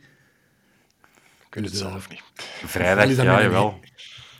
Ik 1.48 1.54
weet 1.54 1.64
het 1.64 1.74
Dus, 1.74 1.82
eh, 1.82 1.88
zelf 1.88 2.10
niet. 2.10 2.24
Vrijdag, 2.70 3.16
ja, 3.16 3.42
jawel. 3.42 3.80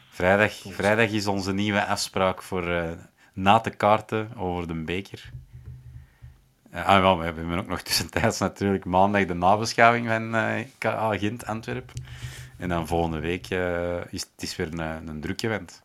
Vrijdag, 0.10 0.54
vrijdag 0.54 1.10
is 1.10 1.28
onze 1.28 1.54
nieuwe 1.54 1.86
afspraak 1.86 2.42
voor 2.42 2.68
eh, 2.68 2.92
na 3.34 3.60
te 3.60 3.70
kaarten 3.70 4.36
over 4.36 4.68
de 4.68 4.74
beker. 4.74 5.32
Eh, 6.70 6.86
ah, 6.86 7.02
wel, 7.02 7.18
we 7.18 7.24
hebben 7.24 7.58
ook 7.58 7.68
nog 7.68 7.82
tussentijds 7.82 8.40
natuurlijk 8.40 8.86
maandag 8.86 9.26
de 9.26 9.34
nabeschouwing 9.34 10.08
van 10.08 10.36
eh 10.36 10.66
KA 10.78 11.18
Gent 11.18 11.46
Antwerp. 11.46 11.92
En 12.58 12.70
dan 12.70 12.88
volgende 12.88 13.20
week 13.20 13.48
is 14.10 14.22
het 14.22 14.44
is 14.44 14.56
weer 14.56 14.68
een, 14.74 15.08
een 15.08 15.22
druk 15.22 15.42
event. 15.42 15.82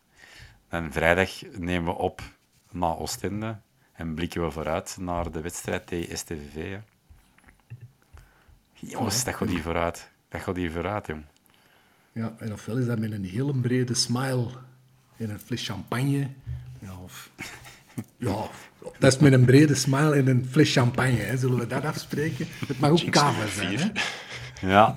En 0.68 0.92
vrijdag 0.92 1.30
nemen 1.58 1.92
we 1.94 1.98
op 1.98 2.22
naar 2.70 2.98
Oostende 2.98 3.56
en 3.92 4.14
blikken 4.14 4.42
we 4.44 4.50
vooruit 4.50 4.96
naar 5.00 5.30
de 5.30 5.40
wedstrijd 5.40 5.86
tegen 5.86 6.18
STVV. 6.18 6.54
hè. 6.54 6.78
Jongens, 8.72 9.24
dat 9.24 9.34
gaat 9.34 9.48
hier 9.48 9.62
vooruit. 9.62 10.10
Dat 10.28 10.40
gaat 10.40 10.56
hier 10.56 10.70
vooruit, 10.70 11.06
jong. 11.06 11.24
Ja, 12.12 12.34
en 12.38 12.52
ofwel 12.52 12.76
is 12.76 12.86
dat 12.86 12.98
met 12.98 13.12
een 13.12 13.24
hele 13.24 13.54
brede 13.54 13.94
smile 13.94 14.48
en 15.16 15.30
een 15.30 15.38
fles 15.40 15.66
champagne. 15.66 16.28
Ja, 16.78 16.96
of... 17.02 17.30
Ja, 18.16 18.48
dat 18.98 19.12
is 19.12 19.18
met 19.18 19.32
een 19.32 19.44
brede 19.44 19.74
smile 19.74 20.14
en 20.16 20.26
een 20.26 20.46
fles 20.50 20.72
champagne. 20.72 21.16
Hè. 21.16 21.36
Zullen 21.36 21.58
we 21.58 21.66
dat 21.66 21.84
afspreken? 21.84 22.46
Het 22.66 22.78
mag 22.78 22.90
ook 22.90 23.10
kava 23.10 23.46
zijn. 23.46 23.78
Hè? 23.78 23.90
Ja, 24.68 24.96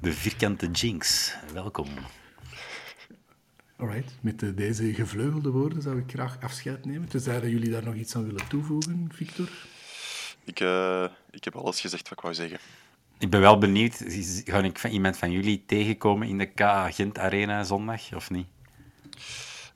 de 0.00 0.12
vierkante 0.12 0.70
Jinx. 0.70 1.34
Welkom. 1.52 1.88
Alright, 3.76 4.12
met 4.20 4.42
eh, 4.42 4.48
deze 4.54 4.94
gevleugelde 4.94 5.50
woorden 5.50 5.82
zou 5.82 5.98
ik 5.98 6.10
graag 6.10 6.36
afscheid 6.40 6.84
nemen. 6.84 7.08
Tenzij 7.08 7.40
dat 7.40 7.50
jullie 7.50 7.70
daar 7.70 7.84
nog 7.84 7.94
iets 7.94 8.16
aan 8.16 8.24
willen 8.24 8.48
toevoegen, 8.48 9.08
Victor. 9.12 9.48
Ik, 10.44 10.60
eh, 10.60 11.04
ik 11.30 11.44
heb 11.44 11.56
alles 11.56 11.80
gezegd 11.80 12.02
wat 12.02 12.18
ik 12.18 12.24
wou 12.24 12.34
zeggen. 12.34 12.58
Ik 13.18 13.30
ben 13.30 13.40
wel 13.40 13.58
benieuwd, 13.58 14.04
ga 14.44 14.62
ik 14.62 14.78
van 14.78 14.90
iemand 14.90 15.16
van 15.16 15.30
jullie 15.30 15.64
tegenkomen 15.66 16.28
in 16.28 16.38
de 16.38 16.46
KA 16.46 16.90
Gent 16.90 17.18
Arena 17.18 17.64
zondag, 17.64 18.14
of 18.14 18.30
niet? 18.30 18.46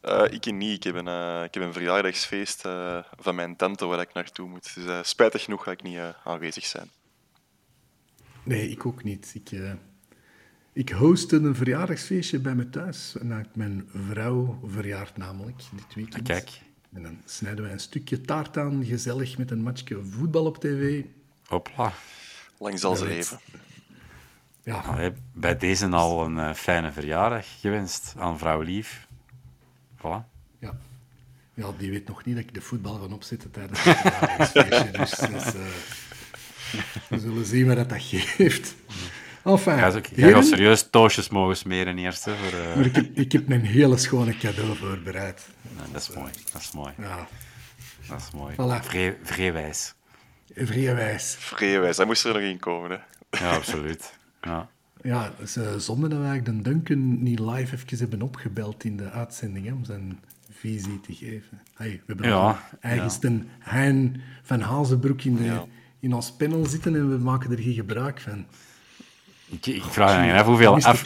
Eh, 0.00 0.24
ik 0.30 0.52
niet. 0.52 0.76
Ik 0.76 0.82
heb 0.82 0.94
een, 0.94 1.08
eh, 1.08 1.42
ik 1.44 1.54
heb 1.54 1.62
een 1.62 1.72
verjaardagsfeest 1.72 2.64
eh, 2.64 2.98
van 3.16 3.34
mijn 3.34 3.56
tante 3.56 3.86
waar 3.86 4.00
ik 4.00 4.12
naartoe 4.12 4.48
moet. 4.48 4.74
Dus 4.74 4.84
eh, 4.84 4.98
spijtig 5.02 5.42
genoeg 5.44 5.62
ga 5.62 5.70
ik 5.70 5.82
niet 5.82 5.98
aanwezig 6.24 6.64
zijn. 6.66 6.90
Nee, 8.42 8.70
ik 8.70 8.86
ook 8.86 9.04
niet. 9.04 9.30
Ik, 9.34 9.50
eh, 9.50 9.72
ik 10.78 10.88
hostte 10.88 11.36
een 11.36 11.54
verjaardagsfeestje 11.54 12.38
bij 12.38 12.54
me 12.54 12.70
thuis. 12.70 13.16
En 13.18 13.46
mijn 13.54 13.88
vrouw 14.08 14.60
verjaart 14.66 15.16
namelijk 15.16 15.62
dit 15.72 15.94
weekend. 15.94 16.22
Kijk. 16.22 16.60
En 16.92 17.02
dan 17.02 17.20
snijden 17.24 17.64
wij 17.64 17.72
een 17.72 17.80
stukje 17.80 18.20
taart 18.20 18.56
aan, 18.56 18.84
gezellig 18.84 19.38
met 19.38 19.50
een 19.50 19.62
matchje 19.62 20.04
voetbal 20.04 20.44
op 20.44 20.58
tv. 20.58 21.04
Hopla. 21.46 21.92
Lang 22.58 22.78
zal 22.78 22.96
ze 22.96 23.04
Ja, 23.04 23.10
leven. 23.10 23.38
Ja, 24.62 24.80
Allee, 24.80 25.12
bij 25.32 25.56
deze 25.56 25.86
al 25.86 26.24
een 26.24 26.38
eh, 26.38 26.54
fijne 26.54 26.92
verjaardag 26.92 27.60
gewenst 27.60 28.14
aan 28.18 28.38
vrouw 28.38 28.60
Lief. 28.60 29.06
Voilà. 29.96 30.24
ja. 30.58 30.78
ja, 31.54 31.72
die 31.78 31.90
weet 31.90 32.08
nog 32.08 32.24
niet 32.24 32.34
dat 32.34 32.44
ik 32.44 32.54
de 32.54 32.60
voetbal 32.60 32.98
van 32.98 33.12
opzetten 33.12 33.50
tijdens 33.50 33.84
het 33.84 33.96
verjaardagsfeestje. 33.96 34.90
dus 34.90 35.10
dus 35.10 35.54
eh, 35.54 37.08
we 37.08 37.18
zullen 37.18 37.44
zien 37.44 37.66
wat 37.66 37.76
dat, 37.76 37.88
dat 37.88 38.02
geeft. 38.02 38.74
Enfin, 39.48 39.76
Jij 39.76 39.90
gaat 39.90 40.06
heren, 40.14 40.44
serieus 40.44 40.90
toosjes 40.90 41.28
mogen 41.28 41.56
smeren 41.56 41.98
eerst. 41.98 42.24
Hè, 42.24 42.34
voor, 42.36 42.58
eh, 42.58 42.74
maar 42.76 42.84
ik, 42.84 42.94
heb, 42.94 43.16
ik 43.16 43.32
heb 43.32 43.50
een 43.50 43.60
hele 43.64 43.96
schone 43.96 44.36
cadeau 44.36 44.76
voorbereid. 44.76 45.48
nee, 45.62 45.92
dat 45.92 46.00
is 46.02 46.10
mooi. 46.16 46.30
Dat 46.52 46.60
is 46.60 46.72
mooi. 46.72 46.92
Ja, 46.98 47.26
Dat 48.08 48.18
is 48.20 48.30
mooi. 48.34 48.52
Voilà. 48.54 48.84
Vrij, 48.84 49.16
vrijwijs. 49.22 49.94
vreewijs. 50.54 51.36
Vreewijs, 51.38 51.96
dat 51.96 52.06
moest 52.06 52.24
er 52.24 52.32
nog 52.32 52.42
in 52.42 52.58
komen. 52.58 52.90
Hè. 52.90 52.96
Ja, 53.44 53.54
absoluut. 53.54 54.12
Ja. 54.40 54.68
Ja, 55.02 55.32
is 55.42 55.56
eh, 55.56 55.74
zonde 55.76 56.08
dat 56.08 56.18
we 56.18 56.24
eigenlijk 56.24 56.64
de 56.64 56.70
Duncan 56.70 57.22
niet 57.22 57.38
live 57.38 57.76
even 57.76 57.98
hebben 57.98 58.22
opgebeld 58.22 58.84
in 58.84 58.96
de 58.96 59.10
uitzending, 59.10 59.66
hè, 59.66 59.72
om 59.72 59.84
zijn 59.84 60.20
visie 60.50 61.00
te 61.00 61.14
geven. 61.14 61.60
Hey, 61.74 61.88
we 61.90 62.02
hebben 62.06 62.28
Ja, 62.28 62.46
nog 62.46 62.62
eigens 62.80 63.18
een 63.20 63.48
Hein 63.58 64.20
van 64.42 64.60
Hazenbroek 64.60 65.22
in, 65.22 65.36
de, 65.36 65.44
Ja. 65.44 65.64
in 66.00 66.12
ons 66.14 66.32
panel 66.32 66.66
zitten 66.66 66.94
en 66.94 67.10
we 67.10 67.18
maken 67.18 67.50
er 67.50 67.58
geen 67.58 67.74
gebruik 67.74 68.20
van. 68.20 68.46
Ik, 69.50 69.66
ik 69.66 69.82
vraag 69.82 70.26
me 70.26 70.38
af 70.38 70.46
hoeveel, 70.46 70.74
af, 70.74 71.04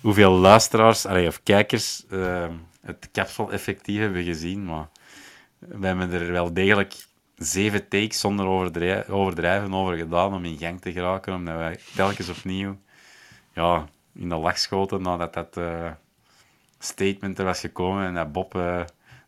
hoeveel 0.00 0.30
luisteraars 0.32 1.06
allee, 1.06 1.26
of 1.26 1.42
kijkers 1.42 2.06
eh, 2.10 2.48
het 2.80 3.08
capsule 3.12 3.52
effectief 3.52 3.98
hebben 3.98 4.24
gezien. 4.24 4.64
Maar 4.64 4.88
we 5.58 5.86
hebben 5.86 6.12
er 6.12 6.32
wel 6.32 6.52
degelijk 6.52 6.94
zeven 7.36 7.88
takes 7.88 8.20
zonder 8.20 8.46
overdrij- 8.46 9.08
overdrijven 9.08 9.74
over 9.74 9.96
gedaan 9.96 10.34
om 10.34 10.44
in 10.44 10.58
gang 10.58 10.80
te 10.80 10.92
geraken. 10.92 11.34
Omdat 11.34 11.56
wij 11.56 11.78
telkens 11.94 12.28
opnieuw 12.28 12.78
ja, 13.52 13.88
in 14.14 14.28
de 14.28 14.34
lach 14.34 14.58
schoten 14.58 15.02
nadat 15.02 15.34
dat 15.34 15.56
eh, 15.56 15.90
statement 16.78 17.38
er 17.38 17.44
was 17.44 17.60
gekomen 17.60 18.06
en 18.06 18.14
dat 18.14 18.32
Bob 18.32 18.54
eh, 18.54 18.80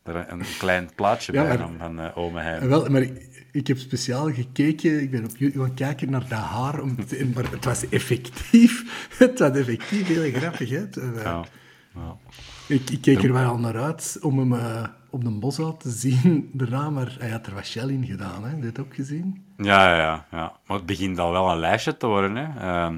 Er 0.09 0.33
een 0.33 0.43
klein 0.59 0.89
plaatje 0.95 1.33
Ja, 1.33 1.43
bij 1.43 1.49
maar- 1.59 1.67
van, 1.67 1.77
van 1.79 2.01
eh, 2.01 2.17
ome 2.17 2.41
Hein. 2.41 2.61
En 2.61 2.69
Wel, 2.69 2.89
maar 2.91 3.03
ik, 3.03 3.29
ik 3.53 3.67
heb 3.67 3.79
speciaal 3.79 4.33
gekeken, 4.33 5.03
ik 5.03 5.11
ben 5.11 5.25
op 5.25 5.37
YouTube 5.37 5.65
gaan 5.65 5.75
kijken 5.75 6.11
naar 6.11 6.29
dat 6.29 6.39
haar, 6.39 6.81
om 6.81 7.07
te- 7.07 7.31
maar 7.35 7.51
het 7.51 7.65
was 7.65 7.89
effectief, 7.89 8.85
het 9.19 9.39
was 9.39 9.51
effectief 9.51 10.07
heel 10.07 10.33
grappig. 10.33 10.71
Hè? 10.71 10.85
Eh, 10.91 11.23
Ja. 11.23 11.45
Ja. 11.95 12.17
ik, 12.67 12.91
ik 12.91 13.01
keek 13.01 13.23
er 13.23 13.33
wel 13.33 13.49
al 13.51 13.59
naar 13.59 13.77
uit 13.83 14.19
om 14.21 14.39
hem 14.39 14.53
eh, 14.53 14.85
op 15.11 15.25
de 15.25 15.31
bos 15.31 15.55
te 15.57 15.91
zien 15.91 16.51
daarna, 16.53 16.91
maar 16.91 17.17
hij 17.19 17.31
had 17.31 17.47
er 17.47 17.55
wat 17.55 17.67
shell 17.67 17.89
in 17.89 18.05
gedaan, 18.07 18.43
hè? 18.45 18.49
heb 18.49 18.59
je 18.63 18.73
dat 18.73 18.85
ook 18.87 18.95
gezien? 18.95 19.45
Ja, 19.57 19.97
ja, 19.97 20.27
ja. 20.31 20.53
Maar 20.67 20.77
het 20.77 20.87
begint 20.87 21.19
al 21.19 21.33
wel 21.33 21.51
een 21.51 21.59
lijstje 21.59 21.97
te 21.97 22.07
worden. 22.07 22.37
Hè. 22.37 22.61
Ehm, 22.61 22.97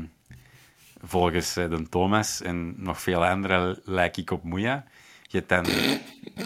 volgens 1.03 1.55
de 1.55 1.87
Thomas 1.89 2.43
en 2.43 2.75
nog 2.77 3.01
veel 3.01 3.27
anderen 3.27 3.79
lijk 3.85 4.17
ik 4.17 4.31
op 4.31 4.45
Moeja. 4.45 4.85
Je 5.31 5.39
hebt 5.39 5.49
dan, 5.49 5.65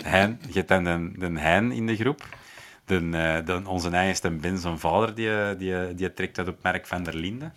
hein, 0.02 0.40
je 0.50 0.64
hebt 0.66 1.72
in 1.72 1.86
de 1.86 1.96
groep. 1.96 2.28
De, 2.84 3.42
eh, 3.46 3.68
onze 3.68 3.90
eigenste 3.90 4.30
Ben, 4.30 4.58
zijn 4.58 4.78
vader, 4.78 5.14
die, 5.14 5.40
eh, 5.40 5.58
die, 5.58 5.94
die 5.94 6.12
trekt 6.12 6.38
uit 6.38 6.48
op 6.48 6.62
merk 6.62 6.86
van 6.86 7.02
der 7.02 7.14
Linde. 7.14 7.50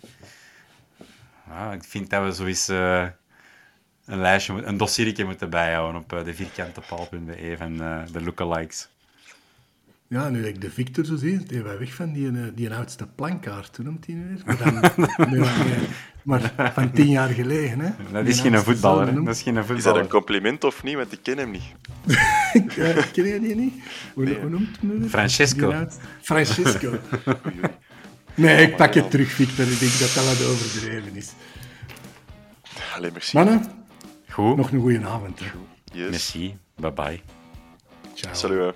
Ja, 1.48 1.72
ik 1.72 1.84
vind 1.84 2.10
dat 2.10 2.24
we 2.24 2.32
zoiets 2.32 2.68
eh, 2.68 3.06
een 4.04 4.20
lijstje, 4.20 4.62
een 4.62 4.76
dossiertje 4.76 5.24
moeten 5.24 5.50
bijhouden 5.50 6.00
op 6.00 6.12
uh, 6.12 6.24
de 6.24 6.34
vierkantepaal.be 6.34 7.54
van 7.58 7.82
eh, 7.82 8.00
de 8.12 8.22
lookalikes. 8.22 8.88
Ja, 10.08 10.28
nu 10.28 10.40
dat 10.40 10.48
ik 10.48 10.60
de 10.60 10.70
Victor 10.70 11.04
zo 11.04 11.16
zie, 11.16 11.42
die 11.46 11.62
wij 11.62 11.78
weg 11.78 11.94
van 11.94 12.12
die, 12.12 12.28
eh, 12.30 12.34
die 12.54 12.74
oudste 12.74 13.06
plankaart, 13.14 13.76
hoe 13.76 13.84
noemt 13.84 14.06
hij 14.06 14.14
nu 14.14 14.26
weer? 14.28 14.42
Maar, 14.46 14.56
dan, 14.58 15.30
nee, 15.30 15.40
maar, 15.40 15.66
nee, 15.66 15.88
maar 16.22 16.72
van 16.74 16.92
tien 16.92 17.08
jaar 17.08 17.28
geleden, 17.28 17.80
hè? 17.80 17.90
Dat 18.12 18.26
is 18.26 18.40
geen 18.40 18.58
voetballer, 18.58 19.12
noemt- 19.12 19.26
Dat 19.26 19.34
is 19.34 19.42
geen 19.42 19.56
Is 19.56 19.66
dat 19.66 19.76
voetballer. 19.76 20.00
een 20.02 20.08
compliment 20.08 20.64
of 20.64 20.82
niet? 20.82 20.94
Want 20.94 21.12
ik 21.12 21.18
ken 21.22 21.38
hem 21.38 21.50
niet. 21.50 21.62
Eh, 22.52 22.96
ken 23.12 23.24
je 23.26 23.40
die 23.40 23.54
niet? 23.54 23.74
Hoe, 24.14 24.34
hoe 24.40 24.48
noemt 24.50 24.78
hij 24.80 24.88
nu 24.88 24.98
weer? 24.98 25.08
Francesco. 25.08 25.86
Francesco. 26.22 26.98
Nee, 28.34 28.66
ik 28.66 28.76
pak 28.76 28.94
het 28.94 29.10
terug, 29.10 29.30
Victor. 29.30 29.66
Ik 29.70 29.78
denk 29.78 29.92
dat 29.98 30.12
dat 30.14 30.24
wat 30.24 30.46
overdreven 30.46 31.16
is. 31.16 31.32
Allee, 32.94 33.10
merci. 33.12 33.36
Mannen, 33.36 33.64
Goed. 34.28 34.56
nog 34.56 34.70
een 34.72 34.80
goede 34.80 35.06
avond. 35.06 35.40
Hè. 35.40 35.46
Yes. 35.92 36.10
Merci. 36.10 36.56
Bye 36.76 36.92
bye. 36.92 37.20
Ciao. 38.14 38.34
Salut. 38.34 38.74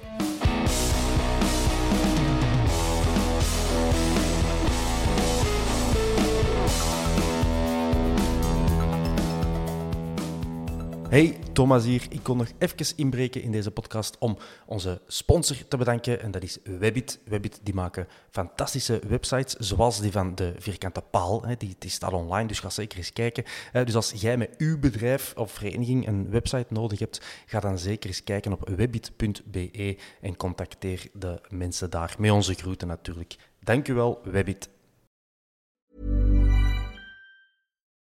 Hey, 11.13 11.39
Thomas 11.53 11.85
hier. 11.85 12.07
Ik 12.09 12.23
kon 12.23 12.37
nog 12.37 12.49
even 12.59 12.97
inbreken 12.97 13.43
in 13.43 13.53
deze 13.53 13.71
podcast 13.71 14.17
om 14.19 14.39
onze 14.67 15.01
sponsor 15.07 15.57
te 15.69 15.77
bedanken. 15.77 16.21
En 16.21 16.31
dat 16.31 16.43
is 16.43 16.59
Webbit. 16.65 17.19
Webbit 17.25 17.61
die 17.63 17.75
maken 17.75 18.07
fantastische 18.31 19.01
websites, 19.09 19.55
zoals 19.55 20.01
die 20.01 20.13
van 20.13 20.35
de 20.35 20.55
Vierkante 20.59 21.03
Paal. 21.11 21.45
Die, 21.59 21.77
staat 21.79 22.13
online, 22.13 22.49
dus 22.49 22.61
ga 22.61 22.71
zeker 22.71 22.99
eens 22.99 23.13
kijken. 23.13 23.45
Eh, 23.73 23.85
Dus 23.85 23.95
als 23.95 24.11
jij 24.11 24.37
met 24.37 24.55
uw 24.59 24.79
bedrijf 24.79 25.33
of 25.37 25.53
vereniging 25.53 26.07
een 26.07 26.31
website 26.31 26.67
nodig 26.69 26.99
hebt, 26.99 27.21
ga 27.47 27.61
dan 27.61 27.79
zeker 27.79 28.09
eens 28.09 28.25
kijken 28.25 28.53
op 28.53 28.69
webbit.be 28.69 29.97
en 30.21 30.37
contacteer 30.37 31.09
de 31.13 31.41
mensen 31.49 31.91
daar. 31.91 32.15
Met 32.19 32.31
onze 32.31 32.55
groeten 32.55 32.89
natuurlijk. 32.89 33.37
Dank 33.61 33.89
u 33.89 33.95
wel, 33.95 34.21
Webbit. 34.25 34.69